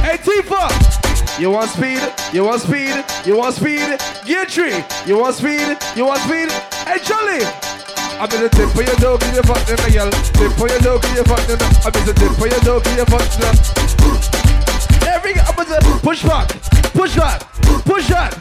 Hey, 0.00 0.16
Tifa. 0.16 0.72
You 1.38 1.50
want 1.50 1.68
speed? 1.68 2.00
You 2.32 2.44
want 2.44 2.62
speed? 2.62 3.04
You 3.26 3.36
want 3.36 3.54
speed? 3.54 4.00
Gear 4.24 4.46
tree. 4.46 4.82
You 5.04 5.18
want 5.18 5.34
speed? 5.36 5.76
You 5.94 6.06
want 6.06 6.22
speed? 6.22 6.50
Hey, 6.88 6.98
Charlie. 7.04 7.44
I'm 8.16 8.32
in 8.32 8.40
the 8.40 8.48
tip 8.48 8.70
for 8.70 8.82
your 8.82 8.96
dog, 8.96 9.20
give 9.20 9.34
your 9.34 9.44
fuck 9.44 9.64
them, 9.66 9.76
girl. 9.92 10.10
Tip 10.10 10.52
for 10.56 10.68
your 10.68 10.80
dog, 10.80 11.02
give 11.02 11.14
your 11.16 11.24
fuck 11.24 11.46
them. 11.46 11.58
I'm 11.84 11.94
in 12.00 12.06
the 12.06 12.14
tip 12.14 12.32
for 12.32 12.48
your 12.48 12.60
dog, 12.60 12.82
give 12.82 12.96
your 12.96 13.06
fuck 13.06 13.28
them. 13.36 14.37
Every 15.18 15.34
I'm 15.34 15.58
in 15.58 15.66
the 15.66 15.98
push 15.98 16.22
back, 16.22 16.46
push 16.94 17.16
back, 17.18 17.42
push 17.82 18.06
back. 18.06 18.38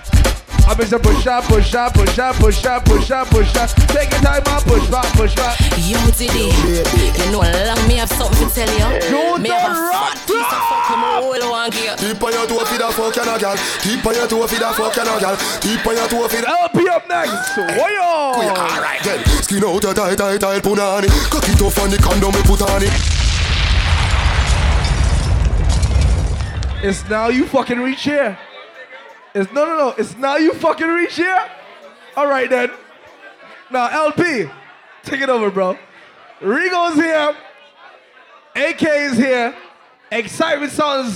I'm 0.69 0.78
in 0.78 0.86
the 0.86 0.99
push 1.01 1.25
up, 1.25 1.43
push 1.49 1.73
up, 1.73 1.89
push 1.97 2.19
up, 2.21 2.36
push 2.38 2.65
up, 2.69 2.86
push 2.86 3.09
up, 3.09 3.28
push 3.34 3.55
up. 3.57 3.69
Take 3.89 4.13
your 4.13 4.21
time, 4.21 4.45
man. 4.45 4.61
Push 4.61 4.86
back, 4.93 5.09
push 5.17 5.34
back. 5.34 5.57
Yo, 5.89 5.97
Diddy, 6.13 6.53
you 6.53 7.34
know 7.34 7.41
long 7.41 7.82
me 7.89 7.97
have 7.97 8.13
something 8.13 8.45
to 8.45 8.53
tell 8.53 8.69
you. 8.69 8.93
You 9.09 9.41
me 9.41 9.49
have 9.49 9.73
a 9.73 9.89
fat 9.89 10.21
piece 10.30 10.38
of 10.38 10.61
fucking 10.69 11.01
roll 11.01 11.49
one 11.49 11.73
gear. 11.73 11.97
Keep 11.97 12.21
on 12.21 12.30
your 12.30 12.45
toe 12.45 12.61
for 12.61 12.78
the 12.78 12.88
fuck 12.93 13.17
and 13.25 13.30
a 13.34 13.36
gal. 13.41 13.57
Keep 13.82 14.05
on 14.05 14.13
your 14.13 14.28
toe 14.30 14.45
for 14.45 14.59
the 14.61 14.69
fuck 14.69 14.97
and 15.01 15.09
a 15.09 15.15
gal. 15.17 15.36
Keep 15.57 15.82
on 15.82 15.95
your 15.97 16.07
toe 16.13 16.28
for 16.30 16.38
the. 16.38 16.45
LP 16.45 16.78
up 16.93 17.09
next. 17.09 17.57
Woyo. 17.73 18.53
Alright 18.53 19.01
then. 19.01 19.25
Skin 19.41 19.65
out 19.65 19.82
a 19.82 19.97
tight, 19.97 20.13
tight, 20.13 20.38
tight 20.38 20.61
punani. 20.61 21.09
Cock 21.34 21.49
it 21.49 21.57
off 21.57 21.82
on 21.82 21.89
the 21.89 21.97
condom 21.97 22.30
me 22.38 22.41
put 22.45 22.61
on 22.61 22.86
it. 22.86 23.26
It's 26.84 27.09
now 27.09 27.30
you 27.30 27.47
fucking 27.47 27.80
reach 27.80 28.03
here. 28.03 28.38
It's 29.34 29.51
no, 29.51 29.65
no, 29.65 29.78
no. 29.78 29.89
It's 29.97 30.15
now 30.15 30.38
you 30.38 30.53
fucking 30.53 30.88
reach 30.88 31.15
here. 31.15 31.49
All 32.15 32.28
right 32.28 32.47
then. 32.47 32.69
Now 33.71 33.88
LP, 33.88 34.47
take 35.03 35.21
it 35.21 35.30
over, 35.30 35.49
bro. 35.49 35.78
Rigo's 36.39 36.95
here. 36.95 37.36
AK 38.55 38.84
is 38.84 39.17
here. 39.17 39.55
Xsytment 40.11 40.69
Soundz 40.69 41.07
is 41.07 41.15